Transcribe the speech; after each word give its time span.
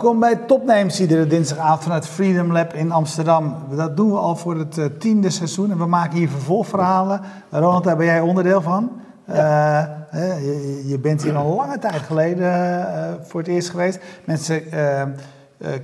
Welkom 0.00 0.20
bij 0.20 0.36
Topnames, 0.36 1.00
iedere 1.00 1.26
dinsdagavond 1.26 1.82
vanuit 1.82 2.06
Freedom 2.06 2.52
Lab 2.52 2.74
in 2.74 2.92
Amsterdam. 2.92 3.56
Dat 3.76 3.96
doen 3.96 4.10
we 4.10 4.16
al 4.16 4.36
voor 4.36 4.58
het 4.58 4.78
uh, 4.78 4.84
tiende 4.98 5.30
seizoen 5.30 5.70
en 5.70 5.78
we 5.78 5.86
maken 5.86 6.18
hier 6.18 6.28
vervolgverhalen. 6.28 7.20
Ronald, 7.50 7.84
daar 7.84 7.96
ben 7.96 8.06
jij 8.06 8.20
onderdeel 8.20 8.62
van. 8.62 8.90
Ja. 9.26 10.06
Uh, 10.14 10.44
je, 10.44 10.82
je, 10.86 10.98
bent 10.98 11.22
hier 11.22 11.36
al 11.36 11.54
lange 11.54 11.78
tijd 11.78 12.02
geleden 12.02 12.48
uh, 12.48 13.08
voor 13.22 13.40
het 13.40 13.48
eerst 13.48 13.70
geweest. 13.70 14.00
Mensen 14.24 14.62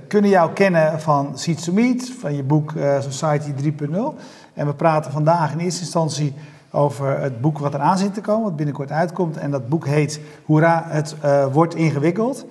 kunnen 0.07 0.29
jou 0.29 0.53
kennen 0.53 0.99
van 0.99 1.37
Seeds 1.37 1.63
to 1.63 1.73
Meet, 1.73 2.13
van 2.19 2.35
je 2.35 2.43
boek 2.43 2.73
Society 2.99 3.51
3.0. 3.63 3.97
En 4.53 4.67
we 4.67 4.73
praten 4.73 5.11
vandaag 5.11 5.51
in 5.51 5.59
eerste 5.59 5.81
instantie 5.81 6.35
over 6.71 7.19
het 7.19 7.41
boek 7.41 7.59
wat 7.59 7.73
eraan 7.73 7.97
zit 7.97 8.13
te 8.13 8.21
komen, 8.21 8.43
wat 8.43 8.55
binnenkort 8.55 8.91
uitkomt. 8.91 9.37
En 9.37 9.51
dat 9.51 9.69
boek 9.69 9.85
heet 9.85 10.19
Hoera, 10.45 10.85
het 10.87 11.15
wordt 11.51 11.75
ingewikkeld. 11.75 12.45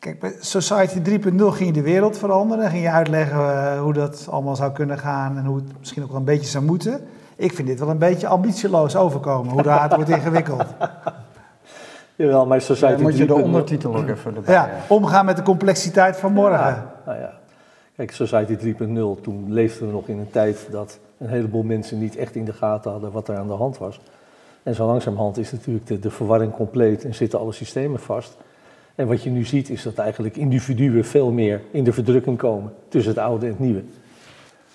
Kijk, 0.00 0.20
bij 0.20 0.34
Society 0.40 0.98
3.0 0.98 1.44
ging 1.44 1.66
je 1.66 1.72
de 1.72 1.82
wereld 1.82 2.18
veranderen. 2.18 2.70
Ging 2.70 2.82
je 2.82 2.90
uitleggen 2.90 3.38
uh, 3.38 3.80
hoe 3.80 3.92
dat 3.92 4.26
allemaal 4.30 4.56
zou 4.56 4.72
kunnen 4.72 4.98
gaan 4.98 5.36
en 5.36 5.44
hoe 5.44 5.56
het 5.56 5.78
misschien 5.78 6.02
ook 6.02 6.08
wel 6.08 6.18
een 6.18 6.24
beetje 6.24 6.46
zou 6.46 6.64
moeten. 6.64 7.00
Ik 7.36 7.52
vind 7.52 7.68
dit 7.68 7.78
wel 7.78 7.88
een 7.88 7.98
beetje 7.98 8.26
ambitieloos 8.26 8.96
overkomen, 8.96 9.52
hoe 9.52 9.62
raad 9.62 9.94
wordt 9.94 10.10
ingewikkeld. 10.10 10.64
Jawel, 12.16 12.46
maar 12.46 12.60
Society 12.60 12.96
ja, 12.96 13.02
moet 13.02 13.18
je 13.18 13.26
de 13.26 13.34
ondertitel 13.34 13.96
ook 13.96 14.08
even 14.08 14.36
erbij. 14.36 14.54
Ja, 14.54 14.70
omgaan 14.88 15.24
met 15.24 15.36
de 15.36 15.42
complexiteit 15.42 16.16
van 16.16 16.32
morgen. 16.32 16.58
Ja, 16.58 16.92
nou 17.06 17.18
ja. 17.18 17.32
Kijk, 17.96 18.12
Society 18.12 18.56
3.0, 18.56 19.22
toen 19.22 19.44
leefden 19.48 19.86
we 19.86 19.92
nog 19.92 20.08
in 20.08 20.18
een 20.18 20.30
tijd 20.30 20.68
dat 20.70 20.98
een 21.18 21.28
heleboel 21.28 21.62
mensen 21.62 21.98
niet 21.98 22.16
echt 22.16 22.34
in 22.34 22.44
de 22.44 22.52
gaten 22.52 22.90
hadden 22.90 23.12
wat 23.12 23.28
er 23.28 23.36
aan 23.36 23.46
de 23.46 23.52
hand 23.52 23.78
was. 23.78 24.00
En 24.62 24.74
zo 24.74 24.86
langzamerhand 24.86 25.38
is 25.38 25.52
natuurlijk 25.52 25.86
de, 25.86 25.98
de 25.98 26.10
verwarring 26.10 26.52
compleet 26.52 27.04
en 27.04 27.14
zitten 27.14 27.38
alle 27.38 27.52
systemen 27.52 28.00
vast. 28.00 28.36
En 28.94 29.06
wat 29.06 29.22
je 29.22 29.30
nu 29.30 29.44
ziet 29.44 29.70
is 29.70 29.82
dat 29.82 29.98
eigenlijk 29.98 30.36
individuen 30.36 31.04
veel 31.04 31.30
meer 31.30 31.60
in 31.70 31.84
de 31.84 31.92
verdrukking 31.92 32.38
komen 32.38 32.72
tussen 32.88 33.12
het 33.12 33.20
oude 33.20 33.46
en 33.46 33.52
het 33.52 33.60
nieuwe. 33.60 33.82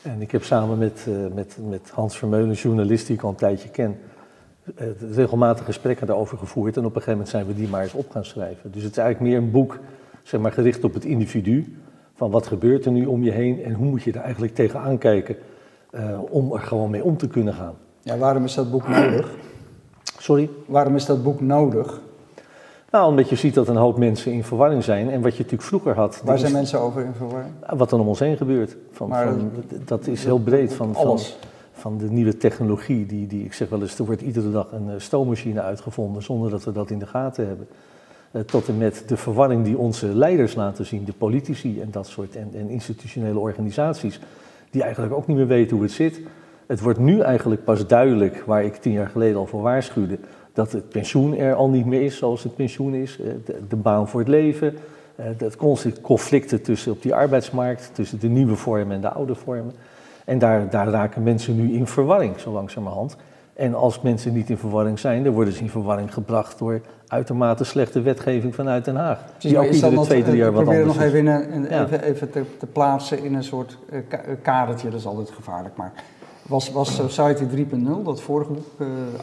En 0.02 0.21
ik 0.21 0.31
heb 0.31 0.44
samen 0.44 0.77
met, 0.77 1.05
uh, 1.09 1.16
met, 1.33 1.58
met 1.69 1.89
Hans 1.89 2.17
Vermeulen, 2.17 2.55
journalist 2.55 3.08
die 3.08 3.16
ik 3.16 3.21
al 3.21 3.30
een 3.30 3.36
tijdje 3.36 3.69
ken, 3.69 3.97
uh, 4.80 4.88
regelmatig 5.11 5.66
gesprekken 5.66 6.08
daarover 6.08 6.38
gevoerd. 6.38 6.77
En 6.77 6.86
op 6.86 6.86
een 6.86 7.02
gegeven 7.02 7.11
moment 7.11 7.30
zijn 7.30 7.45
we 7.45 7.55
die 7.55 7.67
maar 7.67 7.81
eens 7.81 7.93
op 7.93 8.11
gaan 8.11 8.25
schrijven. 8.25 8.71
Dus 8.71 8.83
het 8.83 8.91
is 8.91 8.97
eigenlijk 8.97 9.31
meer 9.31 9.43
een 9.43 9.52
boek 9.52 9.80
zeg 10.23 10.39
maar, 10.39 10.52
gericht 10.52 10.83
op 10.83 10.93
het 10.93 11.05
individu. 11.05 11.77
Van 12.16 12.31
wat 12.31 12.47
gebeurt 12.47 12.86
er 12.86 12.91
nu 12.91 13.05
om 13.05 13.23
je 13.23 13.31
heen 13.31 13.63
en 13.63 13.73
hoe 13.73 13.88
moet 13.88 14.03
je 14.03 14.11
er 14.11 14.21
eigenlijk 14.21 14.55
tegenaan 14.55 14.97
kijken 14.97 15.36
uh, 15.91 16.19
om 16.30 16.53
er 16.53 16.59
gewoon 16.59 16.89
mee 16.89 17.03
om 17.03 17.17
te 17.17 17.27
kunnen 17.27 17.53
gaan. 17.53 17.73
Ja, 18.02 18.17
waarom 18.17 18.43
is 18.43 18.53
dat 18.53 18.71
boek 18.71 18.88
nodig? 18.88 19.36
Sorry? 20.17 20.49
Waarom 20.66 20.95
is 20.95 21.05
dat 21.05 21.23
boek 21.23 21.41
nodig? 21.41 22.02
Nou, 22.91 23.09
omdat 23.09 23.30
je 23.30 23.36
ziet 23.36 23.53
dat 23.53 23.67
een 23.67 23.75
hoop 23.75 23.97
mensen 23.97 24.31
in 24.31 24.44
verwarring 24.44 24.83
zijn. 24.83 25.09
En 25.09 25.22
wat 25.22 25.31
je 25.31 25.44
natuurlijk 25.44 25.67
vroeger 25.69 25.95
had. 25.95 26.22
Waar 26.23 26.38
zijn 26.38 26.52
mensen 26.52 26.80
over 26.80 27.05
in 27.05 27.14
verwarring? 27.14 27.53
Wat 27.69 27.92
er 27.92 28.00
om 28.00 28.08
ons 28.08 28.19
heen 28.19 28.38
gebeurt. 28.38 28.75
Van, 28.92 29.09
Maar 29.09 29.27
van, 29.27 29.52
dat 29.86 30.08
is 30.08 30.23
heel 30.23 30.39
breed. 30.39 30.73
Van, 30.73 30.94
van, 30.94 31.05
Alles. 31.05 31.38
van 31.72 31.97
de 31.97 32.09
nieuwe 32.09 32.38
technologie. 32.38 33.05
Die, 33.05 33.27
die, 33.27 33.44
ik 33.44 33.53
zeg 33.53 33.69
wel 33.69 33.81
eens, 33.81 34.00
er 34.00 34.05
wordt 34.05 34.22
iedere 34.22 34.52
dag 34.52 34.72
een 34.72 34.89
eh, 34.89 34.95
stoommachine 34.97 35.61
uitgevonden 35.61 36.23
zonder 36.23 36.50
dat 36.50 36.64
we 36.64 36.72
dat 36.72 36.89
in 36.89 37.00
de 37.00 37.08
gaten 37.08 37.47
hebben. 37.47 37.67
Eh, 38.31 38.42
tot 38.42 38.67
en 38.67 38.77
met 38.77 39.03
de 39.08 39.17
verwarring 39.17 39.64
die 39.64 39.77
onze 39.77 40.08
leiders 40.08 40.55
laten 40.55 40.86
zien, 40.86 41.05
de 41.05 41.14
politici 41.14 41.81
en 41.81 41.92
dat 41.92 42.08
soort 42.08 42.36
en, 42.36 42.49
en 42.53 42.70
institutionele 42.70 43.39
organisaties, 43.39 44.20
die 44.70 44.83
eigenlijk 44.83 45.14
ook 45.14 45.27
niet 45.27 45.38
meer 45.38 45.48
weten 45.48 45.76
hoe 45.76 45.86
het 45.86 45.93
zit. 45.93 46.21
Het 46.65 46.80
wordt 46.80 46.99
nu 46.99 47.20
eigenlijk 47.20 47.64
pas 47.64 47.88
duidelijk, 47.88 48.43
waar 48.45 48.64
ik 48.64 48.76
tien 48.76 48.92
jaar 48.92 49.09
geleden 49.09 49.38
al 49.38 49.45
voor 49.45 49.61
waarschuwde, 49.61 50.17
dat 50.55 50.71
het 50.71 50.89
pensioen 50.89 51.38
er 51.38 51.54
al 51.55 51.70
niet 51.70 51.86
meer 51.86 52.02
is 52.02 52.17
zoals 52.17 52.43
het 52.43 52.55
pensioen 52.55 52.93
is, 52.93 53.20
eh, 53.20 53.26
de, 53.45 53.60
de 53.70 53.76
baan 53.76 54.08
voor 54.08 54.20
het 54.20 54.30
leven, 54.30 54.77
eh, 55.16 55.26
dat 55.38 55.55
constant 55.55 56.02
conflicten 56.02 56.61
tussen 56.61 56.92
op 56.92 57.02
die 57.02 57.16
arbeidsmarkt, 57.16 57.89
tussen 57.93 58.20
de 58.20 58.27
nieuwe 58.27 58.55
vormen 58.55 58.95
en 58.95 59.02
de 59.02 59.10
oude 59.10 59.36
vormen. 59.36 59.73
En 60.26 60.39
daar, 60.39 60.70
daar 60.70 60.88
raken 60.88 61.23
mensen 61.23 61.55
nu 61.55 61.73
in 61.73 61.88
verwarring, 61.88 62.39
zo 62.39 62.52
langzamerhand. 62.52 63.15
En 63.54 63.73
als 63.76 64.02
mensen 64.02 64.33
niet 64.33 64.49
in 64.49 64.58
verwarring 64.58 64.99
zijn, 64.99 65.23
dan 65.23 65.33
worden 65.33 65.54
ze 65.54 65.61
in 65.61 65.70
verwarring 65.70 66.14
gebracht 66.14 66.60
door 66.60 66.82
uitermate 67.08 67.64
slechte 67.64 68.02
wetgeving 68.02 68.55
vanuit 68.55 68.86
Den 68.86 68.95
Haag. 68.95 69.20
Die 69.38 69.58
ook 69.60 69.65
iedere 69.70 70.02
twee, 70.02 70.23
drie 70.23 70.36
jaar 70.38 70.52
wat 70.52 70.64
probeer 70.64 70.82
anders 70.82 70.98
nog 70.98 71.05
is. 71.08 71.14
even, 71.14 71.20
in 71.20 71.27
een, 71.27 71.55
een- 71.55 71.70
Ja. 71.70 71.83
even, 71.86 72.04
even 72.04 72.30
te, 72.32 72.44
te 72.60 72.65
plaatsen 72.65 73.23
in 73.23 73.33
een 73.33 73.44
soort 73.44 73.77
eh, 73.89 73.99
kadertje, 74.42 74.89
dat 74.89 74.99
is 74.99 75.05
altijd 75.05 75.30
gevaarlijk. 75.30 75.76
Maar 75.76 75.92
was, 76.48 76.71
was 76.71 76.95
Society 76.95 77.44
3.0, 77.55 78.04
dat 78.04 78.21
vorige 78.21 78.52
boek, 78.52 78.65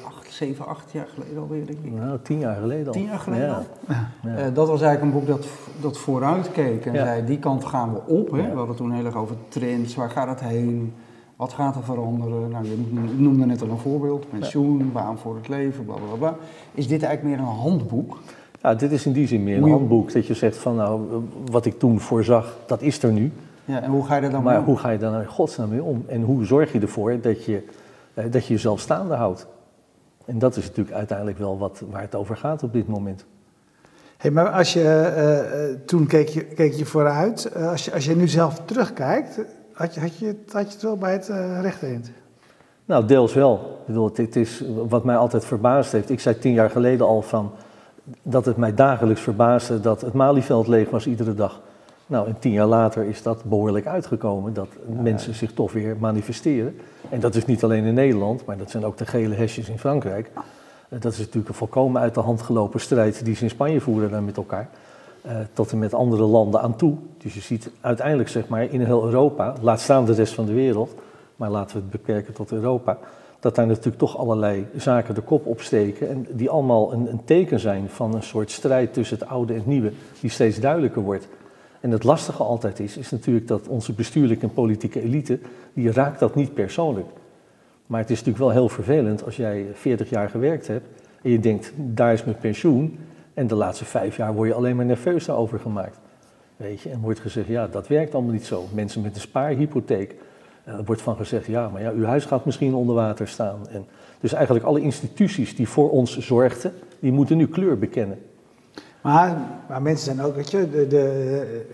acht, 0.07 0.22
zeven, 0.33 0.67
acht 0.67 0.93
jaar 0.93 1.07
geleden 1.15 1.43
alweer, 1.43 1.67
denk 1.67 1.79
ik. 1.83 1.93
Nou, 1.93 2.19
tien 2.23 2.39
jaar 2.39 2.57
geleden 2.61 2.87
al. 2.87 2.93
Tien 2.93 3.05
jaar 3.05 3.19
geleden 3.19 3.47
ja. 3.47 3.55
al? 3.55 3.65
Ja. 4.23 4.37
Eh, 4.37 4.45
dat 4.55 4.69
was 4.69 4.81
eigenlijk 4.83 5.03
een 5.03 5.19
boek 5.21 5.29
dat, 5.29 5.47
dat 5.81 5.99
vooruit 5.99 6.51
keek 6.53 6.87
en 6.87 6.93
Ja. 6.93 7.05
zei, 7.05 7.25
die 7.25 7.39
kant 7.39 7.65
gaan 7.65 7.93
we 7.93 8.01
op. 8.07 8.31
Hè? 8.31 8.39
Ja. 8.39 8.51
We 8.51 8.57
hadden 8.57 8.77
toen 8.77 8.93
heel 8.93 9.05
erg 9.05 9.17
over 9.17 9.37
trends, 9.49 9.95
waar 9.95 10.11
gaat 10.11 10.29
het 10.29 10.41
heen, 10.41 10.93
wat 11.37 11.53
gaat 11.53 11.77
er 11.77 11.83
veranderen. 11.83 12.51
Nou, 12.51 12.65
je 12.65 12.77
noemde- 13.17 13.47
net 13.47 13.63
al 13.63 13.69
een 13.69 13.79
voorbeeld, 13.79 14.29
pensioen, 14.31 14.93
baan 14.93 15.19
voor 15.19 15.35
het 15.37 15.49
leven, 15.49 15.85
bla 15.85 15.95
bla 15.95 16.17
bla. 16.19 16.37
Is 16.75 16.89
dit 16.89 17.03
eigenlijk 17.03 17.37
meer 17.37 17.47
een 17.49 17.55
handboek? 17.55 18.19
Ja, 18.63 18.75
dit 18.75 18.93
is 18.93 19.07
in 19.07 19.13
die 19.13 19.27
zin 19.27 19.43
meer 19.45 19.57
een 19.63 19.71
handboek. 19.71 20.13
Dat 20.13 20.27
je 20.27 20.35
zegt 20.35 20.57
van 20.57 20.77
nou, 20.77 21.01
wat 21.51 21.65
ik 21.65 21.79
toen 21.79 22.01
voorzag, 22.01 22.57
dat 22.67 22.83
is 22.83 23.03
er 23.03 23.13
nu. 23.13 23.33
Ja, 23.65 23.81
en 23.83 23.91
hoe 23.91 24.05
ga 24.07 24.17
je 24.17 24.23
er 24.23 24.31
dan 24.31 24.43
Maar 24.43 24.53
mee 24.53 24.61
om? 24.63 24.67
hoe 24.69 24.79
ga 24.79 24.91
je 24.91 24.99
daar 24.99 25.11
nou 25.11 25.23
in 25.23 25.29
godsnaam 25.29 25.69
mee 25.69 25.83
om? 25.83 26.05
En 26.07 26.23
hoe 26.23 26.45
zorg 26.45 26.73
je 26.73 26.81
ervoor 26.81 27.21
dat 27.21 27.45
je, 27.45 27.67
eh, 28.15 28.25
dat 28.31 28.47
je 28.47 28.53
jezelf 28.53 28.81
staande 28.81 29.15
houdt? 29.15 29.47
En 30.27 30.39
dat 30.39 30.57
is 30.57 30.67
natuurlijk 30.67 30.97
uiteindelijk 30.97 31.39
wel 31.39 31.59
wat, 31.59 31.83
waar 31.91 32.01
het 32.01 32.15
over 32.15 32.37
gaat 32.37 32.63
op 32.63 32.73
dit 32.73 32.89
moment. 32.89 33.25
Hey, 34.17 34.31
maar 34.31 34.49
als 34.49 34.73
je, 34.73 34.83
eh, 34.83 35.69
eh, 35.71 35.77
toen 35.87 36.07
keek 36.07 36.29
je, 36.29 36.45
keek 36.45 36.73
je 36.73 36.85
vooruit. 36.87 37.45
Eh, 37.45 37.71
als, 37.71 37.85
je, 37.85 37.93
als 37.93 38.05
je 38.05 38.17
nu 38.17 38.29
zelf 38.29 38.61
terugkijkt, 38.65 39.41
had 39.73 39.95
je, 39.95 40.01
had 40.01 40.19
je, 40.19 40.27
het- 40.27 40.53
had 40.53 40.67
je 40.67 40.73
het 40.73 40.83
wel 40.83 40.97
bij 40.97 41.13
het 41.13 41.29
rechte 41.61 41.87
eind? 41.87 42.11
Nou, 42.85 43.07
deels 43.07 43.35
wel. 43.35 43.55
Ik 43.81 43.87
bedoel, 43.87 44.05
het, 44.05 44.17
het 44.17 44.37
is 44.37 44.65
wat 44.89 45.05
mij 45.05 45.17
altijd 45.17 45.45
verbaasd 45.45 45.93
heeft. 45.93 46.11
Ik 46.11 46.21
zei 46.21 46.39
tien 46.39 46.53
jaar 46.53 46.71
geleden 46.71 47.07
al 47.07 47.23
van 47.23 47.53
dat 48.23 48.45
het 48.45 48.57
mij 48.57 48.75
dagelijks 48.75 49.21
verbaasde 49.21 49.81
dat 49.81 50.01
het 50.01 50.13
Malieveld 50.13 50.67
leeg 50.67 50.91
was 50.91 51.07
iedere 51.07 51.35
dag. 51.35 51.61
Nou, 52.13 52.29
en 52.29 52.39
tien 52.39 52.53
jaar 52.53 52.67
later 52.67 53.05
is 53.05 53.23
dat 53.23 53.45
behoorlijk 53.45 53.87
uitgekomen, 53.87 54.55
dat 54.55 54.69
mensen 55.03 55.35
zich 55.35 55.53
toch 55.53 55.73
weer 55.73 55.97
manifesteren. 56.01 56.77
En 57.09 57.21
dat 57.21 57.35
is 57.35 57.47
niet 57.47 57.65
alleen 57.65 57.85
in 57.85 57.95
Nederland, 57.95 58.45
maar 58.45 58.57
dat 58.59 58.71
zijn 58.71 58.85
ook 58.85 58.97
de 58.97 59.07
gele 59.07 59.35
hesjes 59.35 59.69
in 59.69 59.79
Frankrijk. 59.79 60.31
Eh, 60.35 61.01
Dat 61.01 61.13
is 61.13 61.19
natuurlijk 61.19 61.49
een 61.49 61.55
volkomen 61.55 62.01
uit 62.01 62.15
de 62.15 62.21
hand 62.21 62.43
gelopen 62.43 62.81
strijd 62.81 63.25
die 63.25 63.35
ze 63.35 63.43
in 63.43 63.51
Spanje 63.51 63.81
voeren 63.81 64.11
dan 64.11 64.25
met 64.25 64.37
elkaar. 64.37 64.69
eh, 65.23 65.37
tot 65.53 65.73
en 65.73 65.79
met 65.79 65.95
andere 65.95 66.23
landen 66.23 66.61
aan 66.61 66.77
toe. 66.77 66.95
Dus 67.19 67.35
je 67.35 67.41
ziet 67.41 67.71
uiteindelijk 67.81 68.29
zeg 68.29 68.49
maar 68.49 68.63
in 68.63 68.81
heel 68.81 69.05
Europa, 69.05 69.55
laat 69.61 69.81
staan 69.81 70.05
de 70.05 70.13
rest 70.13 70.35
van 70.35 70.47
de 70.47 70.53
wereld, 70.53 70.95
maar 71.37 71.51
laten 71.51 71.77
we 71.77 71.83
het 71.83 71.91
beperken 71.91 72.35
tot 72.35 72.53
Europa, 72.53 72.99
dat 73.41 73.55
daar 73.55 73.67
natuurlijk 73.67 73.99
toch 73.99 74.19
allerlei 74.19 74.67
zaken 74.77 75.15
de 75.15 75.21
kop 75.21 75.47
opsteken 75.47 76.09
en 76.09 76.27
die 76.31 76.51
allemaal 76.51 76.93
een, 76.93 77.11
een 77.11 77.25
teken 77.25 77.61
zijn 77.61 77.89
van 77.89 78.15
een 78.15 78.23
soort 78.23 78.51
strijd 78.51 78.93
tussen 78.93 79.19
het 79.19 79.29
oude 79.29 79.53
en 79.53 79.59
het 79.59 79.69
nieuwe, 79.69 79.93
die 80.21 80.31
steeds 80.31 80.61
duidelijker 80.61 81.03
wordt. 81.03 81.29
En 81.83 81.91
het 81.91 82.05
lastige 82.05 82.43
altijd 82.43 82.81
is, 82.81 82.97
is 82.97 83.11
natuurlijk 83.11 83.49
dat 83.49 83.69
onze 83.69 83.93
bestuurlijke 83.93 84.47
en 84.47 84.53
politieke 84.53 85.03
elite, 85.03 85.39
die 85.73 85.93
raakt 85.93 86.19
dat 86.19 86.35
niet 86.35 86.55
persoonlijk. 86.55 87.07
Maar 87.87 88.01
het 88.01 88.11
is 88.11 88.19
natuurlijk 88.19 88.45
wel 88.45 88.55
heel 88.55 88.69
vervelend 88.69 89.25
als 89.25 89.37
jij 89.37 89.67
40 89.73 90.11
jaar 90.11 90.31
gewerkt 90.31 90.67
hebt 90.67 90.87
en 91.23 91.31
je 91.31 91.41
denkt, 91.41 91.73
daar 91.77 92.13
is 92.13 92.25
mijn 92.25 92.39
pensioen. 92.39 92.99
En 93.35 93.47
de 93.47 93.55
laatste 93.55 93.85
vijf 93.85 94.17
jaar 94.17 94.35
word 94.35 94.49
je 94.49 94.55
alleen 94.55 94.77
maar 94.77 94.85
nerveus 94.85 95.25
daarover 95.25 95.59
gemaakt. 95.59 95.99
Weet 96.57 96.81
je, 96.81 96.91
en 96.91 97.01
wordt 97.01 97.21
gezegd, 97.21 97.47
ja, 97.47 97.67
dat 97.67 97.89
werkt 97.89 98.15
allemaal 98.15 98.33
niet 98.33 98.47
zo. 98.47 98.65
Mensen 98.75 99.03
met 99.03 99.15
een 99.15 99.21
spaarhypotheek. 99.21 100.15
En 100.65 100.77
er 100.77 100.85
wordt 100.85 101.03
van 101.03 101.17
gezegd, 101.17 101.47
ja, 101.47 101.69
maar 101.69 101.83
ja, 101.83 101.91
uw 101.91 102.05
huis 102.05 102.25
gaat 102.25 102.45
misschien 102.45 102.75
onder 102.75 102.95
water 102.95 103.29
staan. 103.29 103.69
En 103.69 103.85
dus 104.21 104.33
eigenlijk 104.33 104.65
alle 104.65 104.81
instituties 104.81 105.57
die 105.57 105.69
voor 105.69 105.91
ons 105.91 106.19
zorgden, 106.19 106.73
die 107.01 107.13
moeten 107.13 107.37
nu 107.37 107.47
kleur 107.47 107.79
bekennen. 107.79 108.19
Maar, 109.03 109.37
maar 109.69 109.83
mensen 109.83 110.15
zijn 110.15 110.27
ook, 110.27 110.35
weet 110.35 110.51
je, 110.51 110.71
de, 110.71 110.87
de, 110.87 111.65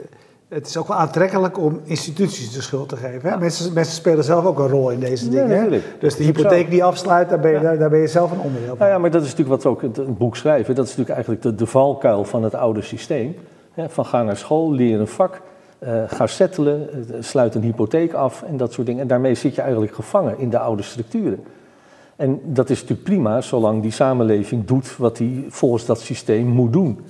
het 0.49 0.67
is 0.67 0.77
ook 0.77 0.89
wel 0.89 0.97
aantrekkelijk 0.97 1.59
om 1.59 1.81
instituties 1.85 2.53
de 2.53 2.63
schuld 2.63 2.89
te 2.89 2.97
geven. 2.97 3.31
Hè? 3.31 3.39
Mensen, 3.39 3.73
mensen 3.73 3.95
spelen 3.95 4.25
zelf 4.25 4.45
ook 4.45 4.59
een 4.59 4.69
rol 4.69 4.91
in 4.91 5.01
deze 5.01 5.25
Ja, 5.25 5.31
dingen. 5.31 5.73
hè? 5.73 5.81
Dus 6.01 6.17
de 6.17 6.25
hypotheek 6.25 6.71
die 6.71 6.85
afsluit, 6.85 7.29
daar 7.29 7.41
ben 7.41 7.51
je, 7.53 7.61
daar, 7.61 7.79
daar 7.79 7.91
ben 7.91 7.99
je 7.99 8.07
zelf 8.07 8.31
een 8.31 8.41
onderdeel 8.41 8.69
van. 8.69 8.79
Nou 8.79 8.91
ja, 8.91 8.99
maar 8.99 9.11
dat 9.11 9.23
is 9.23 9.31
natuurlijk 9.31 9.63
wat 9.63 9.63
we 9.63 9.69
ook 9.69 9.83
in 9.83 10.05
het 10.07 10.19
boek 10.19 10.37
schrijven. 10.37 10.75
Dat 10.75 10.85
is 10.85 10.97
natuurlijk 10.97 11.17
eigenlijk 11.17 11.43
de, 11.43 11.55
de 11.55 11.67
valkuil 11.71 12.25
van 12.25 12.43
het 12.43 12.55
oude 12.55 12.83
systeem. 12.83 13.35
Hè, 13.73 13.89
van 13.89 14.07
ga 14.07 14.23
naar 14.23 14.37
school, 14.37 14.73
leer 14.73 15.01
een 15.01 15.07
vak, 15.07 15.41
eh, 15.79 16.03
ga 16.07 16.27
settelen, 16.27 16.89
eh, 16.93 17.17
sluit 17.21 17.55
een 17.55 17.63
hypotheek 17.63 18.13
af 18.13 18.43
en 18.43 18.57
dat 18.57 18.73
soort 18.73 18.87
dingen. 18.87 19.03
En 19.03 19.09
daarmee 19.09 19.35
zit 19.35 19.55
je 19.55 19.61
eigenlijk 19.61 19.95
gevangen 19.95 20.39
in 20.39 20.51
de 20.51 20.59
oude 20.59 20.83
structuren. 20.83 21.45
En 22.17 22.41
dat 22.45 22.71
is 22.71 22.81
natuurlijk 22.81 23.09
prima, 23.09 23.41
zolang 23.41 23.83
die 23.83 23.91
samenleving 23.91 24.65
doet 24.65 24.97
wat 24.97 25.17
die 25.17 25.47
volgens 25.49 25.87
dat 25.87 26.01
systeem 26.01 26.47
moet 26.47 26.73
doen. 26.73 27.01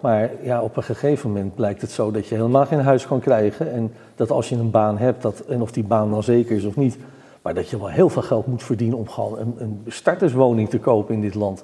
Maar 0.00 0.30
ja, 0.42 0.62
op 0.62 0.76
een 0.76 0.82
gegeven 0.82 1.28
moment 1.28 1.54
blijkt 1.54 1.80
het 1.80 1.90
zo 1.90 2.10
dat 2.10 2.26
je 2.26 2.34
helemaal 2.34 2.66
geen 2.66 2.80
huis 2.80 3.06
kan 3.06 3.20
krijgen. 3.20 3.72
En 3.72 3.92
dat 4.14 4.30
als 4.30 4.48
je 4.48 4.56
een 4.56 4.70
baan 4.70 4.98
hebt, 4.98 5.22
dat, 5.22 5.40
en 5.40 5.62
of 5.62 5.72
die 5.72 5.84
baan 5.84 6.10
dan 6.10 6.22
zeker 6.22 6.56
is 6.56 6.64
of 6.64 6.76
niet, 6.76 6.98
maar 7.42 7.54
dat 7.54 7.68
je 7.68 7.78
wel 7.78 7.88
heel 7.88 8.08
veel 8.08 8.22
geld 8.22 8.46
moet 8.46 8.62
verdienen 8.62 8.98
om 8.98 9.08
gewoon 9.08 9.38
een, 9.38 9.54
een 9.58 9.82
starterswoning 9.86 10.68
te 10.68 10.78
kopen 10.78 11.14
in 11.14 11.20
dit 11.20 11.34
land. 11.34 11.62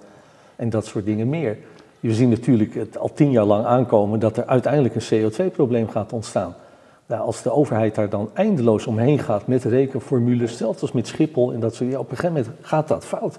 En 0.57 0.71
dat 0.71 0.87
soort 0.87 1.05
dingen 1.05 1.29
meer. 1.29 1.59
We 2.01 2.15
zien 2.15 2.29
natuurlijk 2.29 2.75
het 2.75 2.99
al 2.99 3.13
tien 3.15 3.31
jaar 3.31 3.45
lang 3.45 3.65
aankomen 3.65 4.19
dat 4.19 4.37
er 4.37 4.47
uiteindelijk 4.47 4.95
een 4.95 5.31
CO2-probleem 5.31 5.89
gaat 5.89 6.13
ontstaan. 6.13 6.55
Nou, 7.07 7.23
als 7.23 7.43
de 7.43 7.53
overheid 7.53 7.95
daar 7.95 8.09
dan 8.09 8.31
eindeloos 8.35 8.87
omheen 8.87 9.19
gaat 9.19 9.47
met 9.47 9.65
rekenformules, 9.65 10.57
zelfs 10.57 10.83
als 10.83 10.93
met 10.93 11.07
Schiphol 11.07 11.53
en 11.53 11.61
dat 11.61 11.75
soort 11.75 11.91
ja, 11.91 11.99
op 11.99 12.11
een 12.11 12.17
gegeven 12.17 12.43
moment 12.43 12.55
gaat 12.61 12.89
dat 12.89 13.05
fout. 13.05 13.39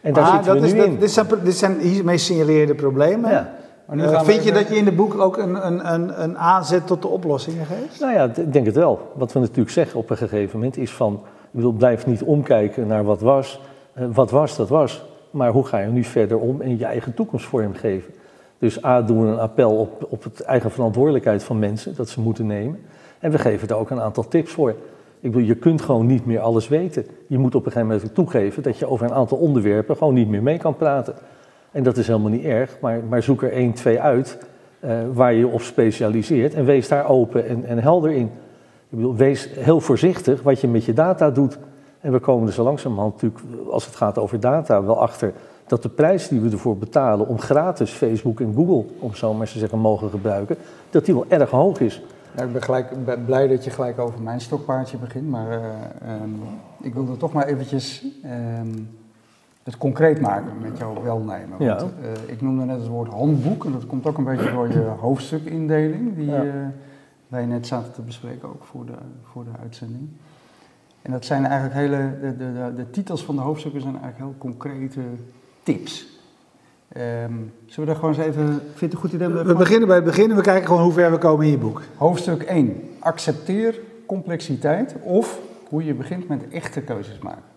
En 0.00 0.12
daar 0.12 0.32
zitten 0.32 0.60
we 0.60 0.60
nu 0.60 0.82
in. 0.82 0.98
Dit 0.98 1.10
zijn, 1.10 1.26
dit 1.44 1.56
zijn 1.56 1.78
hiermee 1.80 2.18
signaleerde 2.18 2.74
problemen. 2.74 3.30
Ja. 3.30 3.54
Uh, 3.92 4.22
vind 4.22 4.44
je 4.44 4.52
dat 4.52 4.68
je 4.68 4.76
in 4.76 4.84
de 4.84 4.92
boek 4.92 5.18
ook 5.18 5.36
een, 5.36 5.66
een, 5.66 5.92
een, 5.92 6.22
een 6.22 6.38
aanzet 6.38 6.86
tot 6.86 7.02
de 7.02 7.08
oplossingen 7.08 7.66
geeft? 7.66 8.00
Nou 8.00 8.12
ja, 8.12 8.24
ik 8.24 8.52
denk 8.52 8.66
het 8.66 8.74
wel. 8.74 9.12
Wat 9.14 9.32
we 9.32 9.38
natuurlijk 9.38 9.70
zeggen 9.70 9.98
op 9.98 10.10
een 10.10 10.16
gegeven 10.16 10.58
moment 10.58 10.76
is 10.76 10.92
van... 10.92 11.12
Ik 11.14 11.50
bedoel, 11.50 11.72
blijf 11.72 12.06
niet 12.06 12.22
omkijken 12.22 12.86
naar 12.86 13.04
wat 13.04 13.20
was. 13.20 13.60
Uh, 13.98 14.04
wat 14.12 14.30
was, 14.30 14.56
dat 14.56 14.68
was. 14.68 15.04
Maar 15.30 15.50
hoe 15.50 15.66
ga 15.66 15.78
je 15.78 15.86
nu 15.86 16.04
verder 16.04 16.38
om 16.38 16.60
en 16.60 16.78
je 16.78 16.84
eigen 16.84 17.14
toekomst 17.14 17.46
vormgeven? 17.46 18.12
Dus 18.58 18.84
A, 18.84 19.02
doen 19.02 19.20
we 19.20 19.26
een 19.26 19.38
appel 19.38 19.76
op, 19.76 20.06
op 20.08 20.22
het 20.22 20.40
eigen 20.40 20.70
verantwoordelijkheid 20.70 21.44
van 21.44 21.58
mensen, 21.58 21.94
dat 21.96 22.08
ze 22.08 22.20
moeten 22.20 22.46
nemen. 22.46 22.78
En 23.18 23.30
we 23.30 23.38
geven 23.38 23.68
er 23.68 23.76
ook 23.76 23.90
een 23.90 24.00
aantal 24.00 24.28
tips 24.28 24.52
voor. 24.52 24.70
Ik 25.20 25.30
bedoel, 25.30 25.46
je 25.46 25.54
kunt 25.54 25.82
gewoon 25.82 26.06
niet 26.06 26.26
meer 26.26 26.40
alles 26.40 26.68
weten. 26.68 27.06
Je 27.26 27.38
moet 27.38 27.54
op 27.54 27.66
een 27.66 27.72
gegeven 27.72 27.94
moment 27.94 28.14
toegeven 28.14 28.62
dat 28.62 28.78
je 28.78 28.88
over 28.88 29.06
een 29.06 29.14
aantal 29.14 29.38
onderwerpen 29.38 29.96
gewoon 29.96 30.14
niet 30.14 30.28
meer 30.28 30.42
mee 30.42 30.58
kan 30.58 30.76
praten. 30.76 31.14
En 31.74 31.82
dat 31.82 31.96
is 31.96 32.06
helemaal 32.06 32.30
niet 32.30 32.44
erg, 32.44 32.76
maar, 32.80 33.00
maar 33.08 33.22
zoek 33.22 33.42
er 33.42 33.52
één, 33.52 33.72
twee 33.72 34.00
uit 34.00 34.38
uh, 34.84 34.90
waar 35.12 35.32
je 35.32 35.46
op 35.46 35.60
specialiseert 35.60 36.54
en 36.54 36.64
wees 36.64 36.88
daar 36.88 37.08
open 37.08 37.48
en, 37.48 37.64
en 37.64 37.78
helder 37.78 38.10
in. 38.10 38.24
Ik 38.88 39.00
bedoel, 39.00 39.16
wees 39.16 39.48
heel 39.54 39.80
voorzichtig 39.80 40.42
wat 40.42 40.60
je 40.60 40.68
met 40.68 40.84
je 40.84 40.92
data 40.92 41.30
doet. 41.30 41.58
En 42.00 42.12
we 42.12 42.18
komen 42.18 42.46
er 42.46 42.52
zo 42.52 42.62
langzamerhand 42.62 43.12
natuurlijk, 43.12 43.70
als 43.70 43.86
het 43.86 43.96
gaat 43.96 44.18
over 44.18 44.40
data, 44.40 44.84
wel 44.84 45.00
achter 45.00 45.32
dat 45.66 45.82
de 45.82 45.88
prijs 45.88 46.28
die 46.28 46.40
we 46.40 46.50
ervoor 46.50 46.76
betalen 46.76 47.26
om 47.26 47.38
gratis 47.38 47.90
Facebook 47.90 48.40
en 48.40 48.54
Google, 48.54 48.84
om 48.98 49.14
zo 49.14 49.34
maar 49.34 49.46
te 49.46 49.58
zeggen, 49.58 49.78
mogen 49.78 50.10
gebruiken, 50.10 50.56
dat 50.90 51.04
die 51.04 51.14
wel 51.14 51.26
erg 51.28 51.50
hoog 51.50 51.80
is. 51.80 52.02
ik 52.36 52.52
ben, 52.52 52.62
gelijk, 52.62 52.86
blij 53.26 53.48
dat 53.48 53.64
je 53.64 53.70
gelijk 53.70 53.98
over 53.98 54.22
mijn 54.22 54.40
stokpaardje 54.40 54.96
begint, 54.96 55.28
maar 55.28 55.48
uh, 55.48 56.22
um, 56.22 56.40
ik 56.80 56.94
wilde 56.94 57.16
toch 57.16 57.32
maar 57.32 57.46
eventjes 57.46 58.04
um, 58.60 58.88
het 59.64 59.78
concreet 59.78 60.20
maken 60.20 60.52
met 60.60 60.78
jouw 60.78 61.02
welnemen. 61.02 61.58
Want, 61.58 61.62
ja. 61.62 61.78
uh, 61.80 62.10
ik 62.26 62.40
noemde 62.40 62.64
net 62.64 62.78
het 62.78 62.88
woord 62.88 63.10
handboek 63.10 63.64
en 63.64 63.72
dat 63.72 63.86
komt 63.86 64.06
ook 64.06 64.18
een 64.18 64.24
beetje 64.24 64.50
door 64.50 64.68
je 64.68 64.80
hoofdstukindeling 65.06 66.16
die 66.16 66.26
ja. 66.26 66.44
uh, 66.44 66.52
wij 67.28 67.46
net 67.46 67.66
zaten 67.66 67.92
te 67.92 68.02
bespreken 68.02 68.48
ook 68.48 68.64
voor 68.64 68.86
de, 68.86 68.96
voor 69.22 69.44
de 69.44 69.50
uitzending. 69.62 70.08
En 71.02 71.12
dat 71.12 71.24
zijn 71.24 71.44
eigenlijk 71.46 71.74
hele, 71.74 72.18
de, 72.20 72.36
de, 72.36 72.72
de, 72.76 72.90
titels 72.90 73.24
van 73.24 73.36
de 73.36 73.40
hoofdstukken 73.40 73.80
zijn 73.80 74.00
eigenlijk 74.00 74.24
heel 74.24 74.34
concrete 74.38 75.00
tips. 75.62 76.12
Um, 76.96 77.52
zullen 77.66 77.74
we 77.76 77.84
daar 77.84 77.94
gewoon 77.94 78.14
eens 78.14 78.24
even, 78.24 78.46
vind 78.46 78.78
je 78.78 78.84
het 78.84 78.92
een 78.92 78.98
goed 78.98 79.12
idee? 79.12 79.28
We, 79.28 79.44
we 79.44 79.54
beginnen 79.54 79.86
bij 79.86 79.96
het 79.96 80.04
begin 80.04 80.30
en 80.30 80.36
we 80.36 80.42
kijken 80.42 80.66
gewoon 80.66 80.82
hoe 80.82 80.92
ver 80.92 81.10
we 81.10 81.18
komen 81.18 81.44
in 81.44 81.50
je 81.50 81.58
boek. 81.58 81.82
Hoofdstuk 81.96 82.42
1. 82.42 82.90
Accepteer 82.98 83.80
complexiteit 84.06 84.94
of 85.02 85.40
hoe 85.68 85.84
je 85.84 85.94
begint 85.94 86.28
met 86.28 86.48
echte 86.48 86.80
keuzes 86.80 87.18
maken. 87.18 87.53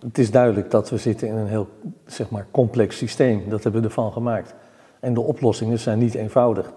Het 0.00 0.18
is 0.18 0.30
duidelijk 0.30 0.70
dat 0.70 0.90
we 0.90 0.96
zitten 0.96 1.28
in 1.28 1.34
een 1.34 1.46
heel 1.46 1.68
zeg 2.06 2.30
maar, 2.30 2.46
complex 2.50 2.96
systeem. 2.96 3.42
Dat 3.48 3.62
hebben 3.62 3.80
we 3.80 3.86
ervan 3.86 4.12
gemaakt. 4.12 4.54
En 5.00 5.14
de 5.14 5.20
oplossingen 5.20 5.78
zijn 5.78 5.98
niet 5.98 6.14
eenvoudig. 6.14 6.72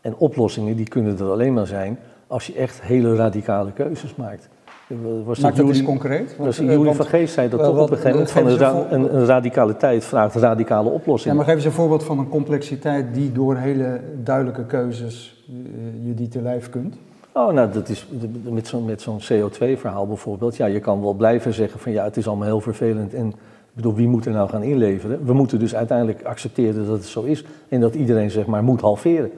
En 0.00 0.16
oplossingen 0.16 0.76
die 0.76 0.88
kunnen 0.88 1.18
er 1.18 1.30
alleen 1.30 1.52
maar 1.52 1.66
zijn 1.66 1.98
als 2.26 2.46
je 2.46 2.54
echt 2.54 2.82
hele 2.82 3.16
radicale 3.16 3.72
keuzes 3.72 4.14
maakt. 4.14 4.48
Was 5.24 5.38
Maak 5.38 5.56
dat 5.56 5.68
eens 5.68 5.82
concreet? 5.82 6.36
Julie 6.50 6.92
van 6.92 7.06
Geest 7.06 7.34
zei 7.34 7.48
dat 7.48 7.60
toch 7.60 7.78
op 7.78 7.90
een 7.90 7.96
gegeven 7.96 8.10
moment 8.10 8.30
van 8.30 8.46
een, 8.46 8.94
een, 8.94 9.16
een, 9.16 9.24
radicaliteit 9.24 10.04
vraagt 10.04 10.34
radicale 10.34 10.90
oplossingen. 10.90 11.36
Ja, 11.36 11.42
maar 11.42 11.54
geef 11.54 11.54
eens 11.54 11.64
een 11.64 11.80
voorbeeld 11.80 12.04
van 12.04 12.18
een 12.18 12.28
complexiteit 12.28 13.14
die 13.14 13.32
door 13.32 13.56
hele 13.56 14.00
duidelijke 14.22 14.64
keuzes 14.66 15.44
uh, 15.50 16.06
je 16.06 16.14
die 16.14 16.28
te 16.28 16.42
lijf 16.42 16.70
kunt. 16.70 16.96
Oh, 17.36 17.52
nou, 17.52 17.72
dat 17.72 17.88
is 17.88 18.06
met 18.42 18.66
zo'n 18.66 18.84
met 18.84 19.02
zo'n 19.02 19.20
CO2-verhaal 19.20 20.06
bijvoorbeeld. 20.06 20.56
Ja, 20.56 20.66
je 20.66 20.80
kan 20.80 21.00
wel 21.00 21.12
blijven 21.12 21.54
zeggen 21.54 21.80
van 21.80 21.92
ja, 21.92 22.04
het 22.04 22.16
is 22.16 22.28
allemaal 22.28 22.46
heel 22.46 22.60
vervelend 22.60 23.14
en 23.14 23.28
ik 23.28 23.34
bedoel, 23.72 23.94
wie 23.94 24.08
moet 24.08 24.26
er 24.26 24.32
nou 24.32 24.48
gaan 24.48 24.62
inleveren? 24.62 25.24
We 25.24 25.32
moeten 25.32 25.58
dus 25.58 25.74
uiteindelijk 25.74 26.22
accepteren 26.22 26.86
dat 26.86 26.96
het 26.96 27.06
zo 27.06 27.22
is 27.22 27.44
en 27.68 27.80
dat 27.80 27.94
iedereen 27.94 28.30
zeg 28.30 28.46
maar 28.46 28.64
moet 28.64 28.80
halveren. 28.80 29.30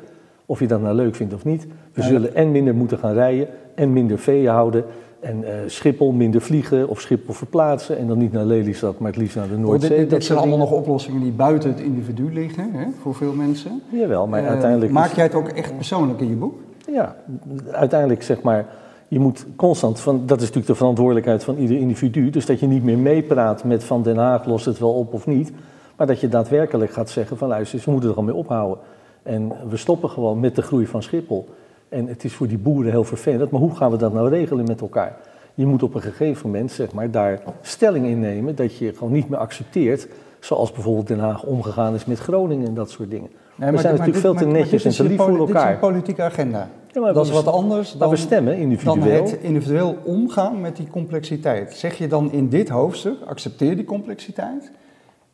Of 0.46 0.60
je 0.60 0.66
dat 0.66 0.80
nou 0.80 0.94
leuk 0.94 1.14
vindt 1.14 1.34
of 1.34 1.44
niet. 1.44 1.66
We 1.92 2.02
zullen 2.02 2.34
en 2.34 2.50
minder 2.50 2.74
moeten 2.74 2.98
gaan 2.98 3.12
rijden 3.12 3.48
en 3.74 3.92
minder 3.92 4.18
veeën 4.18 4.50
houden 4.50 4.84
en 5.20 5.40
uh, 5.40 5.48
Schiphol 5.66 6.12
minder 6.12 6.40
vliegen 6.40 6.88
of 6.88 7.00
Schiphol 7.00 7.34
verplaatsen 7.34 7.98
en 7.98 8.06
dan 8.06 8.18
niet 8.18 8.32
naar 8.32 8.44
Lelystad, 8.44 8.98
maar 8.98 9.10
het 9.10 9.20
liefst 9.20 9.36
naar 9.36 9.48
de 9.48 9.56
Noordzee. 9.56 9.98
Dit, 9.98 10.10
dit 10.10 10.24
zijn 10.24 10.38
allemaal 10.38 10.58
nog 10.58 10.70
oplossingen 10.70 11.20
die 11.20 11.32
buiten 11.32 11.70
het 11.70 11.80
individu 11.80 12.32
liggen, 12.32 12.72
hè, 12.72 12.86
voor 13.02 13.14
veel 13.14 13.32
mensen. 13.32 13.82
Jawel, 13.88 14.26
maar 14.26 14.42
uh, 14.42 14.48
uiteindelijk... 14.48 14.92
Maak 14.92 15.12
jij 15.12 15.24
het 15.24 15.34
ook 15.34 15.48
echt 15.48 15.76
persoonlijk 15.76 16.20
in 16.20 16.28
je 16.28 16.36
boek? 16.36 16.54
Ja, 16.92 17.16
uiteindelijk 17.70 18.22
zeg 18.22 18.42
maar, 18.42 18.66
je 19.08 19.18
moet 19.18 19.46
constant, 19.56 20.00
van, 20.00 20.22
dat 20.26 20.36
is 20.36 20.42
natuurlijk 20.42 20.66
de 20.66 20.74
verantwoordelijkheid 20.74 21.44
van 21.44 21.56
ieder 21.56 21.76
individu, 21.76 22.30
dus 22.30 22.46
dat 22.46 22.60
je 22.60 22.66
niet 22.66 22.84
meer 22.84 22.98
meepraat 22.98 23.64
met 23.64 23.84
van 23.84 24.02
Den 24.02 24.16
Haag 24.16 24.44
lost 24.44 24.64
het 24.64 24.78
wel 24.78 24.94
op 24.94 25.14
of 25.14 25.26
niet, 25.26 25.52
maar 25.96 26.06
dat 26.06 26.20
je 26.20 26.28
daadwerkelijk 26.28 26.92
gaat 26.92 27.10
zeggen 27.10 27.36
van 27.36 27.48
luister, 27.48 27.78
ze 27.78 27.90
moeten 27.90 28.10
er 28.10 28.16
al 28.16 28.22
mee 28.22 28.34
ophouden. 28.34 28.78
En 29.22 29.52
we 29.68 29.76
stoppen 29.76 30.10
gewoon 30.10 30.40
met 30.40 30.56
de 30.56 30.62
groei 30.62 30.86
van 30.86 31.02
Schiphol. 31.02 31.48
En 31.88 32.06
het 32.06 32.24
is 32.24 32.32
voor 32.32 32.48
die 32.48 32.58
boeren 32.58 32.90
heel 32.90 33.04
vervelend, 33.04 33.50
maar 33.50 33.60
hoe 33.60 33.76
gaan 33.76 33.90
we 33.90 33.96
dat 33.96 34.12
nou 34.12 34.28
regelen 34.28 34.64
met 34.64 34.80
elkaar? 34.80 35.16
Je 35.54 35.66
moet 35.66 35.82
op 35.82 35.94
een 35.94 36.02
gegeven 36.02 36.50
moment 36.50 36.70
zeg 36.70 36.92
maar, 36.92 37.10
daar 37.10 37.40
stelling 37.60 38.06
in 38.06 38.20
nemen 38.20 38.54
dat 38.54 38.76
je 38.76 38.94
gewoon 38.94 39.12
niet 39.12 39.28
meer 39.28 39.38
accepteert, 39.38 40.08
zoals 40.40 40.72
bijvoorbeeld 40.72 41.06
Den 41.06 41.18
Haag 41.18 41.42
omgegaan 41.42 41.94
is 41.94 42.04
met 42.04 42.18
Groningen 42.18 42.66
en 42.66 42.74
dat 42.74 42.90
soort 42.90 43.10
dingen. 43.10 43.30
Nee, 43.54 43.70
we 43.70 43.78
zijn 43.78 43.92
natuurlijk 43.92 44.20
veel 44.20 44.34
te 44.34 44.46
netjes 44.46 44.84
en 44.84 44.90
te 44.90 45.02
lief 45.02 45.16
voor 45.16 45.38
elkaar. 45.38 45.46
Dit 45.46 45.56
is 45.56 45.70
een 45.70 45.78
politieke 45.78 46.22
agenda. 46.22 46.68
Ja, 46.92 47.12
dat 47.12 47.26
is 47.26 47.32
wat 47.32 47.46
anders 47.46 47.92
dan, 47.92 48.10
we 48.10 48.16
stemmen 48.16 48.56
individueel. 48.56 49.00
dan 49.00 49.08
het 49.08 49.38
individueel 49.40 49.96
omgaan 50.04 50.60
met 50.60 50.76
die 50.76 50.88
complexiteit. 50.90 51.72
Zeg 51.72 51.98
je 51.98 52.06
dan 52.06 52.32
in 52.32 52.48
dit 52.48 52.68
hoofdstuk, 52.68 53.16
accepteer 53.26 53.76
die 53.76 53.84
complexiteit... 53.84 54.70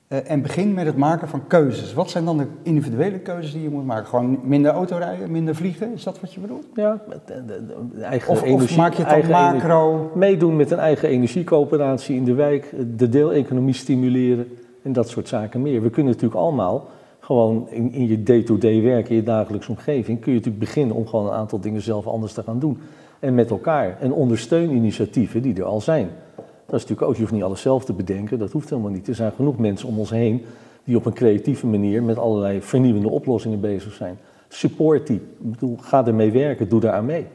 Uh, 0.08 0.30
en 0.30 0.42
begin 0.42 0.74
met 0.74 0.86
het 0.86 0.96
maken 0.96 1.28
van 1.28 1.46
keuzes. 1.46 1.94
Wat 1.94 2.10
zijn 2.10 2.24
dan 2.24 2.36
de 2.36 2.46
individuele 2.62 3.18
keuzes 3.18 3.52
die 3.52 3.62
je 3.62 3.70
moet 3.70 3.84
maken? 3.84 4.06
Gewoon 4.06 4.40
minder 4.42 4.70
autorijden, 4.70 5.30
minder 5.30 5.54
vliegen? 5.54 5.92
Is 5.92 6.02
dat 6.02 6.20
wat 6.20 6.32
je 6.32 6.40
bedoelt? 6.40 6.66
Ja, 6.74 7.02
de, 7.26 7.44
de, 7.44 8.02
eigen 8.02 8.30
of, 8.30 8.42
energie. 8.42 8.68
Of 8.68 8.76
maak 8.76 8.94
je 8.94 9.04
het 9.04 9.22
dan 9.22 9.30
macro? 9.30 10.10
Meedoen 10.14 10.56
met 10.56 10.70
een 10.70 10.78
eigen 10.78 11.08
energiecoöperatie 11.08 12.16
in 12.16 12.24
de 12.24 12.34
wijk, 12.34 12.74
de 12.96 13.08
deeleconomie 13.08 13.74
stimuleren 13.74 14.48
en 14.82 14.92
dat 14.92 15.08
soort 15.08 15.28
zaken 15.28 15.62
meer. 15.62 15.82
We 15.82 15.90
kunnen 15.90 16.12
natuurlijk 16.12 16.40
allemaal 16.40 16.88
gewoon 17.24 17.68
in, 17.70 17.92
in 17.92 18.06
je 18.06 18.22
day-to-day 18.22 18.82
werk, 18.82 19.08
in 19.08 19.16
je 19.16 19.22
dagelijkse 19.22 19.70
omgeving, 19.70 20.20
kun 20.20 20.32
je 20.32 20.38
natuurlijk 20.38 20.64
beginnen 20.64 20.96
om 20.96 21.06
gewoon 21.06 21.26
een 21.26 21.32
aantal 21.32 21.60
dingen 21.60 21.82
zelf 21.82 22.06
anders 22.06 22.32
te 22.32 22.42
gaan 22.42 22.58
doen. 22.58 22.78
En 23.18 23.34
met 23.34 23.50
elkaar. 23.50 23.96
En 24.00 24.12
ondersteun 24.12 24.70
initiatieven 24.70 25.42
die 25.42 25.54
er 25.54 25.64
al 25.64 25.80
zijn. 25.80 26.08
Dat 26.36 26.74
is 26.74 26.80
natuurlijk 26.80 27.02
ook, 27.02 27.14
je 27.14 27.20
hoeft 27.20 27.32
niet 27.32 27.42
alles 27.42 27.60
zelf 27.60 27.84
te 27.84 27.92
bedenken, 27.92 28.38
dat 28.38 28.52
hoeft 28.52 28.70
helemaal 28.70 28.90
niet. 28.90 29.08
Er 29.08 29.14
zijn 29.14 29.32
genoeg 29.32 29.58
mensen 29.58 29.88
om 29.88 29.98
ons 29.98 30.10
heen 30.10 30.44
die 30.84 30.96
op 30.96 31.06
een 31.06 31.12
creatieve 31.12 31.66
manier 31.66 32.02
met 32.02 32.18
allerlei 32.18 32.60
vernieuwende 32.60 33.08
oplossingen 33.08 33.60
bezig 33.60 33.92
zijn. 33.92 34.18
Support 34.48 35.06
die. 35.06 35.16
Ik 35.16 35.50
bedoel, 35.50 35.76
ga 35.80 36.06
ermee 36.06 36.30
werken, 36.30 36.68
doe 36.68 36.80
daar 36.80 36.92
aan 36.92 37.04
mee. 37.04 37.26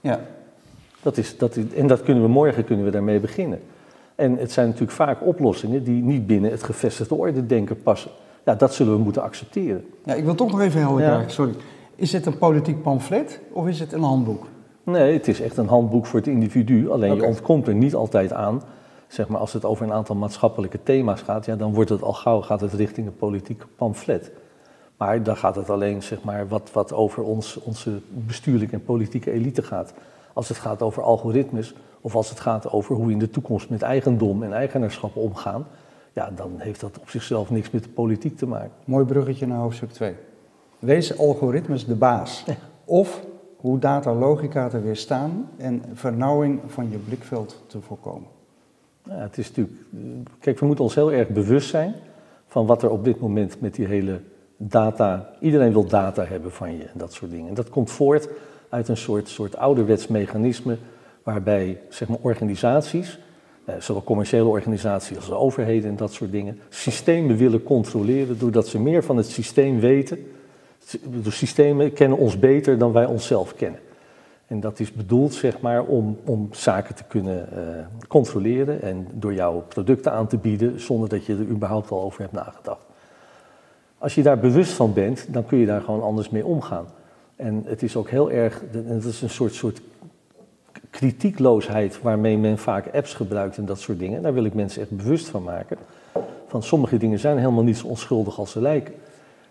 Ja. 0.00 0.20
Dat 1.02 1.16
is, 1.16 1.38
dat 1.38 1.56
is, 1.56 1.64
en 1.74 1.86
dat 1.86 2.02
kunnen 2.02 2.22
we 2.22 2.28
morgen 2.28 2.64
kunnen 2.64 2.84
we 2.84 2.90
daarmee 2.90 3.20
beginnen. 3.20 3.60
En 4.14 4.36
het 4.36 4.52
zijn 4.52 4.66
natuurlijk 4.66 4.92
vaak 4.92 5.26
oplossingen 5.26 5.84
die 5.84 6.02
niet 6.02 6.26
binnen 6.26 6.50
het 6.50 6.62
gevestigde 6.62 7.14
orde 7.14 7.46
denken 7.46 7.82
passen. 7.82 8.10
Ja, 8.44 8.54
dat 8.54 8.74
zullen 8.74 8.96
we 8.96 9.02
moeten 9.02 9.22
accepteren. 9.22 9.84
Ja, 10.04 10.14
ik 10.14 10.24
wil 10.24 10.34
toch 10.34 10.50
nog 10.50 10.60
even 10.60 10.80
helder 10.80 11.04
ja. 11.04 11.28
sorry. 11.28 11.54
Is 11.94 12.12
het 12.12 12.26
een 12.26 12.38
politiek 12.38 12.82
pamflet 12.82 13.40
of 13.52 13.66
is 13.66 13.80
het 13.80 13.92
een 13.92 14.02
handboek? 14.02 14.46
Nee, 14.82 15.12
het 15.12 15.28
is 15.28 15.40
echt 15.40 15.56
een 15.56 15.68
handboek 15.68 16.06
voor 16.06 16.18
het 16.18 16.28
individu. 16.28 16.90
Alleen 16.90 17.14
je 17.14 17.24
ontkomt 17.24 17.66
er 17.66 17.74
niet 17.74 17.94
altijd 17.94 18.32
aan. 18.32 18.62
Zeg 19.08 19.28
maar, 19.28 19.40
als 19.40 19.52
het 19.52 19.64
over 19.64 19.86
een 19.86 19.92
aantal 19.92 20.16
maatschappelijke 20.16 20.82
thema's 20.82 21.22
gaat, 21.22 21.44
ja, 21.44 21.56
dan 21.56 21.74
wordt 21.74 21.90
het 21.90 22.02
al 22.02 22.12
gauw 22.12 22.40
gaat 22.40 22.60
het 22.60 22.72
richting 22.72 23.06
een 23.06 23.16
politiek 23.16 23.64
pamflet. 23.76 24.32
Maar 24.96 25.22
dan 25.22 25.36
gaat 25.36 25.56
het 25.56 25.70
alleen 25.70 26.02
zeg 26.02 26.22
maar, 26.22 26.48
wat, 26.48 26.70
wat 26.72 26.92
over 26.92 27.22
ons, 27.22 27.56
onze 27.56 28.00
bestuurlijke 28.08 28.74
en 28.74 28.84
politieke 28.84 29.30
elite 29.30 29.62
gaat. 29.62 29.94
Als 30.32 30.48
het 30.48 30.58
gaat 30.58 30.82
over 30.82 31.02
algoritmes 31.02 31.74
of 32.00 32.14
als 32.14 32.28
het 32.28 32.40
gaat 32.40 32.70
over 32.70 32.94
hoe 32.94 33.06
we 33.06 33.12
in 33.12 33.18
de 33.18 33.30
toekomst 33.30 33.70
met 33.70 33.82
eigendom 33.82 34.42
en 34.42 34.52
eigenaarschap 34.52 35.16
omgaan, 35.16 35.66
ja, 36.12 36.30
dan 36.30 36.54
heeft 36.56 36.80
dat 36.80 36.98
op 36.98 37.10
zichzelf 37.10 37.50
niks 37.50 37.70
met 37.70 37.82
de 37.82 37.88
politiek 37.88 38.36
te 38.36 38.46
maken. 38.46 38.70
Mooi 38.84 39.04
bruggetje 39.04 39.46
naar 39.46 39.58
hoofdstuk 39.58 39.90
2. 39.90 40.14
Wees 40.78 41.18
algoritmes 41.18 41.86
de 41.86 41.94
baas. 41.94 42.44
Of 42.84 43.24
hoe 43.56 43.78
data 43.78 44.14
logica 44.14 44.68
te 44.68 44.80
weerstaan 44.80 45.48
en 45.56 45.82
vernauwing 45.94 46.60
van 46.66 46.90
je 46.90 46.96
blikveld 46.96 47.62
te 47.66 47.80
voorkomen. 47.80 48.28
Ja, 49.04 49.14
het 49.14 49.38
is 49.38 49.48
natuurlijk, 49.48 49.78
kijk, 50.38 50.58
we 50.58 50.66
moeten 50.66 50.84
ons 50.84 50.94
heel 50.94 51.12
erg 51.12 51.28
bewust 51.28 51.68
zijn 51.68 51.94
van 52.46 52.66
wat 52.66 52.82
er 52.82 52.90
op 52.90 53.04
dit 53.04 53.20
moment 53.20 53.60
met 53.60 53.74
die 53.74 53.86
hele 53.86 54.20
data. 54.56 55.30
Iedereen 55.40 55.72
wil 55.72 55.86
data 55.86 56.24
hebben 56.24 56.52
van 56.52 56.76
je 56.76 56.84
en 56.84 56.98
dat 56.98 57.12
soort 57.12 57.30
dingen. 57.30 57.48
En 57.48 57.54
dat 57.54 57.70
komt 57.70 57.90
voort 57.90 58.28
uit 58.68 58.88
een 58.88 58.96
soort, 58.96 59.28
soort 59.28 59.56
ouderwets 59.56 60.06
mechanisme 60.06 60.76
waarbij 61.22 61.80
zeg 61.88 62.08
maar, 62.08 62.18
organisaties 62.20 63.18
zowel 63.78 64.02
commerciële 64.02 64.44
organisaties 64.44 65.16
als 65.16 65.26
de 65.26 65.34
overheden 65.34 65.90
en 65.90 65.96
dat 65.96 66.12
soort 66.12 66.32
dingen, 66.32 66.58
systemen 66.68 67.36
willen 67.36 67.62
controleren 67.62 68.38
doordat 68.38 68.68
ze 68.68 68.80
meer 68.80 69.04
van 69.04 69.16
het 69.16 69.26
systeem 69.26 69.80
weten. 69.80 70.18
De 71.22 71.30
systemen 71.30 71.92
kennen 71.92 72.18
ons 72.18 72.38
beter 72.38 72.78
dan 72.78 72.92
wij 72.92 73.04
onszelf 73.04 73.54
kennen. 73.54 73.80
En 74.46 74.60
dat 74.60 74.80
is 74.80 74.92
bedoeld 74.92 75.34
zeg 75.34 75.60
maar, 75.60 75.84
om, 75.84 76.18
om 76.24 76.48
zaken 76.50 76.94
te 76.94 77.04
kunnen 77.04 77.48
uh, 77.52 77.58
controleren 78.08 78.82
en 78.82 79.06
door 79.12 79.34
jouw 79.34 79.64
producten 79.68 80.12
aan 80.12 80.26
te 80.26 80.36
bieden 80.36 80.80
zonder 80.80 81.08
dat 81.08 81.26
je 81.26 81.32
er 81.32 81.46
überhaupt 81.46 81.90
al 81.90 82.02
over 82.02 82.20
hebt 82.20 82.32
nagedacht. 82.32 82.84
Als 83.98 84.14
je 84.14 84.22
daar 84.22 84.38
bewust 84.38 84.72
van 84.72 84.92
bent, 84.92 85.26
dan 85.28 85.46
kun 85.46 85.58
je 85.58 85.66
daar 85.66 85.80
gewoon 85.80 86.02
anders 86.02 86.30
mee 86.30 86.46
omgaan. 86.46 86.86
En 87.36 87.62
het 87.66 87.82
is 87.82 87.96
ook 87.96 88.10
heel 88.10 88.30
erg, 88.30 88.62
het 88.72 89.04
is 89.04 89.22
een 89.22 89.30
soort, 89.30 89.54
soort 89.54 89.80
kritiekloosheid 90.92 92.02
waarmee 92.02 92.38
men 92.38 92.58
vaak 92.58 92.86
apps 92.94 93.14
gebruikt 93.14 93.56
en 93.56 93.64
dat 93.64 93.80
soort 93.80 93.98
dingen. 93.98 94.22
Daar 94.22 94.34
wil 94.34 94.44
ik 94.44 94.54
mensen 94.54 94.82
echt 94.82 94.90
bewust 94.90 95.28
van 95.28 95.42
maken. 95.42 95.76
Van 96.46 96.62
sommige 96.62 96.96
dingen 96.96 97.18
zijn 97.18 97.38
helemaal 97.38 97.62
niet 97.62 97.76
zo 97.76 97.86
onschuldig 97.86 98.38
als 98.38 98.50
ze 98.50 98.60
lijken. 98.60 98.94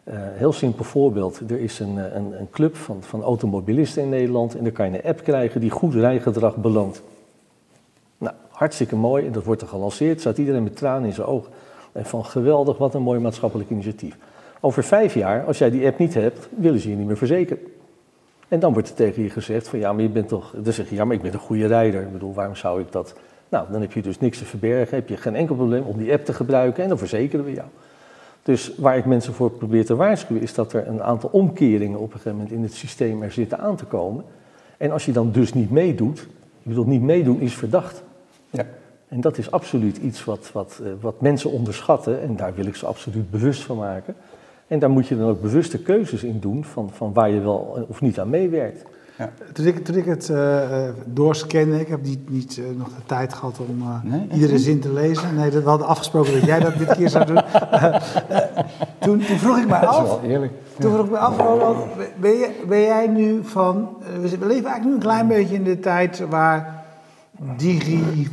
Uh, 0.03 0.13
heel 0.17 0.53
simpel 0.53 0.83
voorbeeld. 0.83 1.41
Er 1.50 1.60
is 1.60 1.79
een, 1.79 1.98
eh, 1.98 2.15
een, 2.15 2.39
een, 2.39 2.50
club 2.51 2.75
van, 2.75 3.03
van 3.03 3.24
automobilisten 3.24 4.03
in 4.03 4.10
Nederland 4.10 4.55
en 4.55 4.63
daar 4.63 4.71
kan 4.71 4.91
je 4.91 4.98
een 4.98 5.10
app 5.10 5.24
krijgen 5.24 5.62
die 5.62 5.69
goed 5.69 5.93
rijgedrag 5.93 6.55
beloont. 6.55 7.01
Nou, 8.17 8.36
hartstikke 8.50 8.95
mooi. 8.95 9.25
En 9.25 9.31
dat 9.31 9.43
wordt 9.43 9.62
er 9.62 9.67
gelanceerd. 9.67 10.19
Staat 10.19 10.38
iedereen 10.38 10.63
met 10.63 10.75
tranen 10.75 11.07
in 11.07 11.13
zijn 11.13 11.27
ogen. 11.27 11.51
En 11.91 12.05
van 12.05 12.25
geweldig, 12.25 12.77
wat 12.77 12.93
een 12.93 13.01
mooi 13.01 13.19
maatschappelijk 13.19 13.69
initiatief. 13.69 14.17
Over 14.60 14.83
vijf 14.83 15.13
jaar, 15.13 15.45
als 15.45 15.57
jij 15.57 15.69
die 15.69 15.86
app 15.86 15.98
niet 15.98 16.13
hebt, 16.13 16.50
willen 16.55 16.79
ze 16.79 16.89
je 16.89 16.95
niet 16.95 17.07
meer 17.07 17.17
verzekeren. 17.17 17.63
En 18.51 18.60
dan 18.60 18.74
wordt 18.74 18.89
er 18.89 18.96
tegen 18.96 19.24
je 19.24 19.29
gezegd 19.29 19.67
van 19.67 19.79
ja, 19.79 19.93
maar 19.93 20.01
je 20.01 20.10
bent 20.10 20.27
toch, 20.27 20.53
dan 20.58 20.74
zeg 20.74 20.89
je 20.89 20.96
ja, 20.96 21.05
maar 21.05 21.15
ik 21.15 21.22
ben 21.22 21.34
een 21.34 21.39
goede 21.39 21.67
rijder. 21.67 22.01
Ik 22.01 22.12
bedoel, 22.12 22.34
waarom 22.34 22.55
zou 22.55 22.81
ik 22.81 22.91
dat? 22.91 23.13
Nou, 23.50 23.72
dan 23.72 23.81
heb 23.81 23.91
je 23.91 24.01
dus 24.01 24.20
niks 24.20 24.38
te 24.38 24.46
verbergen, 24.46 24.96
heb 24.96 25.10
je 25.10 25.17
geen 25.17 25.36
enkel 25.36 25.55
probleem 25.55 25.84
om 25.84 25.98
die 25.98 26.12
app 26.12 26.25
te 26.25 26.34
gebruiken 26.34 26.84
en 26.84 26.89
dan 26.89 26.98
verzekeren 26.98 27.46
we 27.46 27.53
jou. 27.53 27.67
Dus 28.43 28.75
waar 28.77 28.98
ik 28.98 29.05
mensen 29.05 29.34
voor 29.34 29.51
probeer 29.51 29.86
te 29.86 29.96
waarschuwen, 29.96 30.43
is 30.43 30.53
dat 30.53 30.74
er 30.74 30.88
een 30.88 31.03
aantal 31.03 31.29
omkeringen 31.34 32.00
op 32.00 32.05
een 32.05 32.12
gegeven 32.12 32.31
moment 32.31 32.51
in 32.51 32.63
het 32.63 32.74
systeem 32.74 33.24
er 33.24 33.31
zitten 33.31 33.60
aan 33.60 33.75
te 33.75 33.86
komen. 33.86 34.24
En 34.77 34.91
als 34.91 35.05
je 35.05 35.12
dan 35.12 35.31
dus 35.31 35.53
niet 35.53 35.72
meedoet, 35.72 36.20
ik 36.62 36.67
bedoel, 36.67 36.86
niet 36.86 37.01
meedoen 37.01 37.39
is 37.39 37.55
verdacht. 37.55 38.03
Ja. 38.50 38.65
En 39.08 39.22
dat 39.22 39.38
is 39.38 39.51
absoluut 39.51 39.98
iets 39.98 40.24
wat, 40.24 40.50
wat, 40.53 40.79
eh, 40.84 40.91
wat 41.01 41.22
mensen 41.22 41.51
onderschatten 41.51 42.22
en 42.22 42.36
daar 42.36 42.53
wil 42.55 42.65
ik 42.65 42.75
ze 42.75 42.86
absoluut 42.86 43.31
bewust 43.31 43.62
van 43.62 43.77
maken. 43.77 44.15
En 44.71 44.79
daar 44.79 44.89
moet 44.89 45.07
je 45.07 45.17
dan 45.17 45.29
ook 45.29 45.41
bewuste 45.41 45.77
keuzes 45.81 46.23
in 46.23 46.39
doen 46.39 46.63
van, 46.63 46.89
van 46.93 47.13
waar 47.13 47.29
je 47.29 47.39
wel 47.39 47.85
of 47.89 48.01
niet 48.01 48.19
aan 48.19 48.29
meewerkt. 48.29 48.85
Ja. 49.17 49.29
Toen, 49.53 49.65
ik, 49.65 49.85
toen 49.85 49.95
ik 49.95 50.05
het 50.05 50.29
uh, 50.29 50.89
doorscanne, 51.05 51.79
ik 51.79 51.87
heb 51.87 52.03
niet, 52.03 52.29
niet 52.29 52.57
uh, 52.57 52.65
nog 52.77 52.87
de 52.87 53.05
tijd 53.05 53.33
gehad 53.33 53.59
om 53.59 53.81
uh, 53.81 54.21
iedere 54.33 54.59
zin 54.59 54.79
te 54.79 54.93
lezen. 54.93 55.35
Nee, 55.35 55.49
dat, 55.49 55.63
we 55.63 55.69
hadden 55.69 55.87
afgesproken 55.87 56.33
dat 56.33 56.43
jij 56.43 56.59
dat 56.59 56.77
dit 56.77 56.95
keer 56.95 57.09
zou 57.09 57.25
doen. 57.25 57.35
toen, 58.99 59.19
toen, 59.25 59.37
vroeg 59.37 59.57
ik 59.57 59.67
mij 59.67 59.79
af. 59.79 59.95
Dat 59.95 60.05
is 60.05 60.21
wel 60.21 60.31
eerlijk. 60.31 60.53
Toen 60.79 60.91
vroeg 60.91 61.05
ik 61.05 61.11
me 61.11 61.17
af, 61.17 61.35
ben, 62.19 62.31
je, 62.31 62.63
ben 62.67 62.81
jij 62.81 63.07
nu 63.07 63.43
van. 63.43 63.89
we 64.21 64.27
leven 64.29 64.47
eigenlijk 64.47 64.83
nu 64.83 64.93
een 64.93 64.99
klein 64.99 65.27
beetje 65.27 65.55
in 65.55 65.63
de 65.63 65.79
tijd 65.79 66.23
waar 66.29 66.83
digi 67.57 68.27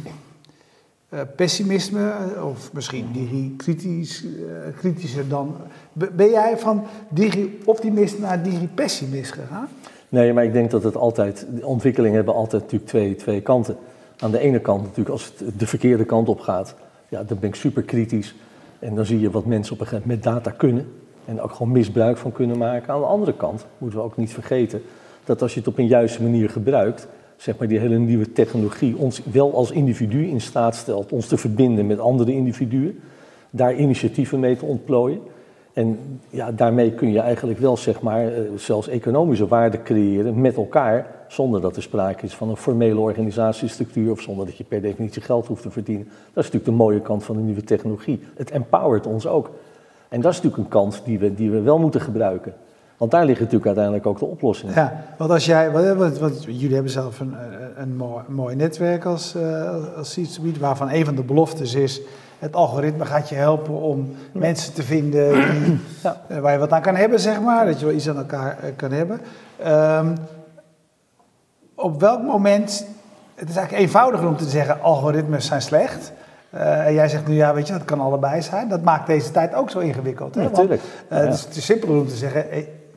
uh, 1.14 1.20
pessimisme, 1.36 2.12
of 2.44 2.72
misschien 2.72 3.06
digi-kritisch, 3.12 4.24
uh, 4.24 4.30
kritischer 4.76 5.28
dan. 5.28 5.56
Ben 5.92 6.30
jij 6.30 6.58
van 6.58 6.84
digi-optimist 7.08 8.18
naar 8.18 8.42
digi-pessimist 8.42 9.32
gegaan? 9.32 9.68
Nee, 10.08 10.32
maar 10.32 10.44
ik 10.44 10.52
denk 10.52 10.70
dat 10.70 10.82
het 10.82 10.96
altijd. 10.96 11.46
Ontwikkelingen 11.62 12.16
hebben 12.16 12.34
altijd 12.34 12.62
natuurlijk 12.62 12.90
twee, 12.90 13.14
twee 13.14 13.40
kanten. 13.40 13.76
Aan 14.18 14.30
de 14.30 14.38
ene 14.38 14.60
kant 14.60 14.82
natuurlijk, 14.82 15.08
als 15.08 15.32
het 15.36 15.58
de 15.58 15.66
verkeerde 15.66 16.04
kant 16.04 16.28
op 16.28 16.40
gaat, 16.40 16.74
ja, 17.08 17.22
dan 17.22 17.38
ben 17.38 17.48
ik 17.48 17.54
super 17.54 17.82
kritisch. 17.82 18.34
En 18.78 18.94
dan 18.94 19.06
zie 19.06 19.20
je 19.20 19.30
wat 19.30 19.46
mensen 19.46 19.74
op 19.74 19.80
een 19.80 19.86
gegeven 19.86 20.08
moment 20.08 20.24
met 20.24 20.34
data 20.34 20.50
kunnen. 20.50 20.92
En 21.24 21.40
ook 21.40 21.52
gewoon 21.52 21.72
misbruik 21.72 22.16
van 22.16 22.32
kunnen 22.32 22.58
maken. 22.58 22.92
Aan 22.92 23.00
de 23.00 23.06
andere 23.06 23.34
kant 23.36 23.66
moeten 23.78 23.98
we 23.98 24.04
ook 24.04 24.16
niet 24.16 24.32
vergeten 24.32 24.82
dat 25.24 25.42
als 25.42 25.52
je 25.54 25.58
het 25.58 25.68
op 25.68 25.78
een 25.78 25.86
juiste 25.86 26.22
manier 26.22 26.50
gebruikt, 26.50 27.08
zeg 27.38 27.58
maar, 27.58 27.68
die 27.68 27.78
hele 27.78 27.98
nieuwe 27.98 28.32
technologie 28.32 28.96
ons 28.96 29.22
wel 29.32 29.54
als 29.54 29.70
individu 29.70 30.26
in 30.26 30.40
staat 30.40 30.74
stelt 30.74 31.12
ons 31.12 31.26
te 31.26 31.36
verbinden 31.36 31.86
met 31.86 31.98
andere 31.98 32.32
individuen, 32.32 33.00
daar 33.50 33.74
initiatieven 33.74 34.40
mee 34.40 34.56
te 34.56 34.64
ontplooien. 34.64 35.20
En 35.72 35.98
ja, 36.30 36.52
daarmee 36.52 36.92
kun 36.92 37.12
je 37.12 37.20
eigenlijk 37.20 37.58
wel 37.58 37.76
zeg 37.76 38.00
maar, 38.00 38.32
eh, 38.32 38.40
zelfs 38.56 38.88
economische 38.88 39.46
waarde 39.46 39.82
creëren 39.82 40.40
met 40.40 40.56
elkaar, 40.56 41.06
zonder 41.28 41.60
dat 41.60 41.76
er 41.76 41.82
sprake 41.82 42.24
is 42.24 42.34
van 42.34 42.48
een 42.48 42.56
formele 42.56 43.00
organisatiestructuur 43.00 44.10
of 44.10 44.20
zonder 44.20 44.46
dat 44.46 44.56
je 44.56 44.64
per 44.64 44.82
definitie 44.82 45.22
geld 45.22 45.46
hoeft 45.46 45.62
te 45.62 45.70
verdienen. 45.70 46.04
Dat 46.06 46.44
is 46.44 46.50
natuurlijk 46.50 46.64
de 46.64 46.84
mooie 46.84 47.00
kant 47.00 47.24
van 47.24 47.36
de 47.36 47.42
nieuwe 47.42 47.64
technologie. 47.64 48.20
Het 48.36 48.50
empowert 48.50 49.06
ons 49.06 49.26
ook. 49.26 49.50
En 50.08 50.20
dat 50.20 50.32
is 50.32 50.36
natuurlijk 50.36 50.64
een 50.64 50.80
kans 50.80 51.04
die 51.04 51.18
we, 51.18 51.34
die 51.34 51.50
we 51.50 51.60
wel 51.60 51.78
moeten 51.78 52.00
gebruiken. 52.00 52.54
Want 52.98 53.10
daar 53.10 53.24
liggen 53.24 53.44
natuurlijk 53.44 53.66
uiteindelijk 53.66 54.06
ook 54.06 54.18
de 54.18 54.24
oplossingen. 54.24 54.74
Ja, 54.74 55.04
want 55.18 55.30
als 55.30 55.44
jij, 55.44 55.70
jullie 56.46 56.74
hebben 56.74 56.92
zelf 56.92 57.20
een, 57.20 57.34
een, 57.76 57.96
mooi, 57.96 58.24
mooi, 58.28 58.56
netwerk 58.56 59.04
als, 59.04 59.34
uh, 59.34 59.96
als 59.96 60.18
waarvan 60.60 60.90
een 60.90 61.04
van 61.04 61.14
de 61.14 61.22
beloftes 61.22 61.74
is, 61.74 62.00
het 62.38 62.54
algoritme 62.54 63.04
gaat 63.04 63.28
je 63.28 63.34
helpen 63.34 63.74
om 63.74 64.14
mensen 64.32 64.74
te 64.74 64.82
vinden 64.82 65.32
die, 65.32 65.80
ja. 66.02 66.20
uh, 66.30 66.38
waar 66.38 66.52
je 66.52 66.58
wat 66.58 66.72
aan 66.72 66.82
kan 66.82 66.96
hebben, 66.96 67.20
zeg 67.20 67.40
maar, 67.40 67.66
dat 67.66 67.80
je 67.80 67.86
wel 67.86 67.94
iets 67.94 68.08
aan 68.08 68.16
elkaar 68.16 68.56
kan 68.76 68.92
hebben. 68.92 69.20
Um, 69.66 70.14
op 71.74 72.00
welk 72.00 72.22
moment, 72.22 72.86
het 73.34 73.48
is 73.48 73.56
eigenlijk 73.56 73.86
eenvoudiger 73.86 74.28
om 74.28 74.36
te 74.36 74.48
zeggen, 74.48 74.80
algoritmes 74.82 75.46
zijn 75.46 75.62
slecht. 75.62 76.12
Uh, 76.54 76.86
en 76.86 76.94
jij 76.94 77.08
zegt 77.08 77.26
nu, 77.26 77.34
ja, 77.34 77.54
weet 77.54 77.66
je, 77.66 77.72
dat 77.72 77.84
kan 77.84 78.00
allebei 78.00 78.42
zijn. 78.42 78.68
Dat 78.68 78.82
maakt 78.82 79.06
deze 79.06 79.30
tijd 79.30 79.54
ook 79.54 79.70
zo 79.70 79.78
ingewikkeld. 79.78 80.34
Hè? 80.34 80.42
Natuurlijk. 80.42 80.82
Ja, 81.10 81.16
ja. 81.16 81.24
Het 81.24 81.56
is 81.56 81.64
simpeler 81.64 82.00
om 82.00 82.08
te 82.08 82.16
zeggen, 82.16 82.44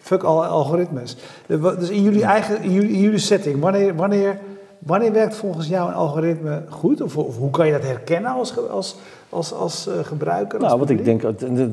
fuck 0.01 0.23
alle 0.23 0.45
algoritmes. 0.45 1.15
Dus 1.47 1.89
in 1.89 2.01
jullie 2.01 2.23
eigen, 2.23 2.61
in 2.61 2.71
jullie, 2.71 2.91
in 2.91 2.99
jullie 2.99 3.19
setting, 3.19 3.59
wanneer, 3.59 3.95
wanneer, 3.95 4.39
wanneer 4.79 5.13
werkt 5.13 5.35
volgens 5.35 5.67
jou 5.67 5.89
een 5.89 5.95
algoritme 5.95 6.63
goed? 6.69 7.01
Of, 7.01 7.17
of 7.17 7.37
hoe 7.37 7.49
kan 7.49 7.65
je 7.65 7.71
dat 7.71 7.83
herkennen 7.83 8.31
als, 8.31 8.67
als, 8.69 8.97
als, 9.29 9.53
als 9.53 9.87
uh, 9.87 9.93
gebruiker? 10.03 10.59
nou, 10.59 10.79
wat 10.79 10.89
ik 10.89 11.05
denk, 11.05 11.21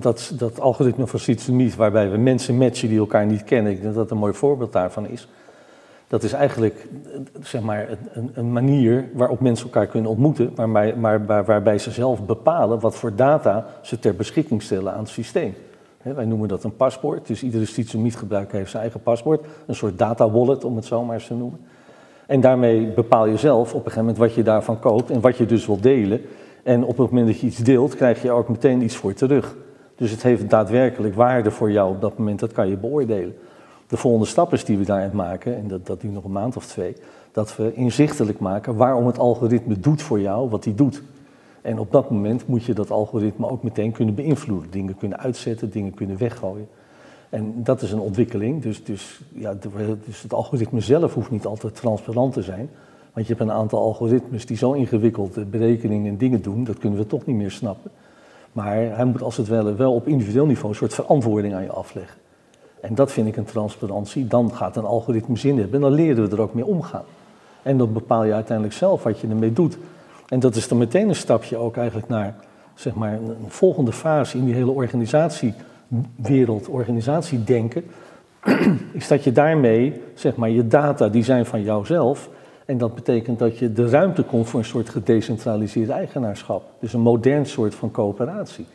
dat, 0.03 0.33
dat 0.39 0.61
algoritme 0.61 1.07
van 1.07 1.19
Seedsmeet, 1.19 1.77
waarbij 1.77 2.11
we 2.11 2.17
mensen 2.17 2.57
matchen 2.57 2.89
die 2.89 2.99
elkaar 2.99 3.27
niet 3.27 3.45
kennen, 3.45 3.73
ik 3.73 3.83
denk 3.83 3.95
dat 3.95 4.03
dat 4.03 4.11
een 4.11 4.23
mooi 4.23 4.33
voorbeeld 4.33 4.73
daarvan 4.73 5.07
is. 5.07 5.29
Dat 6.09 6.23
is 6.23 6.33
eigenlijk 6.33 6.89
zeg 7.43 7.63
maar, 7.63 7.89
een, 8.13 8.31
een 8.35 8.53
manier 8.53 9.09
waarop 9.13 9.41
mensen 9.41 9.67
elkaar 9.67 9.87
kunnen 9.87 10.11
ontmoeten, 10.11 10.53
waarbij, 10.55 10.95
maar, 10.97 11.45
waarbij 11.45 11.79
ze 11.79 11.91
zelf 11.91 12.27
bepalen 12.27 12.81
wat 12.81 12.97
voor 12.97 13.15
data 13.15 13.67
ze 13.83 13.99
ter 13.99 14.15
beschikking 14.15 14.63
stellen 14.63 14.93
aan 14.93 14.99
het 14.99 15.09
systeem 15.09 15.55
wij 16.03 16.25
noemen 16.25 16.49
dat 16.49 16.65
een 16.65 16.77
paspoort, 16.77 17.27
dus 17.27 17.43
iedere 17.43 17.67
gebruiker 18.11 18.57
heeft 18.57 18.71
zijn 18.71 18.83
eigen 18.83 19.01
paspoort. 19.01 19.47
Een 19.67 19.75
soort 19.75 19.99
data 19.99 20.31
wallet, 20.31 20.65
om 20.65 20.77
het 20.77 20.85
zo 20.85 21.05
maar 21.05 21.15
eens 21.15 21.27
te 21.27 21.35
noemen. 21.35 21.61
En 22.27 22.41
daarmee 22.41 22.87
bepaal 22.87 23.27
je 23.27 23.37
zelf 23.37 23.69
op 23.69 23.75
een 23.75 23.81
gegeven 23.81 24.01
moment 24.01 24.19
wat 24.19 24.35
je 24.35 24.43
daarvan 24.43 24.79
koopt 24.79 25.11
en 25.11 25.21
wat 25.21 25.37
je 25.37 25.47
dus 25.47 25.67
wil 25.67 25.81
delen. 25.81 26.21
En 26.63 26.85
op 26.85 26.99
het 26.99 27.11
moment 27.11 27.27
dat 27.27 27.41
je 27.41 27.47
iets 27.47 27.57
deelt, 27.57 27.95
krijg 27.95 28.23
je 28.23 28.31
ook 28.31 28.49
meteen 28.49 28.83
iets 28.83 28.97
voor 28.97 29.13
terug. 29.13 29.57
Dus 29.97 30.11
het 30.11 30.23
heeft 30.23 30.51
daadwerkelijk 30.51 31.15
waarde 31.15 31.51
voor 31.51 31.71
jou 31.71 31.91
op 31.91 32.01
dat 32.01 32.19
moment, 32.19 32.39
dat 32.39 32.53
kan 32.53 32.69
je 32.69 32.77
beoordelen. 32.77 33.35
De 33.87 33.97
volgende 33.97 34.27
stap 34.27 34.53
is 34.53 34.65
die 34.65 34.79
we 34.79 34.85
daarin 34.85 35.11
maken, 35.13 35.57
en 35.57 35.69
dat, 35.69 35.87
dat 35.87 36.01
duurt 36.01 36.15
nog 36.15 36.25
een 36.25 36.33
maand 36.33 36.57
of 36.57 36.67
twee, 36.67 36.97
dat 37.33 37.57
we 37.57 37.75
inzichtelijk 37.75 38.39
maken 38.39 38.77
waarom 38.77 39.07
het 39.07 39.19
algoritme 39.19 39.79
doet 39.79 40.03
voor 40.03 40.21
jou 40.21 40.49
wat 40.49 40.65
hij 40.65 40.75
doet. 40.75 41.03
En 41.63 41.79
op 41.79 41.93
dat 41.93 42.11
moment 42.11 42.47
moet 42.47 42.65
je 42.65 42.75
dat 42.75 42.91
algoritme 42.91 43.49
ook 43.51 43.63
meteen 43.63 43.93
kunnen 43.93 44.15
beïnvloeden. 44.15 44.71
Dingen 44.71 44.97
kunnen 44.97 45.19
uitzetten, 45.19 45.71
dingen 45.71 45.95
kunnen 45.95 46.19
weggooien. 46.19 46.69
En 47.29 47.53
dat 47.57 47.83
is 47.83 47.93
een 47.93 48.01
ontwikkeling. 48.01 48.63
Dus, 48.63 48.85
dus, 48.85 49.21
ja, 49.29 49.55
dus 50.07 50.23
het 50.23 50.33
algoritme 50.33 50.81
zelf 50.81 51.15
hoeft 51.15 51.31
niet 51.31 51.47
altijd 51.47 51.75
transparant 51.75 52.33
te 52.33 52.43
zijn. 52.43 52.71
Want 53.13 53.27
je 53.27 53.35
hebt 53.37 53.49
een 53.49 53.57
aantal 53.57 53.81
algoritmes 53.81 54.47
die 54.47 54.57
zo 54.57 54.73
ingewikkeld 54.73 55.51
berekeningen 55.51 56.11
en 56.13 56.17
dingen 56.17 56.43
doen, 56.43 56.65
dat 56.65 56.79
kunnen 56.79 56.99
we 56.99 57.07
toch 57.07 57.27
niet 57.27 57.37
meer 57.37 57.51
snappen. 57.51 57.91
Maar 58.53 58.75
hij 58.77 59.05
moet 59.05 59.23
als 59.23 59.37
het 59.37 59.49
ware 59.49 59.75
wel 59.75 59.95
op 59.95 60.07
individueel 60.07 60.47
niveau 60.47 60.69
een 60.69 60.77
soort 60.77 60.95
verantwoording 60.95 61.55
aan 61.55 61.63
je 61.63 61.71
afleggen. 61.71 62.17
En 62.81 62.95
dat 62.95 63.13
vind 63.13 63.29
ik 63.29 63.37
een 63.37 63.45
transparantie. 63.45 64.27
Dan 64.27 64.55
gaat 64.55 64.77
een 64.77 64.85
algoritme 64.85 65.37
zin 65.37 65.59
hebben 65.59 65.75
en 65.75 65.81
dan 65.81 65.93
leren 65.93 66.29
we 66.29 66.37
er 66.37 66.43
ook 66.43 66.55
mee 66.55 66.67
omgaan. 66.67 67.05
En 67.63 67.79
dan 67.79 67.93
bepaal 67.93 68.25
je 68.25 68.33
uiteindelijk 68.33 68.77
zelf 68.77 69.03
wat 69.03 69.19
je 69.21 69.29
ermee 69.29 69.53
doet. 69.53 69.79
En 70.29 70.41
dat 70.41 70.57
is 70.57 70.69
dan 70.69 70.79
meteen 70.79 71.09
een 71.09 71.15
stapje 71.15 71.57
ook 71.57 71.77
eigenlijk 71.77 72.09
naar 72.09 72.35
zeg 72.75 72.95
maar, 72.95 73.13
een 73.13 73.37
volgende 73.47 73.93
fase 73.93 74.39
in 74.39 74.45
die 74.45 74.55
hele 74.55 74.71
organisatiewereld, 74.71 76.69
organisatiedenken. 76.69 77.85
is 78.93 79.09
dat 79.09 79.25
je 79.25 79.33
daarmee, 79.33 80.03
zeg 80.15 80.37
maar, 80.37 80.51
je 80.51 80.67
data 80.67 81.09
die 81.09 81.25
zijn 81.25 81.47
van 81.47 81.63
jouzelf. 81.63 82.29
En 82.65 82.79
dat 82.79 82.95
betekent 82.95 83.39
dat 83.39 83.59
je 83.59 83.73
de 83.73 83.89
ruimte 83.89 84.23
komt 84.23 84.49
voor 84.49 84.59
een 84.59 84.67
soort 84.67 84.89
gedecentraliseerd 84.89 85.89
eigenaarschap. 85.89 86.63
Dus 86.81 86.93
een 86.93 87.01
modern 87.01 87.47
soort 87.47 87.75
van 87.75 87.91
coöperatie. 87.91 88.67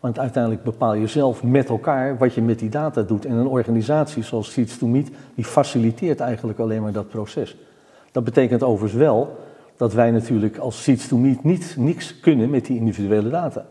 Want 0.00 0.18
uiteindelijk 0.18 0.64
bepaal 0.64 0.94
je 0.94 1.06
zelf 1.06 1.42
met 1.42 1.68
elkaar 1.68 2.18
wat 2.18 2.34
je 2.34 2.42
met 2.42 2.58
die 2.58 2.68
data 2.68 3.02
doet. 3.02 3.24
En 3.24 3.34
een 3.34 3.46
organisatie 3.46 4.22
zoals 4.22 4.52
Seeds 4.52 4.78
to 4.78 4.86
Meet, 4.86 5.10
die 5.34 5.44
faciliteert 5.44 6.20
eigenlijk 6.20 6.58
alleen 6.58 6.82
maar 6.82 6.92
dat 6.92 7.08
proces. 7.08 7.56
Dat 8.12 8.24
betekent 8.24 8.62
overigens 8.62 9.00
wel 9.00 9.36
dat 9.82 9.92
wij 9.92 10.10
natuurlijk 10.10 10.56
als 10.58 10.82
seeds 10.82 11.08
to 11.08 11.16
meet 11.16 11.44
niet 11.44 11.74
niks 11.78 12.20
kunnen 12.20 12.50
met 12.50 12.66
die 12.66 12.76
individuele 12.76 13.30
data. 13.30 13.66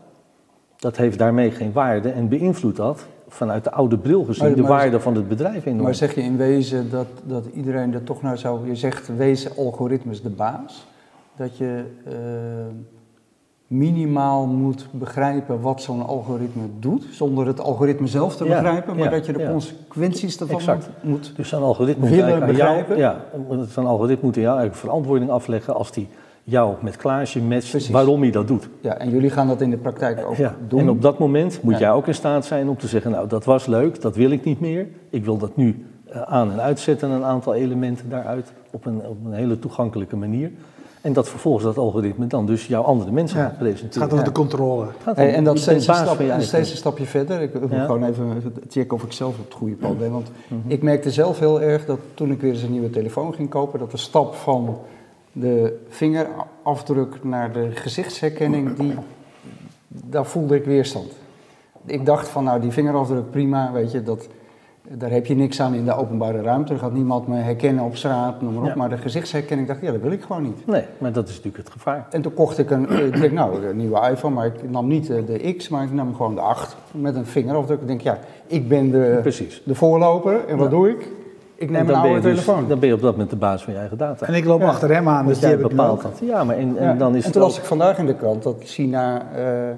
Dat 0.76 0.96
heeft 0.96 1.18
daarmee 1.18 1.50
geen 1.50 1.72
waarde 1.72 2.10
en 2.10 2.28
beïnvloedt 2.28 2.76
dat 2.76 3.06
vanuit 3.28 3.64
de 3.64 3.70
oude 3.70 3.98
bril 3.98 4.24
gezien 4.24 4.44
Maar- 4.44 4.54
de 4.54 4.60
maar- 4.60 4.70
waarde 4.70 5.00
van 5.00 5.14
het 5.14 5.28
bedrijf 5.28 5.66
enorm. 5.66 5.82
Maar 5.82 5.94
zeg 5.94 6.14
je 6.14 6.20
in 6.22 6.36
wezen 6.36 6.90
dat, 6.90 7.06
dat 7.24 7.46
iedereen 7.54 7.94
er 7.94 8.04
toch 8.04 8.22
naar 8.22 8.38
zou... 8.38 8.68
Je 8.68 8.76
zegt 8.76 9.16
wezen 9.16 9.56
algoritmes 9.56 10.22
de 10.22 10.30
baas. 10.30 10.86
Dat 11.36 11.56
je 11.56 11.84
eh, 12.04 12.12
minimaal 13.72 14.46
moet 14.46 14.86
begrijpen 14.90 15.60
wat 15.60 15.82
zo'n 15.82 16.06
algoritme 16.06 16.62
doet. 16.78 17.04
Zonder 17.10 17.46
het 17.46 17.60
algoritme 17.60 18.06
zelf 18.06 18.36
te 18.36 18.44
Ja, 18.44 18.60
begrijpen. 18.60 18.96
Maar 18.96 19.04
ja, 19.04 19.10
dat 19.10 19.26
je 19.26 19.32
de 19.32 19.38
ja. 19.38 19.50
consequenties 19.50 20.36
daarvan 20.38 20.58
Exact. 20.58 20.88
moet... 21.00 21.32
Dus 21.36 21.48
zo'n 21.48 21.62
algoritme 21.62 22.08
moet 22.08 22.20
eigenlijk 22.20 22.50
aan 22.50 22.56
jou, 22.56 22.84
begrijpen. 22.84 22.96
ja, 22.96 23.66
zo'n 23.68 23.86
algoritme 23.86 24.24
moet 24.24 24.34
jou 24.34 24.46
eigenlijk 24.46 24.76
verantwoording 24.76 25.30
afleggen 25.30 25.74
als 25.74 25.92
die 25.92 26.08
jou 26.44 26.74
met 26.80 26.96
Klaasje 26.96 27.40
matcht 27.40 27.70
Precies. 27.70 27.90
waarom 27.90 28.22
hij 28.22 28.30
dat 28.30 28.48
doet. 28.48 28.68
ja, 28.80 28.98
en 28.98 29.10
jullie 29.10 29.30
gaan 29.30 29.48
dat 29.48 29.60
in 29.60 29.70
de 29.70 29.76
praktijk 29.76 30.24
ook 30.26 30.36
doen. 30.68 30.80
En 30.80 30.88
op 30.88 31.02
dat 31.02 31.18
moment 31.18 31.62
moet 31.62 31.78
jij 31.78 31.90
ook 31.90 32.06
in 32.06 32.14
staat 32.14 32.44
zijn 32.44 32.68
om 32.68 32.76
te 32.76 32.86
zeggen, 32.86 33.10
nou 33.10 33.28
dat 33.28 33.44
was 33.44 33.66
leuk, 33.66 34.00
dat 34.00 34.16
wil 34.16 34.30
ik 34.30 34.44
niet 34.44 34.60
meer. 34.60 34.86
Ik 35.10 35.24
wil 35.24 35.36
dat 35.38 35.56
nu 35.56 35.86
eh, 36.08 36.22
aan 36.22 36.52
en 36.52 36.60
uitzetten, 36.60 37.10
een 37.10 37.24
aantal 37.24 37.54
elementen 37.54 38.08
daaruit, 38.08 38.52
op 38.70 38.86
een, 38.86 39.02
op 39.06 39.16
een 39.24 39.32
hele 39.32 39.58
toegankelijke 39.58 40.16
manier. 40.16 40.50
En 41.02 41.12
dat 41.12 41.28
vervolgens 41.28 41.64
dat 41.64 41.78
algoritme 41.78 42.26
dan 42.26 42.46
dus 42.46 42.66
jouw 42.66 42.82
andere 42.82 43.10
mensen 43.10 43.38
Ja. 43.38 43.42
gaat 43.44 43.52
Het 43.52 43.60
presenteren. 43.60 44.02
gaat 44.02 44.12
over 44.12 44.24
Ja. 44.24 44.30
de 44.32 44.36
controle. 44.38 44.84
Het 44.86 44.94
gaat 45.02 45.16
Hey, 45.16 45.28
om- 45.28 45.34
en 45.34 45.44
dat 45.44 45.58
steeds 45.58 45.86
baas 45.86 46.16
steeds 46.46 46.70
een 46.70 46.76
stapje 46.76 47.04
verder. 47.04 47.40
Ik 47.40 47.52
wil 47.52 47.68
Ja. 47.70 47.84
gewoon 47.84 48.04
even 48.04 48.54
checken 48.68 48.96
of 48.96 49.02
ik 49.02 49.12
zelf 49.12 49.38
op 49.38 49.44
het 49.44 49.54
goede 49.54 49.74
pad 49.74 49.98
ben. 49.98 50.12
Want 50.12 50.30
Mhm. 50.48 50.70
ik 50.70 50.82
merkte 50.82 51.10
zelf 51.10 51.38
heel 51.38 51.60
erg 51.60 51.84
dat 51.86 51.98
toen 52.14 52.30
ik 52.30 52.40
weer 52.40 52.52
eens 52.52 52.62
een 52.62 52.70
nieuwe 52.72 52.90
telefoon 52.90 53.34
ging 53.34 53.48
kopen, 53.48 53.78
dat 53.78 53.90
de 53.90 53.96
stap 53.96 54.34
van 54.34 54.78
de 55.32 55.78
vingerafdruk 55.88 57.24
naar 57.24 57.52
de 57.52 57.68
gezichtsherkenning, 57.74 58.76
die, 58.76 58.94
daar 59.88 60.26
voelde 60.26 60.56
ik 60.56 60.64
weerstand. 60.64 61.12
Ik 61.86 62.06
dacht 62.06 62.28
van 62.28 62.44
nou 62.44 62.60
die 62.60 62.70
vingerafdruk 62.70 63.30
prima, 63.30 63.72
weet 63.72 63.92
je, 63.92 64.02
dat, 64.02 64.28
daar 64.90 65.10
heb 65.10 65.26
je 65.26 65.34
niks 65.34 65.60
aan 65.60 65.74
in 65.74 65.84
de 65.84 65.96
openbare 65.96 66.40
ruimte. 66.42 66.72
Er 66.72 66.78
gaat 66.78 66.92
niemand 66.92 67.26
me 67.26 67.36
herkennen 67.36 67.84
op 67.84 67.96
straat, 67.96 68.42
noem 68.42 68.52
maar 68.54 68.62
op. 68.62 68.68
Ja. 68.68 68.74
Maar 68.76 68.88
de 68.88 68.96
gezichtsherkenning, 68.96 69.68
dacht 69.68 69.80
ik, 69.80 69.86
ja 69.86 69.92
dat 69.92 70.00
wil 70.00 70.10
ik 70.10 70.22
gewoon 70.22 70.42
niet. 70.42 70.66
Nee, 70.66 70.84
maar 70.98 71.12
dat 71.12 71.28
is 71.28 71.34
natuurlijk 71.36 71.64
het 71.64 71.72
gevaar. 71.72 72.06
En 72.10 72.22
toen 72.22 72.34
kocht 72.34 72.58
ik 72.58 72.70
een, 72.70 72.90
ik 73.06 73.20
denk 73.20 73.32
nou, 73.32 73.66
een 73.66 73.76
nieuwe 73.76 74.08
iPhone, 74.10 74.34
maar 74.34 74.46
ik 74.46 74.70
nam 74.70 74.86
niet 74.88 75.06
de, 75.06 75.24
de 75.24 75.54
X, 75.56 75.68
maar 75.68 75.82
ik 75.84 75.92
nam 75.92 76.14
gewoon 76.14 76.34
de 76.34 76.40
8 76.40 76.76
met 76.90 77.14
een 77.16 77.26
vingerafdruk. 77.26 77.80
Ik 77.80 77.86
denk, 77.86 78.00
ja, 78.00 78.18
ik 78.46 78.68
ben 78.68 78.90
de, 78.90 79.18
Precies. 79.22 79.62
de 79.64 79.74
voorloper 79.74 80.44
en 80.48 80.56
wat 80.56 80.70
doe 80.70 80.88
ik? 80.90 81.08
Ik 81.54 81.70
neem 81.70 81.80
En 81.80 81.88
een 81.88 81.94
oude 81.94 82.14
dus, 82.20 82.22
telefoon. 82.22 82.68
dan 82.68 82.78
ben 82.78 82.88
je 82.88 82.94
op 82.94 83.00
dat 83.00 83.12
moment 83.12 83.30
de 83.30 83.36
baas 83.36 83.62
van 83.64 83.72
je 83.72 83.78
eigen 83.78 83.98
data. 83.98 84.26
En 84.26 84.34
ik 84.34 84.44
loop 84.44 84.60
Ja. 84.60 84.66
achter 84.66 84.94
hem 84.94 85.08
aan, 85.08 85.26
dus 85.26 85.40
Dat 85.40 85.50
die 85.50 85.58
ik 85.70 85.80
ook. 85.80 86.02
dat. 86.02 86.20
Ja, 86.24 86.44
maar 86.44 86.56
en, 86.56 86.76
en 86.78 86.84
Ja. 86.86 86.94
dan 86.94 87.10
is 87.14 87.16
en 87.18 87.22
het 87.24 87.32
toen 87.32 87.42
ook- 87.42 87.48
las 87.48 87.58
ik 87.58 87.64
vandaag 87.64 87.98
in 87.98 88.06
de 88.06 88.14
krant 88.14 88.42
dat 88.42 88.56
China 88.62 89.22
eh, 89.34 89.68
eh, 89.70 89.76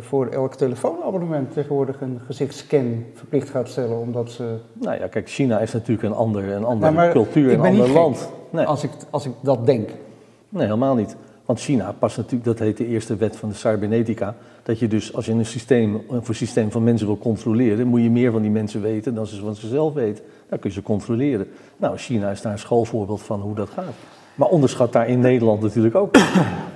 voor 0.00 0.26
elk 0.26 0.54
telefoonabonnement 0.54 1.52
tegenwoordig 1.52 2.00
een 2.00 2.20
gezichtscan 2.26 3.04
verplicht 3.14 3.50
gaat 3.50 3.68
stellen, 3.68 3.98
omdat 3.98 4.30
ze, 4.30 4.56
Nou 4.72 4.98
ja, 5.00 5.06
kijk, 5.06 5.28
China 5.28 5.58
is 5.58 5.72
natuurlijk 5.72 6.02
een 6.02 6.14
andere, 6.14 6.52
een 6.52 6.64
andere 6.64 6.92
Nou, 6.92 7.12
cultuur, 7.12 7.52
een 7.52 7.60
ander 7.60 7.88
land. 7.88 8.30
Nee. 8.50 8.64
als, 8.64 8.84
ik, 8.84 8.90
als 9.10 9.26
ik 9.26 9.32
dat 9.40 9.66
denk. 9.66 9.88
nee, 10.48 10.64
helemaal 10.64 10.94
niet. 10.94 11.16
Want 11.44 11.60
China 11.60 11.94
past 11.98 12.16
natuurlijk, 12.16 12.44
dat 12.44 12.58
heet 12.58 12.76
de 12.76 12.86
eerste 12.86 13.16
wet 13.16 13.36
van 13.36 13.48
de 13.48 13.54
cybernetica, 13.54 14.34
dat 14.62 14.78
je 14.78 14.88
dus 14.88 15.14
als 15.14 15.26
je 15.26 15.32
een 15.32 15.46
systeem, 15.46 16.02
een 16.10 16.34
systeem 16.34 16.70
van 16.70 16.84
mensen 16.84 17.06
wil 17.06 17.18
controleren, 17.18 17.86
moet 17.86 18.02
je 18.02 18.10
meer 18.10 18.32
van 18.32 18.42
die 18.42 18.50
mensen 18.50 18.82
weten 18.82 19.14
dan 19.14 19.26
ze 19.26 19.40
van 19.40 19.54
zichzelf 19.54 19.94
weten. 19.94 20.24
Dan 20.48 20.58
kun 20.58 20.70
je 20.70 20.76
ze 20.76 20.82
controleren. 20.82 21.48
Nou, 21.76 21.96
China 21.96 22.30
is 22.30 22.42
daar 22.42 22.52
een 22.52 22.58
schoolvoorbeeld 22.58 23.22
van 23.22 23.40
hoe 23.40 23.54
dat 23.54 23.70
gaat. 23.70 23.94
Maar 24.34 24.48
onderschat 24.48 24.92
daar 24.92 25.08
in 25.08 25.20
Nederland 25.20 25.62
natuurlijk 25.62 25.94
ook. 25.94 26.16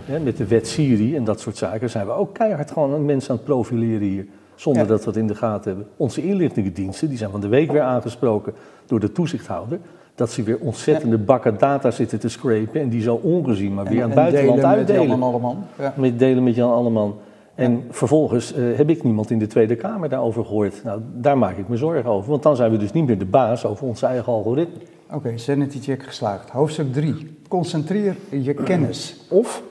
Hè, 0.05 0.19
met 0.21 0.37
de 0.37 0.47
wet 0.47 0.69
Siri 0.69 1.17
en 1.17 1.25
dat 1.25 1.41
soort 1.41 1.57
zaken 1.57 1.91
zijn 1.91 2.07
we 2.07 2.13
ook 2.13 2.35
keihard 2.35 2.71
gewoon 2.71 3.05
mensen 3.05 3.31
aan 3.31 3.37
het 3.37 3.45
profileren 3.45 4.09
hier. 4.09 4.27
Zonder 4.55 4.83
Ja. 4.83 4.89
dat 4.89 5.01
we 5.05 5.11
het 5.11 5.19
in 5.19 5.27
de 5.27 5.35
gaten 5.35 5.71
hebben. 5.71 5.89
Onze 5.97 6.23
inlichtingendiensten 6.23 7.09
die 7.09 7.19
zijn 7.19 7.31
van 7.31 7.41
de 7.41 7.49
week 7.49 7.73
weer 7.73 7.81
aangesproken 7.81 8.53
door 8.87 9.01
de 9.01 9.13
toezichthouder. 9.13 9.79
Dat 10.15 10.31
ze 10.31 10.43
weer 10.43 10.59
ontzettende 10.61 11.19
bakken 11.19 11.59
data 11.59 11.91
zitten 11.91 12.19
te 12.21 12.29
scrapen. 12.29 12.81
En 12.81 12.89
die 12.89 13.03
zo 13.03 13.15
ongezien 13.23 13.75
maar 13.75 13.85
weer 13.85 14.03
aan 14.03 14.09
het 14.11 14.19
en 14.19 14.25
buitenland 14.25 14.61
delen 14.61 14.71
met 14.71 14.79
uitdelen. 14.79 15.07
Jan 15.09 15.17
en 15.17 15.23
Alleman. 15.23 15.65
Ja. 15.79 15.95
Met 15.97 16.19
delen 16.19 16.43
met 16.43 16.55
Jan 16.55 16.73
Alleman. 16.73 17.15
En 17.55 17.85
vervolgens 17.91 18.53
eh, 18.55 18.65
heb 18.77 18.91
ik 18.91 19.03
niemand 19.03 19.31
in 19.31 19.39
de 19.39 19.47
Tweede 19.47 19.77
Kamer 19.77 20.09
daarover 20.09 20.45
gehoord. 20.45 20.85
Nou, 20.85 21.01
daar 21.15 21.39
maak 21.39 21.57
ik 21.57 21.69
me 21.69 21.77
zorgen 21.77 22.11
over. 22.11 22.31
Want 22.31 22.43
dan 22.43 22.57
zijn 22.57 22.71
we 22.71 22.77
dus 22.77 22.93
niet 22.93 23.07
meer 23.07 23.19
de 23.19 23.25
baas 23.25 23.65
over 23.67 23.87
onze 23.87 24.07
eigen 24.07 24.33
algoritme. 24.33 24.81
Oké, 25.13 25.39
sanity 25.39 25.81
check 25.81 26.03
geslaagd. 26.03 26.51
Hoofdstuk 26.51 26.93
3. 26.93 27.37
Concentreer 27.49 28.17
je 28.31 28.55
kennis. 28.55 29.17
Of 29.29 29.63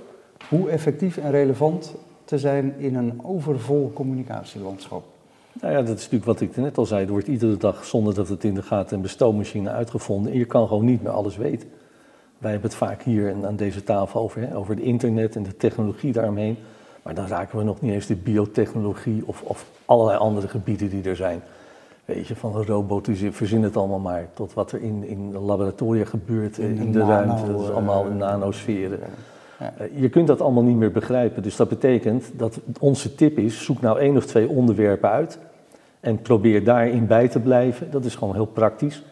hoe 0.52 0.70
effectief 0.70 1.18
en 1.18 1.32
relevant 1.32 1.96
te 2.26 2.38
zijn 2.38 2.74
in 2.78 2.96
een 2.96 3.20
overvol 3.24 3.92
communicatielandschap. 3.94 5.04
Nou 5.62 5.74
ja, 5.74 5.80
dat 5.80 5.98
is 5.98 6.04
natuurlijk 6.04 6.26
wat 6.26 6.42
ik 6.42 6.56
net 6.56 6.78
al 6.78 6.86
zei. 6.86 7.06
Er 7.06 7.12
wordt 7.12 7.28
iedere 7.28 7.58
dag, 7.58 7.86
zonder 7.86 8.14
dat 8.14 8.28
het 8.28 8.44
in 8.44 8.54
de 8.54 8.62
gaten 8.62 8.96
en 8.96 9.02
bestoommachine 9.02 9.70
uitgevonden. 9.70 10.32
En 10.32 10.38
je 10.38 10.46
kan 10.46 10.68
gewoon 10.68 10.86
niet 10.86 11.04
meer 11.04 11.12
alles 11.12 11.38
weten. 11.38 11.70
Wij 12.38 12.52
hebben 12.52 12.70
het 12.70 12.80
vaak 12.80 13.02
hier 13.02 13.30
en 13.30 13.46
aan 13.46 13.56
deze 13.56 13.84
tafel 13.84 14.22
over, 14.22 14.42
hè, 14.42 14.56
over 14.56 14.76
het 14.76 14.84
internet 14.84 15.36
en 15.36 15.44
de 15.44 15.58
technologie 15.58 16.12
daaromheen. 16.12 16.58
Maar 17.02 17.14
dan 17.14 17.28
raken 17.28 17.58
we 17.58 17.64
nog 17.64 17.82
niet 17.82 17.92
eens 17.92 18.06
de 18.06 18.16
biotechnologie 18.16 19.24
of, 19.26 19.42
of 19.42 19.66
allerlei 19.86 20.18
andere 20.18 20.48
gebieden 20.48 20.90
die 20.90 21.04
er 21.04 21.16
zijn. 21.16 21.42
Weet 22.06 22.28
je, 22.28 22.36
van 22.36 22.56
een 22.56 22.66
robotiseren, 22.66 23.34
verzin 23.34 23.64
het 23.64 23.78
allemaal 23.78 24.00
maar. 24.00 24.28
Tot 24.34 24.54
wat 24.54 24.72
er 24.72 24.82
in, 24.82 25.04
in 25.04 25.32
de 25.32 25.40
laboratoria 25.40 26.06
gebeurt, 26.06 26.58
In 26.58 26.78
in, 26.78 26.92
de 26.92 27.00
de, 27.00 27.06
nano, 27.06 27.12
ruimte. 27.12 27.52
Dat 27.52 27.62
is 27.62 27.68
eh, 27.68 27.74
allemaal 27.74 28.06
in 28.06 28.18
nanosferen. 28.18 29.00
Eh, 29.62 30.02
Je 30.02 30.10
kunt 30.10 30.28
dat 30.28 30.42
allemaal 30.42 30.64
niet 30.64 30.76
meer 30.76 30.92
begrijpen. 30.92 31.44
Dus 31.44 31.56
dat 31.56 31.70
betekent 31.70 32.32
dat 32.38 32.60
onze 32.80 33.16
tip 33.16 33.38
is: 33.38 33.64
zoek 33.66 33.82
nou 33.82 34.00
één 34.00 34.18
of 34.18 34.26
twee 34.26 34.50
onderwerpen 34.50 35.10
uit. 35.10 35.40
En 36.00 36.22
probeer 36.22 36.64
daarin 36.64 37.08
bij 37.08 37.28
te 37.28 37.40
blijven. 37.40 37.92
Dat 37.92 38.06
is 38.06 38.16
gewoon 38.16 38.34
heel 38.34 38.46
praktisch. 38.46 39.04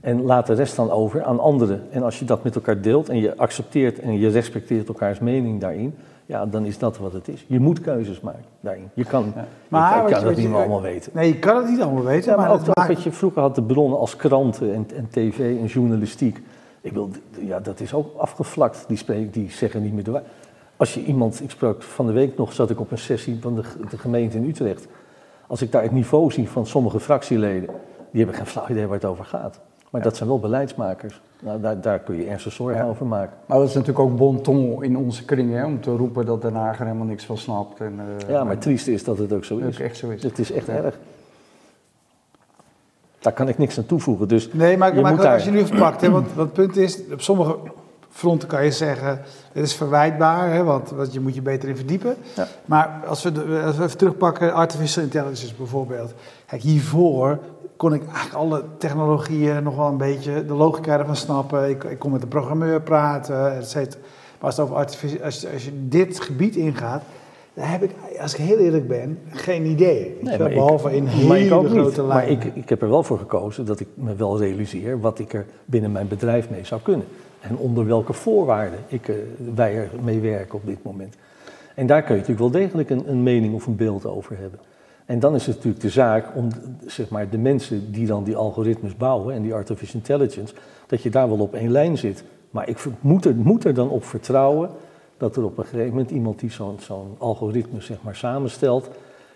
En 0.00 0.22
laat 0.22 0.46
de 0.46 0.54
rest 0.54 0.76
dan 0.76 0.90
over 0.90 1.22
aan 1.24 1.40
anderen. 1.40 1.82
En 1.90 2.02
als 2.02 2.18
je 2.18 2.24
dat 2.24 2.44
met 2.44 2.54
elkaar 2.54 2.80
deelt 2.80 3.08
en 3.08 3.18
je 3.18 3.36
accepteert 3.36 3.98
en 4.00 4.18
je 4.18 4.28
respecteert 4.28 4.88
elkaars 4.88 5.18
mening 5.18 5.60
daarin, 5.60 5.94
ja, 6.26 6.46
dan 6.46 6.64
is 6.64 6.78
dat 6.78 6.98
wat 6.98 7.12
het 7.12 7.28
is. 7.28 7.44
Je 7.48 7.60
moet 7.60 7.80
keuzes 7.80 8.20
maken 8.20 8.44
daarin. 8.60 8.88
Je 8.94 9.04
kan, 9.04 9.32
Ja. 9.34 9.46
Maar 9.68 10.02
wat 10.02 10.10
kan 10.10 10.18
je- 10.20 10.24
dat 10.26 10.34
niet 10.34 10.42
je- 10.44 10.48
meer 10.48 10.58
allemaal 10.58 10.82
weten. 10.82 11.12
Nee, 11.14 11.28
je 11.28 11.38
kan 11.38 11.56
het 11.56 11.68
niet 11.68 11.80
allemaal 11.80 12.04
weten, 12.04 12.30
Ja, 12.30 12.36
maar, 12.36 12.48
maar 12.48 12.58
ook, 12.60 12.74
maakt- 12.74 12.88
wat 12.88 13.02
je 13.02 13.12
vroeger 13.12 13.40
had, 13.42 13.54
de 13.54 13.62
bronnen 13.62 13.98
als 13.98 14.16
kranten 14.16 14.74
en, 14.74 14.86
en 14.96 15.06
tv 15.10 15.38
en 15.38 15.66
journalistiek. 15.66 16.40
Ik 16.88 16.94
wil, 16.94 17.10
ja, 17.40 17.60
dat 17.60 17.80
is 17.80 17.94
ook 17.94 18.16
afgevlakt. 18.16 18.84
Die, 18.88 18.96
spreken, 18.96 19.30
die 19.30 19.50
zeggen 19.50 19.82
niet 19.82 19.92
meer 19.92 20.04
de 20.04 20.10
waarheid. 20.10 20.32
Als 20.76 20.94
je 20.94 21.04
iemand, 21.04 21.40
ik 21.42 21.50
sprak 21.50 21.82
van 21.82 22.06
de 22.06 22.12
week 22.12 22.36
nog, 22.36 22.52
zat 22.52 22.70
ik 22.70 22.80
op 22.80 22.90
een 22.90 22.98
sessie 22.98 23.38
van 23.40 23.54
de, 23.54 23.62
de 23.90 23.98
gemeente 23.98 24.36
in 24.36 24.48
Utrecht. 24.48 24.86
Als 25.46 25.62
ik 25.62 25.72
daar 25.72 25.82
het 25.82 25.92
niveau 25.92 26.30
zie 26.32 26.48
van 26.48 26.66
sommige 26.66 27.00
fractieleden, 27.00 27.68
die 28.10 28.20
hebben 28.20 28.34
geen 28.34 28.46
flauw 28.46 28.68
idee 28.68 28.84
waar 28.86 28.94
het 28.94 29.04
over 29.04 29.24
gaat. 29.24 29.60
Maar 29.90 30.02
dat 30.02 30.16
zijn 30.16 30.28
wel 30.28 30.38
beleidsmakers. 30.40 31.20
Nou, 31.42 31.60
daar, 31.60 31.80
daar 31.80 31.98
kun 31.98 32.16
je 32.16 32.24
ernstig 32.26 32.52
zorgen 32.52 32.76
Ja. 32.84 32.88
over 32.88 33.06
maken. 33.06 33.36
Maar 33.46 33.58
dat 33.58 33.68
is 33.68 33.74
natuurlijk 33.74 33.98
ook 34.08 34.16
bon 34.16 34.40
ton 34.42 34.82
in 34.84 34.96
onze 34.96 35.24
kring, 35.24 35.52
hè, 35.52 35.64
om 35.64 35.80
te 35.80 35.96
roepen 35.96 36.26
dat 36.26 36.42
Den 36.42 36.54
Haag 36.54 36.78
er 36.80 36.84
helemaal 36.86 37.06
niks 37.06 37.24
van 37.24 37.36
snapt. 37.38 37.80
En, 37.80 38.00
eh, 38.18 38.28
Ja, 38.28 38.42
maar 38.44 38.52
het 38.52 38.62
trieste 38.62 38.92
is 38.92 39.04
dat 39.04 39.18
het 39.18 39.32
ook 39.32 39.44
zo 39.44 39.56
is. 39.56 39.64
het 39.76 39.80
echt 39.86 39.96
zo 39.96 40.08
is. 40.08 40.22
Het 40.22 40.38
is 40.38 40.52
echt 40.52 40.66
Ja. 40.66 40.72
erg. 40.72 40.98
Daar 43.28 43.36
kan 43.36 43.48
ik 43.48 43.58
niks 43.58 43.78
aan 43.78 43.86
toevoegen. 43.86 44.28
Dus 44.28 44.48
Nee, 44.52 44.76
maar, 44.76 44.94
Je 44.94 45.00
maar 45.00 45.10
moet 45.10 45.20
als 45.20 45.28
daar- 45.28 45.44
je 45.44 45.50
nu 45.50 45.66
verpakt, 45.66 46.00
hè, 46.00 46.10
want, 46.10 46.26
want 46.34 46.38
het 46.48 46.52
punt 46.52 46.76
is, 46.76 46.98
op 47.12 47.20
sommige 47.20 47.56
fronten 48.10 48.48
kan 48.48 48.64
je 48.64 48.70
zeggen, 48.70 49.08
het 49.52 49.62
is 49.64 49.74
verwijtbaar, 49.74 50.52
hè, 50.52 50.64
want, 50.64 50.90
want 50.90 51.12
je 51.12 51.20
moet 51.20 51.34
je 51.34 51.42
beter 51.42 51.68
in 51.68 51.76
verdiepen. 51.76 52.14
Ja. 52.36 52.46
Maar 52.64 53.00
als 53.06 53.22
we, 53.22 53.32
de- 53.32 53.62
als 53.66 53.76
we 53.76 53.84
even 53.84 53.98
terugpakken, 53.98 54.54
artificial 54.54 55.04
intelligence 55.04 55.54
bijvoorbeeld. 55.54 56.14
Kijk, 56.46 56.62
hiervoor 56.62 57.38
kon 57.76 57.92
ik 57.94 58.02
eigenlijk 58.06 58.34
alle 58.34 58.64
technologieën 58.78 59.62
nog 59.62 59.76
wel 59.76 59.88
een 59.88 59.96
beetje, 59.96 60.44
de 60.44 60.54
logica 60.54 60.98
ervan 60.98 61.16
snappen. 61.16 61.68
Ik, 61.68 61.84
ik 61.84 61.98
kon 61.98 62.12
met 62.12 62.20
de 62.20 62.26
programmeur 62.26 62.80
praten, 62.80 63.56
et 63.56 63.68
cetera. 63.70 64.00
Maar 64.40 64.50
als, 64.50 64.56
het 64.56 64.64
over 64.64 64.76
als, 64.76 65.00
je- 65.00 65.22
als 65.52 65.64
je 65.64 65.70
dit 65.88 66.20
gebied 66.20 66.56
ingaat, 66.56 67.02
dan 67.58 67.66
heb 67.66 67.82
ik, 67.82 67.90
als 68.20 68.32
ik 68.34 68.40
heel 68.40 68.58
eerlijk 68.58 68.88
ben, 68.88 69.18
geen 69.30 69.66
idee. 69.66 70.16
Nee, 70.20 70.38
maar 70.38 70.48
ik- 70.48 70.54
behalve 70.54 70.96
in 70.96 71.06
hele 71.06 71.46
grote 71.48 71.84
niet. 71.84 71.96
lijnen. 71.96 72.06
Maar 72.06 72.28
ik, 72.28 72.44
ik 72.44 72.68
heb 72.68 72.82
er 72.82 72.88
wel 72.88 73.02
voor 73.02 73.18
gekozen 73.18 73.66
dat 73.66 73.80
ik 73.80 73.88
me 73.94 74.14
wel 74.14 74.38
realiseer 74.38 75.00
wat 75.00 75.18
ik 75.18 75.32
er 75.32 75.46
binnen 75.64 75.92
mijn 75.92 76.08
bedrijf 76.08 76.50
mee 76.50 76.64
zou 76.64 76.80
kunnen. 76.80 77.06
En 77.40 77.56
onder 77.56 77.86
welke 77.86 78.12
voorwaarden 78.12 78.78
ik, 78.88 79.08
eh, 79.08 79.14
wij 79.54 79.74
er 79.76 79.90
mee 80.02 80.20
werken 80.20 80.54
op 80.54 80.66
dit 80.66 80.82
moment. 80.82 81.16
En 81.74 81.86
daar 81.86 82.02
kun 82.02 82.14
je 82.14 82.20
natuurlijk 82.20 82.52
wel 82.52 82.62
degelijk 82.62 82.90
een, 82.90 83.10
een 83.10 83.22
mening 83.22 83.54
of 83.54 83.66
een 83.66 83.76
beeld 83.76 84.06
over 84.06 84.38
hebben. 84.38 84.60
En 85.04 85.18
dan 85.20 85.34
is 85.34 85.46
het 85.46 85.54
natuurlijk 85.56 85.82
de 85.82 85.90
zaak 85.90 86.26
om 86.34 86.48
zeg 86.86 87.08
maar, 87.08 87.28
de 87.30 87.38
mensen 87.38 87.92
die 87.92 88.06
dan 88.06 88.24
die 88.24 88.36
algoritmes 88.36 88.96
bouwen 88.96 89.34
en 89.34 89.42
die 89.42 89.54
artificial 89.54 90.00
intelligence, 90.00 90.54
dat 90.86 91.02
je 91.02 91.10
daar 91.10 91.28
wel 91.28 91.38
op 91.38 91.54
één 91.54 91.70
lijn 91.70 91.98
zit. 91.98 92.24
Maar 92.50 92.68
ik 92.68 92.78
er, 93.24 93.34
moet 93.34 93.64
er 93.64 93.74
dan 93.74 93.88
op 93.88 94.04
vertrouwen 94.04 94.70
dat 95.18 95.36
er 95.36 95.44
op 95.44 95.58
een 95.58 95.64
gegeven 95.64 95.88
moment 95.88 96.10
iemand 96.10 96.38
die 96.38 96.50
zo'n 96.50 97.14
algoritme 97.18 97.80
zeg 97.80 98.02
maar, 98.02 98.16
samenstelt, 98.16 98.90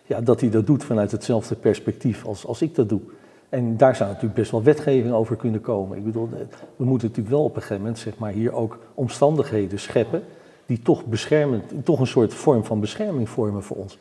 ja, 0.07 0.21
dat 0.21 0.40
hij 0.40 0.51
dat 0.51 0.66
doet 0.66 0.85
vanuit 0.85 1.11
hetzelfde 1.11 1.55
perspectief 1.55 2.25
als, 2.25 2.47
als 2.47 2.62
ik 2.62 2.75
dat 2.75 2.88
doe. 2.88 3.01
En 3.49 3.77
daar 3.77 3.97
zou 3.97 4.09
natuurlijk 4.09 4.35
best 4.35 4.51
wel 4.51 4.62
wetgeving 4.62 5.14
over 5.14 5.37
kunnen 5.37 5.61
komen. 5.61 5.99
Ik 5.99 6.05
bedoel, 6.05 6.29
we 6.77 6.85
moeten 6.85 7.09
natuurlijk 7.09 7.35
wel 7.35 7.45
op 7.45 7.55
een 7.55 7.61
gegeven 7.61 7.83
moment 7.83 7.99
zeg 7.99 8.18
maar, 8.18 8.33
hier 8.33 8.53
ook 8.53 8.79
omstandigheden 8.95 9.79
scheppen 9.79 10.23
die 10.66 10.83
toch 10.83 11.05
beschermend, 11.05 11.64
toch 11.85 12.01
een 12.01 12.07
soort 12.07 12.35
vorm 12.35 12.64
van 12.64 12.81
bescherming 12.81 13.29
vormen 13.29 13.62
voor 13.62 13.77
ons. 13.77 13.99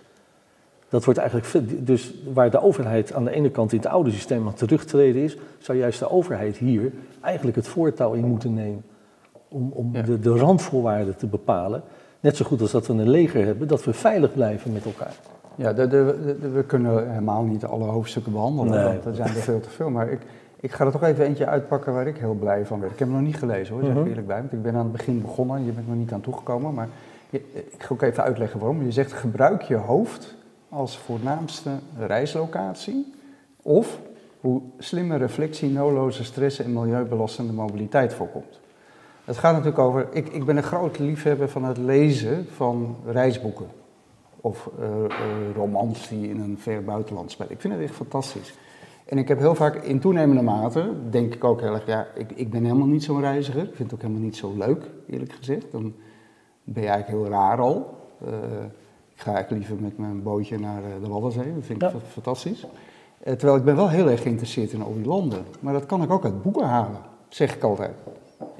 Dat 0.90 1.06
wordt 1.06 1.20
eigenlijk, 1.20 1.86
dus 1.86 2.14
waar 2.34 2.52
de 2.52 2.62
overheid 2.62 3.14
aan 3.14 3.24
de 3.24 3.32
ene 3.32 3.50
kant 3.50 3.72
in 3.72 3.78
het 3.78 3.88
oude 3.88 4.12
systeem 4.12 4.48
aan 4.48 4.54
terugtreden 4.54 5.22
is, 5.22 5.38
zou 5.60 5.78
juist 5.78 6.00
de 6.00 6.10
overheid 6.10 6.58
hier 6.58 6.92
eigenlijk 7.22 7.56
het 7.58 7.68
voortouw 7.68 8.14
in 8.14 8.26
moeten 8.26 8.54
nemen. 8.54 8.84
Om, 9.52 9.72
om 9.74 9.92
de, 9.92 10.20
de 10.20 10.38
randvoorwaarden 10.38 11.16
te 11.16 11.28
bepalen. 11.28 11.84
Net 12.20 12.38
zo 12.38 12.46
goed 12.46 12.62
als 12.62 12.72
dat 12.72 12.88
we 12.88 12.94
een 12.94 13.10
leger 13.10 13.46
hebben, 13.46 13.68
dat 13.68 13.84
we 13.84 13.94
veilig 13.94 14.34
blijven 14.34 14.74
met 14.74 14.86
elkaar. 14.86 15.16
Ja, 15.56 15.74
de, 15.74 15.88
de, 15.88 16.38
we 16.54 16.64
kunnen 16.64 17.10
helemaal 17.10 17.44
niet 17.44 17.66
alle 17.66 17.84
hoofdstukken 17.84 18.32
behandelen, 18.32 18.74
nee. 18.74 18.84
want 18.84 19.06
er 19.06 19.16
zijn 19.16 19.28
er 19.28 19.42
veel 19.42 19.60
te 19.60 19.70
veel. 19.70 19.90
Maar 19.90 20.12
ik, 20.12 20.20
ik 20.60 20.72
ga 20.72 20.86
er 20.86 20.92
toch 20.92 21.04
even 21.04 21.26
eentje 21.26 21.46
uitpakken 21.46 21.94
waar 21.94 22.08
ik 22.08 22.18
heel 22.18 22.34
blij 22.34 22.66
van 22.66 22.80
werd. 22.80 22.92
Ik 22.92 23.00
heb 23.00 23.08
hem 23.08 23.18
nog 23.18 23.26
niet 23.26 23.36
gelezen 23.38 23.74
hoor, 23.74 23.84
zeg 23.84 23.94
ik 23.94 24.00
mhm. 24.00 24.08
eerlijk 24.08 24.28
bij, 24.28 24.40
want 24.40 24.52
ik 24.52 24.62
ben 24.62 24.76
aan 24.76 24.84
het 24.84 24.92
begin 24.92 25.22
begonnen, 25.22 25.66
je 25.66 25.72
bent 25.72 25.88
nog 25.88 25.98
niet 25.98 26.12
aan 26.12 26.22
toegekomen. 26.22 26.74
Maar 26.74 26.88
ik 27.30 27.44
ga 27.78 27.94
ook 27.94 28.02
even 28.02 28.24
uitleggen 28.24 28.60
waarom. 28.60 28.84
Je 28.84 28.92
zegt 28.92 29.14
gebruik 29.14 29.62
je 29.62 29.76
hoofd 29.76 30.36
als 30.70 30.98
voornaamste 30.98 31.70
reislocatie 31.98 33.14
of 33.62 34.00
hoe 34.40 34.62
slimme 34.78 35.18
reflectie, 35.18 35.70
noloze 35.70 36.24
stress 36.24 36.60
en 36.60 36.74
milieubelastende 36.74 37.54
mobiliteit 37.54 38.14
voorkomt. 38.14 38.60
Het 39.32 39.40
gaat 39.40 39.52
natuurlijk 39.52 39.80
over, 39.80 40.08
ik, 40.12 40.30
ik 40.30 40.46
ben 40.46 40.58
een 40.58 40.64
grote 40.64 41.04
liefhebber 41.04 41.50
van 41.50 41.64
het 41.64 41.78
lezen 41.78 42.48
van 42.56 42.96
reisboeken 43.06 43.68
of 44.42 44.70
uh, 44.80 44.86
romans 45.56 46.08
die 46.08 46.30
in 46.30 46.40
een 46.40 46.58
ver 46.60 46.84
buitenland 46.84 47.32
spelen. 47.32 47.52
Ik 47.52 47.62
vind 47.62 47.74
het 47.74 47.84
echt 47.84 47.94
fantastisch. 47.94 48.54
En 49.06 49.18
ik 49.18 49.28
heb 49.28 49.40
heel 49.40 49.56
vaak 49.56 49.76
in 49.76 50.00
toenemende 50.00 50.42
mate, 50.42 50.94
denk 51.10 51.34
ik 51.34 51.44
ook 51.44 51.62
heel 51.62 51.74
erg, 51.74 51.86
ja, 51.86 52.08
ik, 52.16 52.32
ik 52.32 52.50
ben 52.50 52.64
helemaal 52.64 52.88
niet 52.88 53.04
zo'n 53.04 53.20
reiziger. 53.20 53.62
Ik 53.62 53.76
vind 53.76 53.92
het 53.92 53.94
ook 53.94 54.02
helemaal 54.02 54.24
niet 54.24 54.36
zo 54.36 54.54
leuk, 54.58 54.90
eerlijk 55.10 55.32
gezegd. 55.32 55.72
Dan 55.72 55.94
ben 56.64 56.84
je 56.84 56.90
eigenlijk 56.90 57.24
heel 57.24 57.34
raar 57.34 57.60
al. 57.60 57.98
Uh, 58.28 58.34
ik 59.14 59.22
ga 59.22 59.34
eigenlijk 59.34 59.68
liever 59.68 59.84
met 59.84 59.98
mijn 59.98 60.24
bootje 60.24 60.60
naar 60.60 60.82
de 61.02 61.08
Waddenzee, 61.08 61.54
dat 61.54 61.66
vind 61.66 61.84
ik 61.84 61.90
fantastisch. 62.08 62.66
terwijl 63.24 63.56
ik 63.56 63.64
ben 63.64 63.76
wel 63.76 63.90
heel 63.90 64.10
erg 64.10 64.22
geïnteresseerd 64.22 64.72
in 64.72 64.84
al 64.84 64.94
die 64.94 65.06
landen. 65.06 65.46
Maar 65.60 65.74
dat 65.74 65.86
kan 65.86 66.04
ik 66.04 66.12
ook 66.12 66.24
uit 66.24 66.42
boeken 66.42 66.66
halen, 66.66 67.00
zeg 67.30 67.56
ik 67.56 67.64
altijd. 67.64 67.94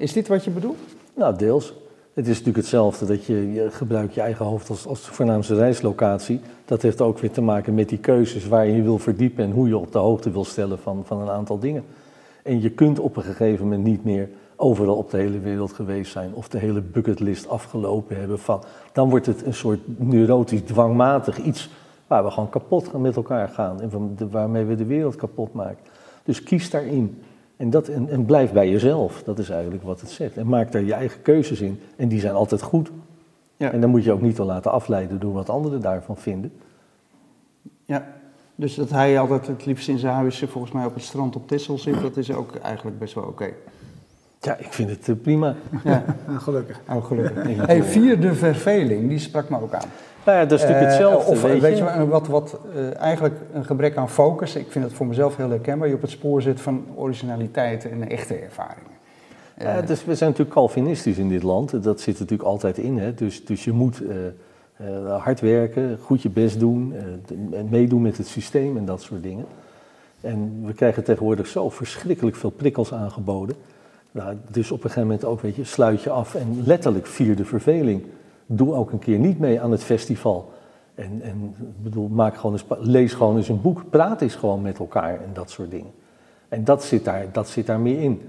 Is 0.02 0.14
dit 0.14 0.28
wat 0.28 0.44
je 0.44 0.52
bedoelt? 0.52 0.78
Nou, 1.14 1.38
deels. 1.38 1.74
Het 2.14 2.26
is 2.26 2.30
natuurlijk 2.30 2.58
hetzelfde 2.58 3.06
dat 3.06 3.26
je, 3.26 3.54
je 3.54 3.72
gebruikt 3.72 4.14
je 4.14 4.22
eigen 4.22 4.46
hoofd 4.46 4.70
als, 4.70 4.88
als 4.88 5.00
voornaamste 5.00 5.56
reislocatie. 5.56 6.40
Dat 6.66 6.82
heeft 6.82 7.02
ook 7.02 7.20
weer 7.20 7.32
te 7.32 7.42
maken 7.42 7.74
met 7.74 7.90
die 7.90 7.98
keuzes 7.98 8.48
waar 8.48 8.68
je 8.68 8.76
je 8.76 8.82
wil 8.82 8.98
verdiepen 8.98 9.44
en 9.44 9.52
hoe 9.52 9.68
je 9.68 9.78
op 9.78 9.92
de 9.92 9.98
hoogte 9.98 10.32
wil 10.32 10.46
stellen 10.46 10.80
van, 10.80 11.02
van 11.06 11.22
een 11.22 11.30
aantal 11.30 11.60
dingen. 11.60 11.84
En 12.44 12.62
je 12.62 12.70
kunt 12.70 13.00
op 13.00 13.16
een 13.16 13.24
gegeven 13.24 13.64
moment 13.64 13.84
niet 13.84 14.04
meer 14.04 14.30
overal 14.56 14.96
op 14.96 15.10
de 15.12 15.18
hele 15.18 15.40
wereld 15.40 15.74
geweest 15.74 16.12
zijn 16.12 16.34
of 16.34 16.50
de 16.50 16.58
hele 16.58 16.82
bucketlist 16.82 17.50
afgelopen 17.50 18.20
hebben. 18.20 18.40
Van, 18.40 18.64
dan 18.94 19.10
wordt 19.10 19.26
het 19.26 19.46
een 19.46 19.54
soort 19.54 19.80
neurotisch, 19.86 20.62
dwangmatig 20.62 21.38
iets 21.38 21.70
waar 22.08 22.24
we 22.24 22.32
gewoon 22.32 22.50
kapot 22.50 23.00
met 23.00 23.16
elkaar 23.16 23.48
gaan 23.48 23.82
en 23.82 24.18
waarmee 24.32 24.64
we 24.64 24.76
de 24.76 24.86
wereld 24.86 25.16
kapot 25.16 25.54
maken. 25.54 25.84
Dus 26.24 26.44
kies 26.44 26.70
daarin. 26.70 27.22
En, 27.62 27.70
dat, 27.70 27.88
en, 27.88 28.10
en, 28.10 28.26
blijf 28.26 28.52
bij 28.52 28.70
jezelf, 28.70 29.24
dat 29.24 29.40
is 29.40 29.50
eigenlijk 29.50 29.84
wat 29.84 30.02
het 30.02 30.10
zegt. 30.10 30.38
En 30.38 30.48
maak 30.48 30.72
daar 30.72 30.84
je 30.84 30.94
eigen 30.94 31.22
keuzes 31.22 31.62
in. 31.62 31.80
En 31.96 32.08
die 32.08 32.20
zijn 32.20 32.34
altijd 32.34 32.62
goed. 32.62 32.92
Ja. 33.58 33.72
En 33.72 33.82
dan 33.82 33.90
moet 33.90 34.04
je 34.04 34.12
ook 34.12 34.22
niet 34.22 34.36
te 34.36 34.44
laten 34.44 34.72
afleiden 34.72 35.20
door 35.20 35.34
wat 35.34 35.50
anderen 35.50 35.82
daarvan 35.82 36.18
vinden. 36.18 36.54
Ja, 37.86 38.08
dus 38.56 38.76
dat 38.76 38.90
hij 38.90 39.20
altijd 39.20 39.48
het 39.48 39.66
liefst 39.66 39.88
in 39.88 39.98
zijn 39.98 40.14
huis 40.14 40.44
volgens 40.48 40.74
mij 40.74 40.86
op 40.86 40.94
het 40.94 41.04
strand 41.04 41.36
op 41.36 41.48
Tessel 41.48 41.78
zit, 41.78 42.02
dat 42.02 42.18
is 42.18 42.32
ook 42.32 42.56
eigenlijk 42.56 43.00
best 43.00 43.14
wel 43.14 43.24
oké. 43.24 43.50
Ja, 44.40 44.58
ik 44.58 44.74
vind 44.74 44.90
het 44.90 45.10
eh, 45.10 45.16
prima. 45.22 45.56
Ja, 45.84 46.04
gelukkig. 46.46 46.82
Oh, 46.90 47.06
gelukkig. 47.06 47.66
Hey, 47.66 47.84
vierde 47.84 48.34
verveling, 48.34 49.10
die 49.10 49.20
sprak 49.20 49.50
me 49.50 49.62
ook 49.62 49.74
aan. 49.74 49.90
Nou 50.26 50.38
ja, 50.38 50.46
dat 50.46 50.60
is 50.60 50.66
natuurlijk 50.66 50.92
eh, 50.92 50.98
hetzelfde. 50.98 51.32
of 51.32 51.42
weet, 51.42 51.78
je, 51.78 52.08
wat, 52.08 52.28
wat 52.28 52.60
uh, 52.76 52.96
eigenlijk 52.98 53.36
een 53.54 53.66
gebrek 53.66 53.98
aan 53.98 54.10
focus, 54.10 54.56
ik 54.56 54.72
vind 54.72 54.86
het 54.86 54.94
voor 54.94 55.06
mezelf 55.06 55.36
heel 55.36 55.50
herkenbaar, 55.50 55.88
je 55.88 55.94
op 55.94 56.02
het 56.02 56.10
spoor 56.10 56.42
zit 56.42 56.62
van 56.62 56.86
originaliteit 56.96 57.90
en 57.90 58.10
echte 58.10 58.36
ervaringen. 58.36 59.00
Ja, 59.58 59.82
dus 59.82 60.06
we 60.06 60.16
zijn 60.16 60.30
natuurlijk 60.30 60.56
Calvinistisch 60.56 61.18
in 61.18 61.30
dit 61.30 61.44
land, 61.44 61.84
dat 61.84 62.02
zit 62.02 62.20
natuurlijk 62.20 62.50
altijd 62.50 62.78
in. 62.78 62.98
Hè? 62.98 63.14
Dus, 63.14 63.46
dus 63.46 63.64
je 63.64 63.72
moet 63.72 64.02
hard 65.08 65.40
werken, 65.40 65.98
goed 66.02 66.22
je 66.22 66.30
best 66.30 66.60
doen, 66.60 66.94
meedoen 67.70 68.02
met 68.02 68.18
het 68.18 68.28
systeem 68.28 68.78
en 68.78 68.86
dat 68.86 69.02
soort 69.02 69.24
dingen. 69.24 69.46
En 70.22 70.64
we 70.66 70.74
krijgen 70.74 71.04
tegenwoordig 71.04 71.48
zo 71.48 71.70
verschrikkelijk 71.70 72.36
veel 72.36 72.50
prikkels 72.50 72.94
aangeboden. 72.94 73.56
Nou, 74.12 74.36
dus 74.52 74.72
op 74.72 74.78
een 74.78 74.90
gegeven 74.90 75.08
moment 75.08 75.26
ook, 75.26 75.42
weet 75.42 75.56
je, 75.56 75.64
sluit 75.64 76.04
je 76.04 76.10
af 76.10 76.36
en 76.36 76.64
letterlijk 76.66 77.08
vier 77.08 77.36
de 77.36 77.46
verveling. 77.46 78.04
Doe 78.56 78.74
ook 78.74 78.92
een 78.92 79.00
keer 79.00 79.20
niet 79.20 79.40
mee 79.40 79.62
aan 79.62 79.72
het 79.72 79.84
festival. 79.84 80.52
En, 80.96 81.22
en 81.24 81.56
bedoel, 81.84 82.08
maak 82.08 82.36
gewoon 82.36 82.52
eens, 82.52 82.66
lees 82.80 83.14
gewoon 83.14 83.38
eens 83.38 83.50
een 83.50 83.62
boek, 83.62 83.90
praat 83.90 84.22
eens 84.22 84.36
gewoon 84.36 84.62
met 84.62 84.80
elkaar 84.80 85.14
en 85.14 85.30
dat 85.34 85.50
soort 85.50 85.72
dingen. 85.72 85.92
En 86.50 86.64
dat 86.64 86.84
zit 86.84 87.06
daar, 87.06 87.26
dat 87.32 87.50
zit 87.50 87.66
daar 87.66 87.80
meer 87.80 88.02
in. 88.02 88.22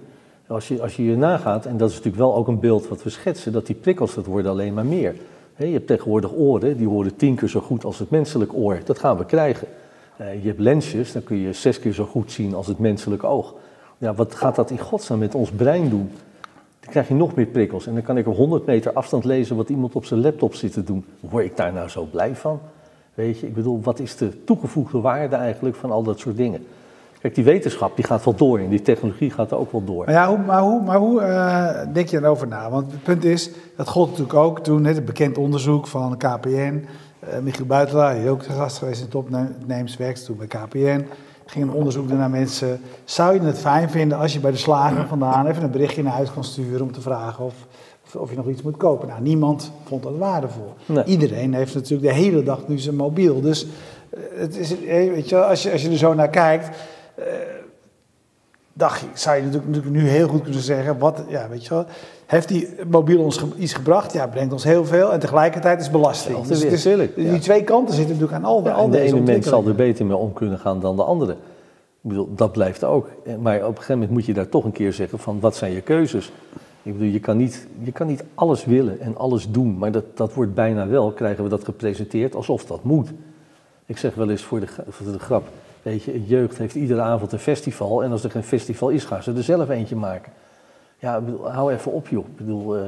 Als 0.46 0.68
je, 0.68 0.82
als 0.82 0.96
je 0.96 1.04
je 1.04 1.16
nagaat, 1.16 1.66
en 1.66 1.76
dat 1.76 1.88
is 1.88 1.96
natuurlijk 1.96 2.22
wel 2.22 2.34
ook 2.34 2.48
een 2.48 2.60
beeld 2.60 2.88
wat 2.88 3.02
we 3.02 3.10
schetsen, 3.10 3.52
dat 3.52 3.66
die 3.66 3.76
prikkels, 3.76 4.14
dat 4.14 4.26
worden 4.26 4.50
alleen 4.50 4.74
maar 4.74 4.86
meer. 4.86 5.14
je 5.56 5.66
hebt 5.66 5.86
tegenwoordig 5.86 6.32
oren, 6.34 6.76
die 6.76 6.88
horen 6.88 7.16
tien 7.16 7.34
keer 7.34 7.48
zo 7.48 7.60
goed 7.60 7.84
als 7.84 7.98
het 7.98 8.10
menselijk 8.10 8.54
oor. 8.54 8.80
Dat 8.84 8.98
gaan 8.98 9.16
we 9.16 9.24
krijgen. 9.24 9.68
Eh, 10.16 10.42
je 10.42 10.48
hebt 10.48 10.60
lensjes, 10.60 11.12
dan 11.12 11.22
kun 11.22 11.36
je 11.36 11.52
zes 11.52 11.78
keer 11.78 11.92
zo 11.92 12.04
goed 12.04 12.32
zien 12.32 12.54
als 12.54 12.66
het 12.66 12.78
menselijk 12.78 13.24
oog 13.24 13.54
ja, 14.02 14.14
wat 14.14 14.34
gaat 14.34 14.54
dat 14.54 14.70
in 14.70 14.78
godsnaam 14.78 15.18
met 15.18 15.34
ons 15.34 15.50
brein 15.50 15.88
doen? 15.88 16.10
Dan 16.82 16.90
krijg 16.90 17.08
je 17.08 17.14
nog 17.14 17.34
meer 17.34 17.46
prikkels. 17.46 17.86
En 17.86 17.94
dan 17.94 18.02
kan 18.02 18.18
ik 18.18 18.26
op 18.26 18.36
100 18.36 18.66
meter 18.66 18.92
afstand 18.92 19.24
lezen 19.24 19.56
wat 19.56 19.68
iemand 19.68 19.94
op 19.94 20.04
zijn 20.04 20.20
laptop 20.20 20.54
zit 20.54 20.72
te 20.72 20.84
doen. 20.84 21.04
Word 21.20 21.44
ik 21.44 21.56
daar 21.56 21.72
nou 21.72 21.88
zo 21.88 22.08
blij 22.10 22.36
van? 22.36 22.60
Weet 23.14 23.38
je, 23.38 23.46
ik 23.46 23.54
bedoel, 23.54 23.80
wat 23.82 23.98
is 23.98 24.16
de 24.16 24.44
toegevoegde 24.44 25.00
waarde 25.00 25.36
eigenlijk 25.36 25.76
van 25.76 25.90
al 25.90 26.02
dat 26.02 26.18
soort 26.18 26.36
dingen? 26.36 26.66
Kijk, 27.20 27.34
die 27.34 27.44
wetenschap 27.44 27.96
die 27.96 28.04
gaat 28.04 28.24
wel 28.24 28.34
door 28.34 28.58
en 28.58 28.68
die 28.68 28.82
technologie 28.82 29.30
gaat 29.30 29.50
er 29.50 29.58
ook 29.58 29.72
wel 29.72 29.84
door. 29.84 30.04
Maar, 30.04 30.14
ja, 30.14 30.28
hoe, 30.28 30.38
maar 30.38 30.60
hoe, 30.60 30.82
maar 30.82 30.98
hoe 30.98 31.20
uh, 31.20 31.78
denk 31.92 32.08
je 32.08 32.16
erover 32.16 32.46
na? 32.46 32.70
Want 32.70 32.92
het 32.92 33.02
punt 33.02 33.24
is, 33.24 33.50
dat 33.76 33.88
gold 33.88 34.08
natuurlijk 34.08 34.38
ook 34.38 34.60
toen, 34.60 34.84
het 34.84 35.04
bekend 35.04 35.38
onderzoek 35.38 35.86
van 35.86 36.16
KPN. 36.16 36.48
Uh, 36.48 37.36
eh, 37.36 37.42
Michiel 37.42 37.66
Buitelaar, 37.66 38.14
die 38.14 38.28
ook 38.28 38.42
de 38.42 38.52
gast 38.52 38.78
geweest 38.78 38.98
in 39.00 39.06
het 39.06 39.14
opnemenswerk, 39.14 40.16
toen 40.16 40.36
bij 40.36 40.46
KPN 40.46 41.06
ging 41.52 41.64
een 41.64 41.76
onderzoek 41.76 42.08
doen 42.08 42.18
naar 42.18 42.30
mensen. 42.30 42.80
Zou 43.04 43.34
je 43.34 43.40
het 43.40 43.58
fijn 43.58 43.90
vinden 43.90 44.18
als 44.18 44.32
je 44.32 44.40
bij 44.40 44.50
de 44.50 44.56
slager 44.56 45.06
vandaan 45.06 45.46
even 45.46 45.62
een 45.62 45.70
berichtje 45.70 46.02
naar 46.02 46.12
huis 46.12 46.32
kan 46.32 46.44
sturen 46.44 46.82
om 46.82 46.92
te 46.92 47.00
vragen 47.00 47.44
of, 47.44 47.54
of, 48.16 48.30
je 48.30 48.36
nog 48.36 48.48
iets 48.48 48.62
moet 48.62 48.76
kopen? 48.76 49.08
Nou, 49.08 49.22
niemand 49.22 49.72
vond 49.84 50.02
dat 50.02 50.16
waardevol. 50.16 50.74
Iedereen 51.04 51.54
heeft 51.54 51.74
natuurlijk 51.74 52.14
de 52.14 52.20
hele 52.20 52.42
dag 52.42 52.68
nu 52.68 52.78
zijn 52.78 52.96
mobiel. 52.96 53.40
Dus 53.40 53.66
eh, 54.10 54.20
het 54.34 54.56
is, 54.56 54.84
eh, 54.84 55.10
weet 55.10 55.28
je, 55.28 55.44
als, 55.44 55.62
je, 55.62 55.72
als 55.72 55.82
je 55.82 55.90
er 55.90 55.96
zo 55.96 56.14
naar 56.14 56.30
kijkt. 56.30 56.76
Uh, 57.18 57.24
dacht 58.72 59.00
je, 59.00 59.06
zou 59.14 59.36
je 59.36 59.42
natuurlijk 59.42 59.90
nu 59.90 60.08
heel 60.08 60.28
goed 60.28 60.42
kunnen 60.42 60.62
zeggen, 60.62 60.98
wat, 60.98 61.24
ja, 61.28 61.48
weet 61.48 61.64
je 61.64 61.74
wel, 61.74 61.86
heeft 62.32 62.48
die 62.48 62.68
mobiel 62.90 63.22
ons 63.22 63.44
iets 63.58 63.72
gebracht? 63.72 64.12
Ja, 64.12 64.26
brengt 64.26 64.52
ons 64.52 64.64
heel 64.64 64.84
veel 64.84 65.12
en 65.12 65.20
tegelijkertijd 65.20 65.80
is 65.80 65.90
belasting. 65.90 66.40
dus 66.40 66.62
het 66.62 66.72
is, 66.72 66.82
die 67.14 67.38
twee 67.38 67.64
kanten 67.64 67.94
zitten 67.94 68.14
natuurlijk 68.14 68.44
aan 68.44 68.50
al, 68.50 68.64
ja, 68.64 68.72
al 68.72 68.90
de 68.90 69.00
ene 69.00 69.20
mens 69.20 69.46
zal 69.46 69.66
er 69.66 69.74
beter 69.74 70.06
mee 70.06 70.16
om 70.16 70.32
kunnen 70.32 70.58
gaan 70.58 70.80
dan 70.80 70.96
de 70.96 71.02
andere. 71.02 71.32
Ik 71.32 72.08
bedoel, 72.08 72.34
dat 72.34 72.52
blijft 72.52 72.84
ook. 72.84 73.08
Maar 73.40 73.56
op 73.56 73.68
een 73.68 73.74
gegeven 73.74 73.94
moment 73.94 74.10
moet 74.10 74.24
je 74.24 74.32
daar 74.32 74.48
toch 74.48 74.64
een 74.64 74.72
keer 74.72 74.92
zeggen 74.92 75.18
van, 75.18 75.40
wat 75.40 75.56
zijn 75.56 75.72
je 75.72 75.80
keuzes? 75.80 76.32
Ik 76.82 76.92
bedoel, 76.92 77.12
je 77.12 77.20
kan 77.20 77.36
niet, 77.36 77.66
je 77.82 77.92
kan 77.92 78.06
niet 78.06 78.24
alles 78.34 78.64
willen 78.64 79.00
en 79.00 79.16
alles 79.16 79.50
doen, 79.50 79.78
maar 79.78 79.92
dat, 79.92 80.04
dat 80.14 80.34
wordt 80.34 80.54
bijna 80.54 80.86
wel, 80.86 81.12
krijgen 81.12 81.44
we 81.44 81.50
dat 81.50 81.64
gepresenteerd 81.64 82.34
alsof 82.34 82.64
dat 82.64 82.82
moet. 82.82 83.08
Ik 83.86 83.98
zeg 83.98 84.14
wel 84.14 84.30
eens 84.30 84.42
voor 84.42 84.60
de, 84.60 84.66
voor 84.88 85.12
de 85.12 85.18
grap, 85.18 85.48
weet 85.82 86.02
je, 86.02 86.24
jeugd 86.24 86.58
heeft 86.58 86.74
iedere 86.74 87.00
avond 87.00 87.32
een 87.32 87.38
festival 87.38 88.04
en 88.04 88.10
als 88.10 88.24
er 88.24 88.30
geen 88.30 88.42
festival 88.42 88.88
is, 88.88 89.04
gaan 89.04 89.22
ze 89.22 89.32
er 89.32 89.42
zelf 89.42 89.68
eentje 89.68 89.96
maken. 89.96 90.32
Ja, 91.02 91.20
bedoel, 91.20 91.50
hou 91.50 91.72
even 91.72 91.92
op 91.92 92.08
joh. 92.08 92.26
Ik 92.26 92.36
bedoel, 92.36 92.76
uh, 92.78 92.82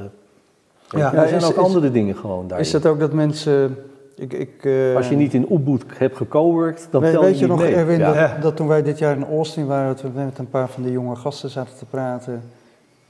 ja, 0.88 1.14
er 1.14 1.28
zijn 1.28 1.42
ook 1.42 1.56
andere 1.56 1.90
dingen 1.90 2.16
gewoon 2.16 2.48
daar. 2.48 2.60
Is 2.60 2.72
het 2.72 2.86
ook 2.86 2.98
dat 3.00 3.12
mensen... 3.12 3.76
Ik, 4.16 4.32
ik, 4.32 4.64
uh, 4.64 4.96
Als 4.96 5.08
je 5.08 5.16
niet 5.16 5.34
in 5.34 5.46
Ubud 5.52 5.84
hebt 5.86 6.16
gecoworked, 6.16 6.88
dan 6.90 7.00
weet, 7.00 7.12
tel 7.12 7.22
je 7.22 7.26
Weet 7.28 7.38
je 7.38 7.46
nog, 7.46 7.58
mee. 7.58 7.74
Erwin, 7.74 7.98
dat, 7.98 8.42
dat, 8.42 8.56
toen 8.56 8.66
wij 8.66 8.82
dit 8.82 8.98
jaar 8.98 9.16
in 9.16 9.24
Austin 9.24 9.66
waren, 9.66 9.86
dat 9.86 10.02
we 10.02 10.08
met 10.08 10.38
een 10.38 10.48
paar 10.48 10.68
van 10.68 10.82
de 10.82 10.90
jonge 10.90 11.16
gasten 11.16 11.50
zaten 11.50 11.76
te 11.76 11.84
praten. 11.84 12.42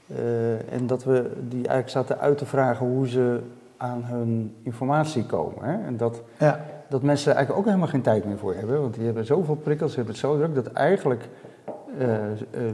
Uh, 0.07 0.73
en 0.73 0.87
dat 0.87 1.03
we 1.03 1.31
die 1.39 1.67
eigenlijk 1.67 1.89
zaten 1.89 2.19
uit 2.19 2.37
te 2.37 2.45
vragen 2.45 2.85
hoe 2.85 3.07
ze 3.07 3.39
aan 3.77 4.03
hun 4.03 4.55
informatie 4.63 5.25
komen. 5.25 5.63
Hè? 5.63 5.85
En 5.85 5.97
dat, 5.97 6.21
ja. 6.39 6.65
dat 6.89 7.01
mensen 7.01 7.29
er 7.31 7.35
eigenlijk 7.37 7.65
ook 7.65 7.71
helemaal 7.71 7.93
geen 7.93 8.01
tijd 8.01 8.25
meer 8.25 8.37
voor 8.37 8.53
hebben. 8.55 8.81
Want 8.81 8.93
die 8.93 9.05
hebben 9.05 9.25
zoveel 9.25 9.55
prikkels, 9.55 9.89
ze 9.89 9.95
hebben 9.95 10.13
het 10.13 10.23
zo 10.23 10.37
druk, 10.37 10.55
dat 10.55 10.67
eigenlijk 10.67 11.27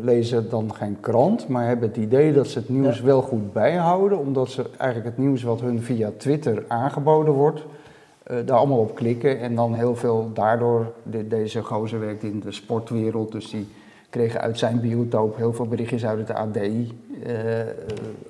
lezen 0.02 0.50
dan 0.50 0.74
geen 0.74 0.98
krant, 1.00 1.48
maar 1.48 1.68
hebben 1.68 1.88
het 1.88 1.98
idee 1.98 2.34
dat 2.34 2.48
ze 2.48 2.60
het 2.60 2.70
nieuws 2.70 3.02
wel 3.02 3.22
goed 3.22 3.54
bijhouden, 3.54 4.18
omdat 4.18 4.50
ze 4.50 4.66
eigenlijk 4.78 5.16
het 5.16 5.26
nieuws 5.26 5.44
wat 5.44 5.62
hun 5.62 5.82
via 5.82 6.12
Twitter 6.18 6.64
aangeboden 6.68 7.34
wordt, 7.34 7.60
uh, 7.60 8.38
daar 8.46 8.58
allemaal 8.58 8.80
op 8.80 8.96
klikken 8.96 9.40
en 9.40 9.56
dan 9.56 9.74
heel 9.74 9.96
veel 9.96 10.30
daardoor, 10.34 10.94
de, 11.04 11.28
deze 11.28 11.64
gozer 11.64 12.00
werkt 12.00 12.24
in 12.24 12.40
de 12.40 12.52
sportwereld, 12.52 13.32
dus 13.32 13.50
die 13.50 13.68
kregen 14.10 14.42
uit 14.42 14.58
zijn 14.58 14.80
biotoop 14.80 15.36
heel 15.38 15.54
veel 15.54 15.68
berichtjes 15.68 16.06
uit 16.06 16.28
het 16.28 16.38
ADI 16.38 16.92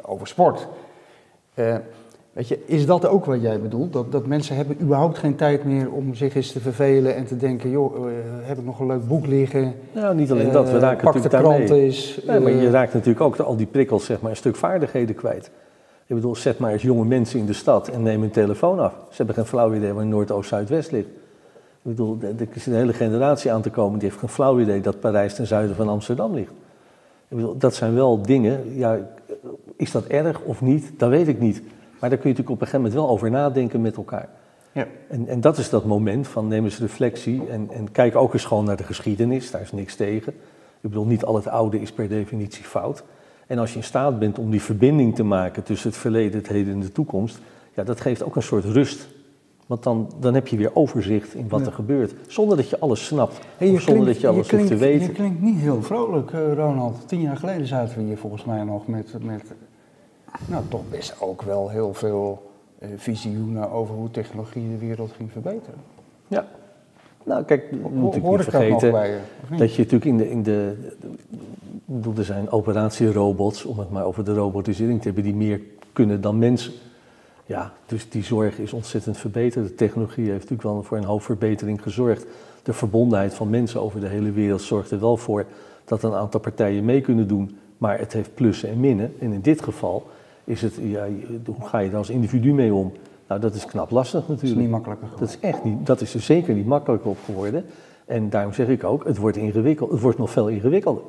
over 0.01 0.27
sport. 0.27 0.67
Weet 2.33 2.47
je, 2.47 2.59
is 2.65 2.85
dat 2.85 3.05
ook 3.05 3.25
wat 3.25 3.41
jij 3.41 3.61
bedoelt? 3.61 3.93
Dat, 3.93 4.11
dat 4.11 4.25
mensen 4.25 4.55
hebben 4.55 4.81
überhaupt 4.81 5.17
geen 5.17 5.35
tijd 5.35 5.63
meer 5.63 5.91
om 5.91 6.13
zich 6.15 6.35
eens 6.35 6.51
te 6.51 6.59
vervelen 6.59 7.15
en 7.15 7.25
te 7.25 7.37
denken, 7.37 7.69
joh, 7.69 8.05
uh, 8.05 8.13
heb 8.41 8.57
ik 8.57 8.65
nog 8.65 8.79
een 8.79 8.87
leuk 8.87 9.07
boek 9.07 9.27
liggen? 9.27 9.73
Nou, 9.91 10.15
niet 10.15 10.31
alleen 10.31 10.51
dat, 10.51 10.69
we 10.69 10.75
uh, 10.75 10.81
raken 10.81 11.05
natuurlijk 11.05 11.33
de 11.33 11.39
krant 11.39 11.67
daarmee. 11.67 11.87
is. 11.87 12.19
Nee, 12.27 12.39
maar 12.39 12.51
je 12.51 12.61
uh, 12.61 12.71
raakt 12.71 12.93
natuurlijk 12.93 13.21
ook 13.21 13.37
al 13.37 13.55
die 13.55 13.65
prikkels, 13.65 14.05
zeg 14.05 14.21
maar, 14.21 14.31
een 14.31 14.37
stuk 14.37 14.55
vaardigheden 14.55 15.15
kwijt. 15.15 15.51
Ik 16.05 16.15
bedoel, 16.15 16.35
zet 16.35 16.59
maar 16.59 16.71
eens 16.71 16.81
jonge 16.81 17.05
mensen 17.05 17.39
in 17.39 17.45
de 17.45 17.53
stad 17.53 17.87
en 17.87 18.03
neem 18.03 18.21
hun 18.21 18.31
telefoon 18.31 18.79
af. 18.79 18.93
Ze 19.09 19.15
hebben 19.15 19.35
geen 19.35 19.45
flauw 19.45 19.73
idee 19.73 19.93
waar 19.93 20.05
Noord, 20.05 20.31
Oost, 20.31 20.49
Zuidwest 20.49 20.91
ligt. 20.91 21.07
Ik 21.83 21.89
bedoel, 21.89 22.17
er 22.21 22.47
is 22.53 22.65
een 22.65 22.73
hele 22.73 22.93
generatie 22.93 23.51
aan 23.51 23.61
te 23.61 23.69
komen 23.69 23.99
die 23.99 24.07
heeft 24.07 24.19
geen 24.19 24.29
flauw 24.29 24.59
idee 24.59 24.81
dat 24.81 24.99
Parijs 24.99 25.33
ten 25.33 25.47
zuiden 25.47 25.75
van 25.75 25.89
Amsterdam 25.89 26.33
ligt. 26.33 26.51
Ik 27.27 27.37
bedoel, 27.37 27.57
dat 27.57 27.75
zijn 27.75 27.93
wel 27.93 28.21
dingen, 28.21 28.77
ja, 28.77 28.99
is 29.75 29.91
dat 29.91 30.05
erg 30.05 30.41
of 30.41 30.61
niet, 30.61 30.91
dat 30.97 31.09
weet 31.09 31.27
ik 31.27 31.39
niet. 31.39 31.61
Maar 32.01 32.09
daar 32.09 32.19
kun 32.19 32.29
je 32.29 32.35
natuurlijk 32.35 32.49
op 32.49 32.61
een 32.61 32.67
gegeven 32.67 32.81
moment 32.81 32.93
wel 32.93 33.09
over 33.09 33.31
nadenken 33.31 33.81
met 33.81 33.95
elkaar. 33.95 34.29
Ja. 34.71 34.87
En, 35.07 35.27
en 35.27 35.41
dat 35.41 35.57
is 35.57 35.69
dat 35.69 35.85
moment 35.85 36.27
van 36.27 36.47
neem 36.47 36.63
eens 36.63 36.79
reflectie 36.79 37.41
en, 37.49 37.69
en 37.71 37.91
kijk 37.91 38.15
ook 38.15 38.33
eens 38.33 38.45
gewoon 38.45 38.65
naar 38.65 38.77
de 38.77 38.83
geschiedenis, 38.83 39.51
daar 39.51 39.61
is 39.61 39.71
niks 39.71 39.95
tegen. 39.95 40.33
Ik 40.81 40.89
bedoel, 40.89 41.05
niet 41.05 41.25
al 41.25 41.35
het 41.35 41.47
oude 41.47 41.81
is 41.81 41.91
per 41.91 42.09
definitie 42.09 42.63
fout. 42.63 43.03
En 43.47 43.57
als 43.57 43.71
je 43.71 43.77
in 43.77 43.83
staat 43.83 44.19
bent 44.19 44.39
om 44.39 44.51
die 44.51 44.61
verbinding 44.61 45.15
te 45.15 45.23
maken 45.23 45.63
tussen 45.63 45.89
het 45.89 45.97
verleden, 45.97 46.37
het 46.39 46.47
heden 46.47 46.73
en 46.73 46.79
de 46.79 46.91
toekomst, 46.91 47.39
ja, 47.75 47.83
dat 47.83 48.01
geeft 48.01 48.23
ook 48.23 48.35
een 48.35 48.41
soort 48.41 48.65
rust. 48.65 49.07
Want 49.67 49.83
dan, 49.83 50.11
dan 50.19 50.33
heb 50.33 50.47
je 50.47 50.57
weer 50.57 50.75
overzicht 50.75 51.33
in 51.33 51.49
wat 51.49 51.59
Ja. 51.59 51.65
er 51.65 51.71
gebeurt. 51.71 52.13
Zonder 52.27 52.57
dat 52.57 52.69
je 52.69 52.79
alles 52.79 53.05
snapt. 53.05 53.39
Hey, 53.57 53.69
of 53.69 53.81
zonder 53.81 54.05
dat 54.05 54.21
je 54.21 54.27
alles 54.27 54.47
klinkt, 54.47 54.69
hoeft 54.69 54.81
te 54.81 54.87
weten. 54.87 55.07
Je 55.07 55.13
klinkt 55.13 55.41
niet 55.41 55.57
heel 55.59 55.81
vrolijk, 55.81 56.31
eh, 56.31 56.53
Ronald. 56.53 57.07
Tien 57.07 57.21
jaar 57.21 57.37
geleden 57.37 57.67
zaten 57.67 57.97
we 57.97 58.03
hier 58.03 58.17
volgens 58.17 58.45
mij 58.45 58.63
nog 58.63 58.87
met, 58.87 59.15
met 59.21 59.53
nou, 60.47 60.63
toch 60.67 60.89
best 60.89 61.15
ook 61.19 61.41
wel 61.41 61.69
heel 61.69 61.93
veel 61.93 62.51
eh, 62.79 62.89
visioenen 62.95 63.71
over 63.71 63.95
hoe 63.95 64.11
technologie 64.11 64.69
de 64.69 64.77
wereld 64.77 65.11
ging 65.11 65.31
verbeteren. 65.31 65.79
Ja. 66.27 66.47
Nou, 67.23 67.43
kijk, 67.43 67.63
Ho- 67.81 67.89
niet 67.89 68.15
ik 68.15 68.23
dat 68.23 68.31
nog 68.31 68.43
vergeten 68.43 68.91
bij 68.91 69.09
je? 69.09 69.19
Niet? 69.49 69.59
dat 69.59 69.75
je 69.75 69.83
natuurlijk 69.83 70.05
in 70.11 70.17
de, 70.17 70.29
in 70.29 70.43
de, 70.43 70.89
bedoel, 71.85 72.13
er 72.17 72.23
zijn 72.23 72.51
operatierobots, 72.51 73.65
om 73.65 73.79
het 73.79 73.89
maar 73.89 74.05
over 74.05 74.25
de 74.25 74.33
robotisering 74.33 74.99
te 74.99 75.05
hebben, 75.05 75.23
die 75.23 75.35
meer 75.35 75.61
kunnen 75.93 76.21
dan 76.21 76.39
mensen. 76.39 76.73
Ja, 77.45 77.73
dus 77.85 78.09
die 78.09 78.23
zorg 78.23 78.59
is 78.59 78.73
ontzettend 78.73 79.17
verbeterd. 79.17 79.67
De 79.67 79.75
technologie 79.75 80.25
heeft 80.25 80.49
natuurlijk 80.49 80.61
wel 80.61 80.83
voor 80.83 80.97
een 80.97 81.03
hoop 81.03 81.21
verbetering 81.21 81.81
gezorgd. 81.81 82.25
De 82.63 82.73
verbondenheid 82.73 83.33
van 83.33 83.49
mensen 83.49 83.81
over 83.81 83.99
de 83.99 84.07
hele 84.07 84.31
wereld 84.31 84.61
zorgt 84.61 84.91
er 84.91 84.99
wel 84.99 85.17
voor 85.17 85.45
dat 85.85 86.03
een 86.03 86.13
aantal 86.13 86.39
partijen 86.39 86.85
mee 86.85 87.01
kunnen 87.01 87.27
doen. 87.27 87.57
Maar 87.77 87.99
het 87.99 88.13
heeft 88.13 88.33
plussen 88.33 88.69
en 88.69 88.79
minnen. 88.79 89.13
En 89.19 89.33
in 89.33 89.41
dit 89.41 89.61
geval 89.61 90.07
is 90.43 90.61
het, 90.61 90.73
ja, 90.81 91.07
hoe 91.45 91.67
ga 91.67 91.79
je 91.79 91.89
daar 91.89 91.97
als 91.97 92.09
individu 92.09 92.53
mee 92.53 92.73
om? 92.73 92.91
Nou, 93.27 93.41
dat 93.41 93.53
is 93.53 93.65
knap 93.65 93.91
lastig 93.91 94.19
Dat 94.19 94.29
is 94.29 94.29
natuurlijk. 94.29 94.61
niet 94.61 94.69
makkelijker 94.69 95.07
Dat 95.19 95.29
is 95.29 95.39
echt 95.39 95.63
niet, 95.63 95.85
dat 95.85 96.01
is 96.01 96.13
er 96.13 96.21
zeker 96.21 96.53
niet 96.53 96.65
makkelijker 96.65 97.09
op 97.09 97.17
geworden. 97.25 97.65
En 98.05 98.29
daarom 98.29 98.53
zeg 98.53 98.67
ik 98.67 98.83
ook, 98.83 99.05
het 99.05 99.17
wordt 99.17 99.37
ingewikkeld. 99.37 99.91
Het 99.91 100.01
wordt 100.01 100.17
nog 100.17 100.29
veel 100.29 100.47
ingewikkelder. 100.47 101.03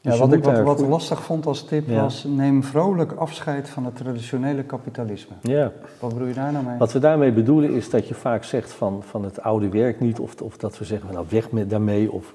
Ja, 0.00 0.10
Dus 0.10 0.18
wat 0.18 0.32
ik 0.32 0.44
wat, 0.44 0.60
wat 0.60 0.80
lastig 0.80 1.22
vond 1.22 1.46
als 1.46 1.64
tip 1.64 1.88
Ja. 1.88 2.02
was, 2.02 2.24
neem 2.24 2.64
vrolijk 2.64 3.12
afscheid 3.12 3.68
van 3.68 3.84
het 3.84 3.96
traditionele 3.96 4.62
kapitalisme. 4.62 5.34
Ja. 5.42 5.72
Wat 6.00 6.12
bedoel 6.12 6.28
je 6.28 6.34
daar 6.34 6.52
nou 6.52 6.64
mee? 6.64 6.78
Wat 6.78 6.92
we 6.92 6.98
daarmee 6.98 7.32
bedoelen 7.32 7.70
is 7.72 7.90
dat 7.90 8.08
je 8.08 8.14
vaak 8.14 8.44
zegt 8.44 8.72
van, 8.72 9.02
van 9.02 9.24
het 9.24 9.42
oude 9.42 9.68
werk 9.68 10.00
niet, 10.00 10.18
of, 10.18 10.34
of 10.40 10.56
dat 10.56 10.78
we 10.78 10.84
zeggen 10.84 11.06
van 11.06 11.16
nou 11.16 11.26
weg 11.30 11.50
met 11.50 11.70
daarmee. 11.70 12.12
Of, 12.12 12.34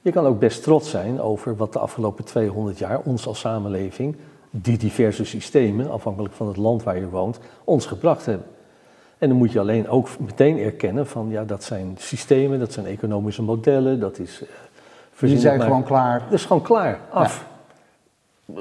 je 0.00 0.12
kan 0.12 0.26
ook 0.26 0.38
best 0.38 0.62
trots 0.62 0.90
zijn 0.90 1.20
over 1.20 1.56
wat 1.56 1.72
de 1.72 1.78
afgelopen 1.78 2.24
200 2.24 2.78
jaar 2.78 3.00
ons 3.04 3.26
als 3.26 3.40
samenleving, 3.40 4.16
die 4.50 4.76
diverse 4.78 5.24
systemen, 5.24 5.90
afhankelijk 5.90 6.34
van 6.34 6.46
het 6.48 6.56
land 6.56 6.82
waar 6.82 6.98
je 6.98 7.08
woont, 7.08 7.38
ons 7.64 7.86
gebracht 7.86 8.26
hebben. 8.26 8.46
En 9.18 9.28
dan 9.28 9.38
moet 9.38 9.52
je 9.52 9.60
alleen 9.60 9.88
ook 9.88 10.08
meteen 10.18 10.58
erkennen 10.58 11.06
van 11.06 11.26
ja, 11.30 11.44
dat 11.44 11.64
zijn 11.64 11.94
systemen, 11.98 12.58
dat 12.58 12.72
zijn 12.72 12.86
economische 12.86 13.42
modellen, 13.42 14.00
dat 14.00 14.18
is. 14.18 14.42
eh, 14.42 14.48
Die 15.28 15.38
zijn 15.38 15.58
maar. 15.58 15.66
gewoon 15.66 15.82
klaar. 15.84 16.22
Dat 16.24 16.32
is 16.38 16.44
gewoon 16.44 16.62
klaar, 16.62 16.98
af. 17.10 17.46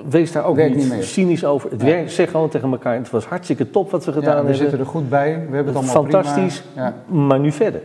Wees 0.10 0.32
daar 0.32 0.46
ook 0.46 0.56
Werkt 0.56 0.76
niet, 0.76 1.04
cynisch 1.04 1.46
over. 1.46 1.72
Het 1.72 1.82
Ja. 1.82 1.88
werkt, 1.88 2.12
zeg 2.12 2.32
gewoon 2.32 2.50
tegen 2.50 2.72
elkaar, 2.72 2.96
het 2.96 3.10
was 3.10 3.26
hartstikke 3.26 3.70
top 3.70 3.92
wat 3.92 4.06
we 4.06 4.12
gedaan 4.12 4.24
Ja, 4.30 4.32
we 4.32 4.38
hebben. 4.38 4.56
zitten 4.56 4.80
er 4.80 4.86
goed 4.86 5.10
bij, 5.10 5.34
we 5.34 5.56
hebben 5.56 5.66
het 5.66 5.76
allemaal 5.76 5.94
Fantastisch, 5.94 6.64
prima. 6.74 6.94
Maar 7.08 7.40
nu 7.40 7.52
verder. 7.52 7.82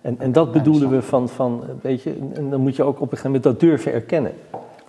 En, 0.00 0.16
en 0.18 0.32
dat 0.32 0.52
bedoelen 0.52 0.88
we 0.90 1.02
van, 1.02 1.28
van, 1.28 1.64
weet 1.82 2.02
je, 2.02 2.16
en 2.34 2.50
dan 2.50 2.60
moet 2.60 2.76
je 2.76 2.82
ook 2.82 2.94
op 2.94 3.00
een 3.02 3.08
gegeven 3.08 3.26
moment 3.30 3.42
dat 3.42 3.60
durven 3.60 3.92
erkennen. 3.92 4.32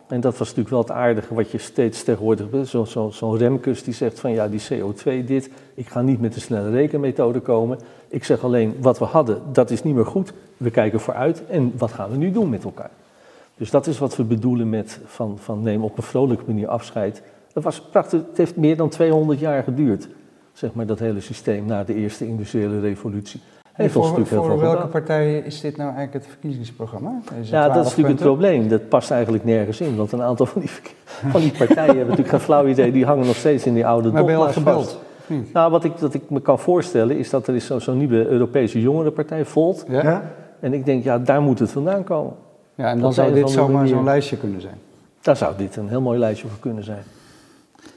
En 0.07 0.21
dat 0.21 0.37
was 0.37 0.47
natuurlijk 0.47 0.69
wel 0.69 0.79
het 0.79 0.91
aardige 0.91 1.33
wat 1.33 1.51
je 1.51 1.57
steeds 1.57 2.03
tegenwoordig, 2.03 2.67
zo'n 2.67 2.87
zo, 2.87 3.09
zo'n 3.09 3.37
Remkes 3.37 3.83
die 3.83 3.93
zegt 3.93 4.19
van 4.19 4.31
ja, 4.31 4.47
die 4.47 4.61
CO2 4.71 5.25
dit, 5.25 5.49
ik 5.73 5.87
ga 5.87 6.01
niet 6.01 6.21
met 6.21 6.33
de 6.33 6.39
snelle 6.39 6.69
rekenmethode 6.69 7.39
komen. 7.39 7.79
Ik 8.07 8.23
zeg 8.23 8.43
alleen, 8.43 8.75
wat 8.79 8.99
we 8.99 9.05
hadden, 9.05 9.41
dat 9.51 9.69
is 9.71 9.83
niet 9.83 9.95
meer 9.95 10.05
goed. 10.05 10.33
We 10.57 10.71
kijken 10.71 10.99
vooruit 10.99 11.45
en 11.45 11.73
wat 11.77 11.91
gaan 11.91 12.09
we 12.09 12.17
nu 12.17 12.31
doen 12.31 12.49
met 12.49 12.63
elkaar? 12.63 12.91
Dus 13.57 13.69
dat 13.69 13.87
is 13.87 13.99
wat 13.99 14.15
we 14.15 14.23
bedoelen 14.23 14.69
met 14.69 14.99
van, 15.05 15.37
van 15.37 15.61
neem 15.61 15.83
op 15.83 15.97
een 15.97 16.03
vrolijke 16.03 16.43
manier 16.47 16.67
afscheid. 16.67 17.21
Dat 17.53 17.63
was 17.63 17.81
prachtig, 17.81 18.21
het 18.27 18.37
heeft 18.37 18.55
meer 18.55 18.77
dan 18.77 18.89
200 18.89 19.39
jaar 19.39 19.63
geduurd, 19.63 20.07
zeg 20.53 20.73
maar, 20.73 20.85
dat 20.85 20.99
hele 20.99 21.21
systeem 21.21 21.65
na 21.65 21.83
de 21.83 21.95
eerste 21.95 22.27
industriële 22.27 22.79
revolutie. 22.79 23.41
Ons 23.77 24.29
voor 24.29 24.59
welke 24.59 24.65
gedaan. 24.75 24.89
partij 24.89 25.37
is 25.37 25.61
dit 25.61 25.77
nou 25.77 25.93
eigenlijk 25.95 26.25
het 26.25 26.33
verkiezingsprogramma? 26.33 27.19
Deze 27.37 27.51
Ja, 27.51 27.61
dat 27.63 27.71
12 27.71 27.85
is 27.85 27.89
natuurlijk 27.89 28.19
het 28.19 28.27
probleem. 28.27 28.67
Dat 28.67 28.87
past 28.89 29.11
eigenlijk 29.11 29.43
nergens 29.43 29.81
in. 29.81 29.95
Want 29.95 30.11
een 30.11 30.21
aantal 30.21 30.45
van 30.45 30.61
die, 30.61 30.69
van 31.31 31.41
die 31.41 31.51
partijen 31.51 31.85
hebben 31.85 31.99
natuurlijk 32.07 32.29
geen 32.29 32.39
flauw 32.39 32.67
idee. 32.67 32.91
Die 32.91 33.05
hangen 33.05 33.25
nog 33.25 33.35
steeds 33.35 33.65
in 33.65 33.73
die 33.73 33.85
oude 33.85 34.11
Maar 34.11 34.23
ben 34.25 34.33
je 34.33 34.39
al 34.39 34.51
gebeld? 34.51 34.99
Nou, 35.53 35.71
wat 35.71 35.83
ik, 35.83 35.99
dat 35.99 36.13
ik 36.13 36.29
me 36.29 36.41
kan 36.41 36.59
voorstellen 36.59 37.17
is 37.17 37.29
dat 37.29 37.47
er 37.47 37.55
is 37.55 37.65
zo- 37.65 37.79
zo'n 37.79 37.97
nieuwe 37.97 38.27
Europese 38.27 38.81
jongerenpartij, 38.81 39.45
Volt. 39.45 39.85
Ja? 39.87 40.03
Ja? 40.03 40.23
En 40.59 40.73
ik 40.73 40.85
denk, 40.85 41.03
ja, 41.03 41.19
daar 41.19 41.41
moet 41.41 41.59
het 41.59 41.71
vandaan 41.71 42.03
komen. 42.03 42.33
Ja, 42.75 42.89
en 42.89 42.97
dan 42.99 43.07
een 43.07 43.13
zou 43.13 43.33
dit 43.33 43.49
zomaar 43.49 43.87
zo'n 43.87 44.03
lijstje 44.03 44.37
kunnen 44.37 44.61
zijn. 44.61 44.77
Daar 45.21 45.35
zou 45.37 45.53
dit 45.57 45.75
een 45.75 45.89
heel 45.89 46.01
mooi 46.01 46.19
lijstje 46.19 46.47
voor 46.47 46.59
kunnen 46.59 46.83
zijn. 46.83 47.03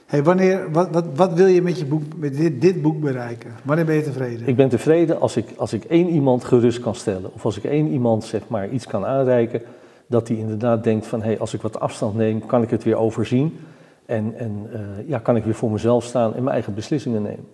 Hey, 0.06 0.22
wanneer, 0.22 0.70
wat, 0.72 0.90
wat, 0.90 1.04
wat 1.14 1.32
wil 1.32 1.46
je 1.46 1.62
met, 1.62 1.78
je 1.78 1.86
boek, 1.86 2.02
met 2.16 2.36
dit, 2.36 2.60
dit 2.60 2.82
boek 2.82 3.00
bereiken? 3.00 3.50
Wanneer 3.62 3.84
ben 3.84 3.94
je 3.94 4.02
tevreden? 4.02 4.48
Ik 4.48 4.56
ben 4.56 4.68
tevreden 4.68 5.20
als 5.20 5.36
ik, 5.36 5.46
als 5.56 5.72
ik 5.72 5.84
één 5.84 6.08
iemand 6.08 6.44
gerust 6.44 6.80
kan 6.80 6.94
stellen. 6.94 7.34
Of 7.34 7.44
als 7.44 7.56
ik 7.56 7.64
één 7.64 7.88
iemand 7.88 8.24
zeg 8.24 8.48
maar 8.48 8.68
iets 8.68 8.86
kan 8.86 9.04
aanreiken. 9.04 9.62
Dat 10.06 10.26
die 10.26 10.38
inderdaad 10.38 10.84
denkt 10.84 11.06
van, 11.06 11.22
hey, 11.22 11.38
als 11.38 11.54
ik 11.54 11.62
wat 11.62 11.80
afstand 11.80 12.14
neem, 12.14 12.46
kan 12.46 12.62
ik 12.62 12.70
het 12.70 12.84
weer 12.84 12.96
overzien. 12.96 13.58
En, 14.06 14.34
en 14.36 14.68
eh, 14.72 15.08
ja, 15.08 15.18
kan 15.18 15.36
ik 15.36 15.44
weer 15.44 15.54
voor 15.54 15.70
mezelf 15.70 16.04
staan 16.04 16.34
en 16.34 16.42
mijn 16.42 16.54
eigen 16.54 16.74
beslissingen 16.74 17.22
nemen. 17.22 17.46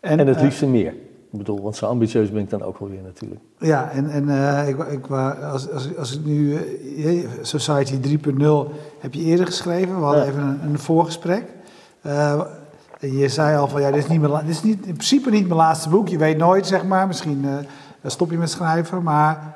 En, 0.00 0.18
het 0.18 0.36
eh, 0.36 0.42
liefste 0.42 0.66
meer. 0.66 0.94
Ik 1.32 1.38
bedoel, 1.38 1.62
want 1.62 1.76
zo 1.76 1.86
ambitieus 1.86 2.30
ben 2.30 2.42
ik 2.42 2.50
dan 2.50 2.62
ook 2.62 2.78
wel 2.78 2.88
weer 2.88 3.02
natuurlijk. 3.02 3.40
Ja, 3.58 3.90
en, 3.90 4.10
en 4.10 4.28
eh, 4.28 4.68
ik, 4.68 4.78
ik, 4.78 5.10
als, 5.10 5.70
als, 5.70 5.96
als 5.96 6.12
ik 6.18 6.24
nu 6.24 6.56
eh, 6.56 7.28
Society 7.42 8.18
3.0 8.36 8.44
heb 8.98 9.14
je 9.14 9.20
eerder 9.20 9.46
geschreven. 9.46 9.98
We 9.98 10.04
hadden 10.04 10.24
Ja. 10.24 10.28
even 10.30 10.42
een, 10.42 10.60
een 10.62 10.78
voorgesprek. 10.78 11.44
Eh, 12.00 12.40
en 13.00 13.16
je 13.16 13.28
zei 13.28 13.56
al 13.56 13.68
van 13.68 13.80
ja, 13.80 13.90
dit 13.90 14.02
is, 14.02 14.08
niet 14.08 14.20
mijn, 14.20 14.32
dit 14.46 14.54
is 14.54 14.62
niet, 14.62 14.86
in 14.86 14.92
principe 14.94 15.30
niet 15.30 15.46
mijn 15.46 15.58
laatste 15.58 15.88
boek. 15.88 16.08
Je 16.08 16.18
weet 16.18 16.36
nooit, 16.38 16.66
zeg 16.66 16.84
maar. 16.84 17.06
Misschien 17.06 17.46
stop 18.04 18.30
je 18.30 18.36
met 18.38 18.50
schrijven. 18.50 19.02
Maar 19.02 19.54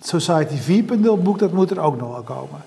Society 0.00 0.82
4.0 0.82 1.22
boek, 1.22 1.38
dat 1.38 1.52
moet 1.52 1.70
er 1.70 1.80
ook 1.80 1.98
nog 1.98 2.10
wel 2.12 2.22
komen. 2.22 2.60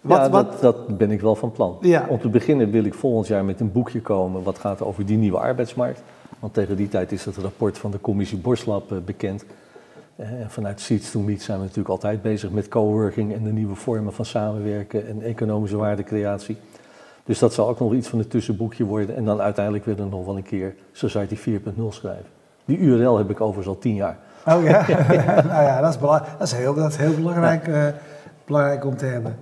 Wat, 0.00 0.18
ja, 0.18 0.30
wat, 0.30 0.50
dat, 0.50 0.60
dat 0.60 0.98
ben 0.98 1.10
ik 1.10 1.20
wel 1.20 1.34
van 1.34 1.52
plan. 1.52 1.78
Ja. 1.80 2.06
Om 2.08 2.20
te 2.20 2.28
beginnen 2.28 2.70
wil 2.70 2.84
ik 2.84 2.94
volgend 2.94 3.26
jaar 3.26 3.44
met 3.44 3.60
een 3.60 3.72
boekje 3.72 4.00
komen 4.00 4.42
wat 4.42 4.58
gaat 4.58 4.82
over 4.82 5.06
die 5.06 5.16
nieuwe 5.16 5.38
arbeidsmarkt. 5.38 6.02
Want 6.38 6.54
tegen 6.54 6.76
die 6.76 6.88
tijd 6.88 7.12
is 7.12 7.24
het 7.24 7.36
rapport 7.36 7.78
van 7.78 7.90
de 7.90 8.00
commissie 8.00 8.38
Borslab 8.38 8.92
eh, 8.92 8.98
bekend. 8.98 9.44
Eh, 10.16 10.40
En 10.40 10.50
vanuit 10.50 10.80
Seeds 10.80 11.10
to 11.10 11.20
Meet 11.20 11.42
zijn 11.42 11.58
we 11.58 11.62
natuurlijk 11.62 11.90
altijd 11.90 12.22
bezig 12.22 12.50
met 12.50 12.68
coworking 12.68 13.34
en 13.34 13.42
de 13.42 13.52
nieuwe 13.52 13.74
vormen 13.74 14.12
van 14.12 14.24
samenwerken 14.24 15.06
en 15.06 15.22
economische 15.22 15.76
waardecreatie. 15.76 16.56
Dus 17.24 17.38
dat 17.38 17.52
zal 17.52 17.68
ook 17.68 17.78
nog 17.78 17.92
iets 17.92 18.08
van 18.08 18.18
een 18.18 18.28
tussenboekje 18.28 18.84
worden. 18.84 19.16
En 19.16 19.24
dan 19.24 19.40
uiteindelijk 19.40 19.84
weer 19.84 19.96
nog 19.96 20.24
wel 20.24 20.36
een 20.36 20.42
keer 20.42 20.74
Society 20.92 21.36
4.0 21.36 21.82
schrijven. 21.88 22.26
Die 22.64 22.78
URL 22.78 23.18
heb 23.18 23.30
ik 23.30 23.40
overigens 23.40 23.66
al 23.66 23.78
tien 23.78 23.94
jaar. 23.94 24.18
Oh 24.46 24.64
ja? 24.64 24.86
nou 25.52 25.62
ja, 25.62 25.80
dat 25.80 25.94
is, 25.94 26.00
dat 26.00 26.22
is, 26.40 26.52
heel, 26.52 26.74
dat 26.74 26.90
is 26.90 26.96
heel 26.96 27.14
belangrijk, 27.14 27.68
eh, 27.68 27.86
belangrijk 28.44 28.84
om 28.84 28.96
te 28.96 29.04
hebben. 29.04 29.36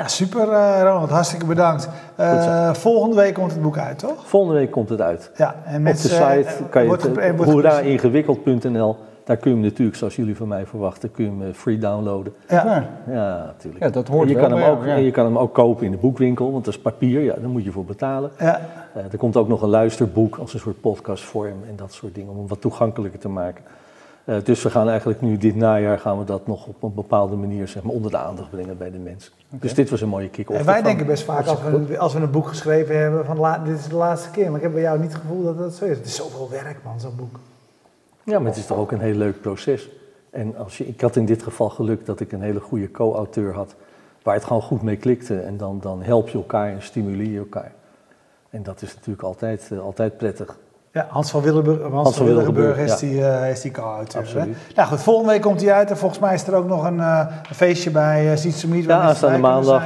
Ja, 0.00 0.08
super 0.08 0.48
eh, 0.52 0.82
Ronald, 0.82 1.10
hartstikke 1.10 1.46
bedankt. 1.46 1.88
Eh, 2.16 2.72
volgende 2.74 3.16
week 3.16 3.34
komt 3.34 3.52
het 3.52 3.62
boek 3.62 3.78
uit, 3.78 3.98
toch? 3.98 4.28
Volgende 4.28 4.58
week 4.58 4.70
komt 4.70 4.88
het 4.88 5.00
uit. 5.00 5.30
Ja, 5.36 5.54
en 5.64 5.88
Op 5.88 5.96
de 5.96 6.08
eh, 6.08 6.30
site 6.32 6.62
kan 6.70 6.82
je 6.82 6.88
wordt 6.88 7.02
het, 7.02 7.40
hoeraingewikkeld.nl, 7.44 8.96
daar 9.24 9.36
kun 9.36 9.50
je 9.50 9.56
hem 9.56 9.66
natuurlijk, 9.66 9.96
zoals 9.96 10.16
jullie 10.16 10.36
van 10.36 10.48
mij 10.48 10.66
verwachten, 10.66 11.10
kun 11.10 11.24
je 11.24 11.44
hem 11.44 11.54
free 11.54 11.78
downloaden. 11.78 12.32
Ja. 12.48 12.88
Ja. 13.06 13.44
Natuurlijk. 13.46 13.84
Ja, 13.84 13.90
dat 13.90 14.08
hoort 14.08 14.22
en 14.22 14.28
je 14.28 14.34
wel 14.34 14.42
kan 14.42 14.52
hem 14.52 14.60
bij 14.60 14.70
ook, 14.70 14.84
ja. 14.84 14.94
En 14.94 15.02
je 15.02 15.10
kan 15.10 15.24
hem 15.24 15.38
ook 15.38 15.54
kopen 15.54 15.84
in 15.84 15.90
de 15.90 15.96
boekwinkel, 15.96 16.52
want 16.52 16.64
dat 16.64 16.74
is 16.74 16.80
papier, 16.80 17.20
ja, 17.20 17.34
daar 17.34 17.50
moet 17.50 17.64
je 17.64 17.72
voor 17.72 17.84
betalen. 17.84 18.30
Ja. 18.38 18.60
Eh, 18.94 19.02
er 19.12 19.18
komt 19.18 19.36
ook 19.36 19.48
nog 19.48 19.62
een 19.62 19.68
luisterboek 19.68 20.36
als 20.36 20.54
een 20.54 20.60
soort 20.60 20.80
podcastvorm 20.80 21.64
en 21.68 21.76
dat 21.76 21.92
soort 21.92 22.14
dingen, 22.14 22.30
om 22.30 22.36
hem 22.36 22.48
wat 22.48 22.60
toegankelijker 22.60 23.20
te 23.20 23.28
maken. 23.28 23.64
Uh, 24.24 24.36
dus 24.44 24.62
we 24.62 24.70
gaan 24.70 24.88
eigenlijk 24.88 25.20
nu 25.20 25.36
dit 25.36 25.56
najaar 25.56 25.98
gaan 25.98 26.18
we 26.18 26.24
dat 26.24 26.46
nog 26.46 26.66
op 26.66 26.82
een 26.82 26.94
bepaalde 26.94 27.36
manier 27.36 27.68
zeg 27.68 27.82
maar, 27.82 27.92
onder 27.92 28.10
de 28.10 28.16
aandacht 28.16 28.50
brengen 28.50 28.78
bij 28.78 28.90
de 28.90 28.98
mensen. 28.98 29.32
Dus 29.48 29.74
dit 29.74 29.90
was 29.90 30.00
een 30.00 30.08
mooie 30.08 30.28
kick-off. 30.28 30.58
En 30.58 30.66
wij 30.66 30.82
denken 30.82 31.06
best 31.06 31.24
vaak 31.24 31.46
als 31.46 31.58
we, 31.62 31.98
als 31.98 32.14
we 32.14 32.20
een 32.20 32.30
boek 32.30 32.46
geschreven 32.46 32.98
hebben 32.98 33.24
van 33.24 33.38
la, 33.38 33.58
dit 33.58 33.78
is 33.78 33.88
de 33.88 33.94
laatste 33.94 34.30
keer. 34.30 34.46
Maar 34.46 34.56
ik 34.56 34.62
heb 34.62 34.72
bij 34.72 34.82
jou 34.82 34.98
niet 34.98 35.12
het 35.12 35.20
gevoel 35.20 35.44
dat 35.44 35.58
dat 35.58 35.74
zo 35.74 35.84
is. 35.84 35.96
Het 35.96 36.06
is 36.06 36.14
zoveel 36.14 36.50
werk 36.50 36.76
man, 36.84 37.00
zo'n 37.00 37.16
boek. 37.16 37.38
Ja, 38.22 38.38
maar 38.38 38.48
het 38.48 38.56
is 38.56 38.66
toch 38.66 38.78
ook 38.78 38.92
een 38.92 39.00
heel 39.00 39.14
leuk 39.14 39.40
proces. 39.40 39.88
En 40.30 40.56
als 40.56 40.78
je, 40.78 40.86
ik 40.86 41.00
had 41.00 41.16
in 41.16 41.24
dit 41.24 41.42
geval 41.42 41.68
geluk 41.68 42.06
dat 42.06 42.20
ik 42.20 42.32
een 42.32 42.42
hele 42.42 42.60
goede 42.60 42.90
co-auteur 42.90 43.54
had, 43.54 43.74
waar 44.22 44.34
het 44.34 44.44
gewoon 44.44 44.62
goed 44.62 44.82
mee 44.82 44.96
klikte. 44.96 45.40
En 45.40 45.56
dan, 45.56 45.78
dan 45.80 46.02
help 46.02 46.28
je 46.28 46.38
elkaar 46.38 46.68
en 46.68 46.82
stimuleer 46.82 47.30
je 47.30 47.38
elkaar. 47.38 47.72
En 48.50 48.62
dat 48.62 48.82
is 48.82 48.94
natuurlijk 48.94 49.22
altijd, 49.22 49.68
uh, 49.72 49.80
altijd 49.80 50.16
prettig. 50.16 50.58
Ja, 50.92 51.06
Hans 51.08 51.30
van 51.30 51.42
Willenburg, 51.42 51.80
Hans, 51.80 51.92
Hans 51.92 52.16
van 52.16 52.26
Willenburg 52.26 52.78
is, 52.78 52.98
die, 52.98 53.14
uh, 53.14 53.50
is 53.50 53.60
die 53.60 53.70
co-auteur. 53.70 54.46
Nou 54.74 54.88
goed, 54.88 55.00
volgende 55.00 55.32
week 55.32 55.40
komt 55.40 55.60
hij 55.60 55.72
uit 55.72 55.90
en 55.90 55.96
volgens 55.96 56.20
mij 56.20 56.34
is 56.34 56.46
er 56.46 56.54
ook 56.54 56.66
nog 56.66 56.84
een, 56.84 56.96
uh, 56.96 57.26
een 57.48 57.54
feestje 57.54 57.90
bij 57.90 58.24
uh. 58.24 58.82
Ja, 58.82 59.00
aanstaande 59.00 59.38
maandag 59.38 59.82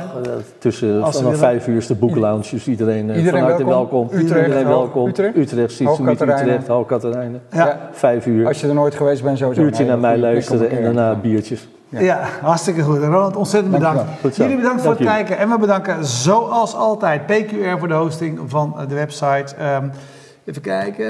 tussen 0.59 1.13
vanaf 1.13 1.37
vijf 1.37 1.67
uur 1.67 1.77
is 1.77 1.87
de 1.87 1.95
boeklounge, 1.95 2.45
dus 2.51 2.67
iedereen, 2.67 3.11
iedereen 3.11 3.31
van 3.31 3.41
harte 3.41 3.65
welkom. 3.65 4.09
welkom. 4.09 4.19
Utrecht, 4.19 4.47
iedereen 4.47 4.67
welkom. 4.67 5.09
Utrecht, 5.09 5.37
Utrecht 5.37 5.81
Meet 6.01 6.21
Utrecht, 6.21 6.67
Hoogkaterijnen. 6.67 7.43
Ja. 7.51 7.79
Vijf 7.93 8.27
uur. 8.27 8.47
Als 8.47 8.61
je 8.61 8.69
er 8.69 8.75
nooit 8.75 8.95
geweest 8.95 9.23
bent, 9.23 9.39
sowieso. 9.39 9.63
Uurtje 9.63 9.85
naar 9.85 9.99
mij 9.99 10.19
luisteren 10.19 10.71
en 10.71 10.83
daarna 10.83 11.15
biertjes. 11.15 11.69
Ja. 11.89 12.01
ja. 12.01 12.21
hartstikke 12.43 12.83
goed. 12.83 12.99
Ronald, 12.99 13.37
ontzettend 13.37 13.73
bedankt. 13.73 14.03
Jullie 14.37 14.57
bedankt 14.57 14.83
voor 14.83 14.91
het 14.91 15.03
kijken. 15.03 15.39
En 15.39 15.51
we 15.51 15.59
bedanken 15.59 16.05
zoals 16.05 16.75
altijd 16.75 17.27
PQR 17.27 17.79
voor 17.79 17.89
de 17.89 17.95
hosting 17.95 18.41
van 18.47 18.77
de 18.89 18.95
website. 18.95 19.55
Um, 19.83 19.91
Even 20.45 20.63
kijken. 20.63 21.07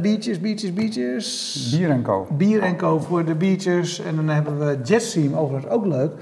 Beaches, 0.00 0.40
beaches, 0.40 0.72
beaches. 0.72 1.68
Bier 1.70 1.90
en 1.90 2.02
Co. 2.02 2.26
Bier 2.36 2.62
en 2.62 2.76
Co 2.76 2.98
voor 2.98 3.24
de 3.24 3.34
beaches. 3.34 4.00
En 4.00 4.16
dan 4.16 4.28
hebben 4.28 4.58
we 4.58 4.78
Jetstream, 4.82 5.34
overigens 5.34 5.72
ook 5.72 5.86
leuk. 5.86 6.12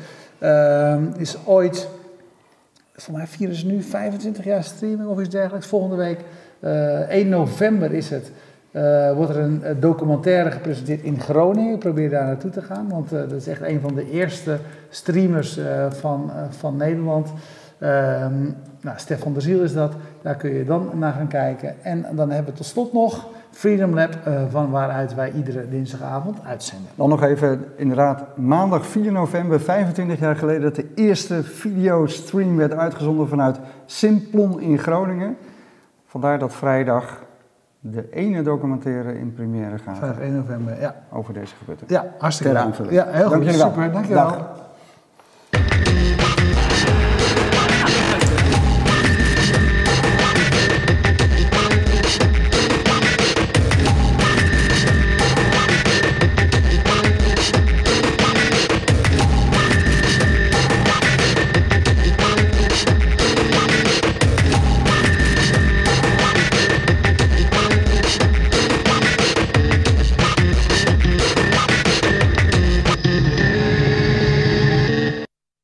Uh, 0.42 0.96
is 1.16 1.36
ooit, 1.44 1.88
voor 2.94 3.14
mij 3.14 3.26
vieren 3.26 3.56
ze 3.56 3.66
nu 3.66 3.82
25 3.82 4.44
jaar 4.44 4.64
streaming 4.64 5.08
of 5.08 5.20
iets 5.20 5.28
dergelijks. 5.28 5.66
Volgende 5.66 5.96
week, 5.96 6.20
uh, 6.60 6.98
1 6.98 7.28
november 7.28 7.92
is 7.92 8.10
het. 8.10 8.30
Uh, 8.72 9.12
wordt 9.12 9.30
er 9.30 9.38
een 9.38 9.80
documentaire 9.80 10.50
gepresenteerd 10.50 11.02
in 11.02 11.20
Groningen. 11.20 11.74
Ik 11.74 11.78
probeer 11.78 12.10
daar 12.10 12.26
naartoe 12.26 12.50
te 12.50 12.62
gaan, 12.62 12.88
want 12.88 13.12
uh, 13.12 13.20
dat 13.20 13.32
is 13.32 13.46
echt 13.46 13.62
een 13.62 13.80
van 13.80 13.94
de 13.94 14.10
eerste 14.10 14.58
streamers 14.88 15.58
van, 15.88 16.30
van 16.50 16.76
Nederland. 16.76 17.32
Ehm, 17.84 18.42
nou, 18.80 18.96
Stefan 18.98 19.32
de 19.32 19.40
Ziel 19.40 19.62
is 19.62 19.72
dat. 19.72 19.92
Daar 20.22 20.34
kun 20.34 20.50
je 20.50 20.64
dan 20.64 20.90
naar 20.94 21.12
gaan 21.12 21.28
kijken. 21.28 21.84
En 21.84 22.06
dan 22.12 22.30
hebben 22.30 22.52
we 22.52 22.58
tot 22.58 22.66
slot 22.66 22.92
nog 22.92 23.26
Freedom 23.50 23.94
Lab, 23.94 24.18
uh, 24.28 24.42
van 24.50 24.70
waaruit 24.70 25.14
wij 25.14 25.32
iedere 25.32 25.68
dinsdagavond 25.68 26.38
uitzenden. 26.44 26.90
Dan 26.94 27.08
nog 27.08 27.22
even, 27.22 27.64
inderdaad, 27.76 28.36
maandag 28.36 28.86
4 28.86 29.12
november, 29.12 29.60
25 29.60 30.18
jaar 30.18 30.36
geleden, 30.36 30.62
dat 30.62 30.74
de 30.74 30.86
eerste 30.94 31.42
videostream 31.42 32.56
werd 32.56 32.72
uitgezonden 32.72 33.28
vanuit 33.28 33.58
Simplon 33.86 34.60
in 34.60 34.78
Groningen. 34.78 35.36
Vandaar 36.06 36.38
dat 36.38 36.54
vrijdag 36.54 37.22
de 37.80 38.10
ene 38.10 38.42
documentaire 38.42 39.18
in 39.18 39.32
première 39.32 39.78
gaat. 39.78 39.98
5 39.98 40.18
1 40.18 40.34
november, 40.34 40.80
ja. 40.80 40.94
Over 41.12 41.34
deze 41.34 41.54
gebeurtenis. 41.54 41.92
Ja, 41.92 42.04
hartstikke. 42.18 42.70
Ja, 42.90 43.06
heel 43.10 43.28
Dank 43.28 43.44
goed. 43.44 43.54
Super, 43.54 43.92
dankjewel. 43.92 44.28
Dag. 44.28 44.63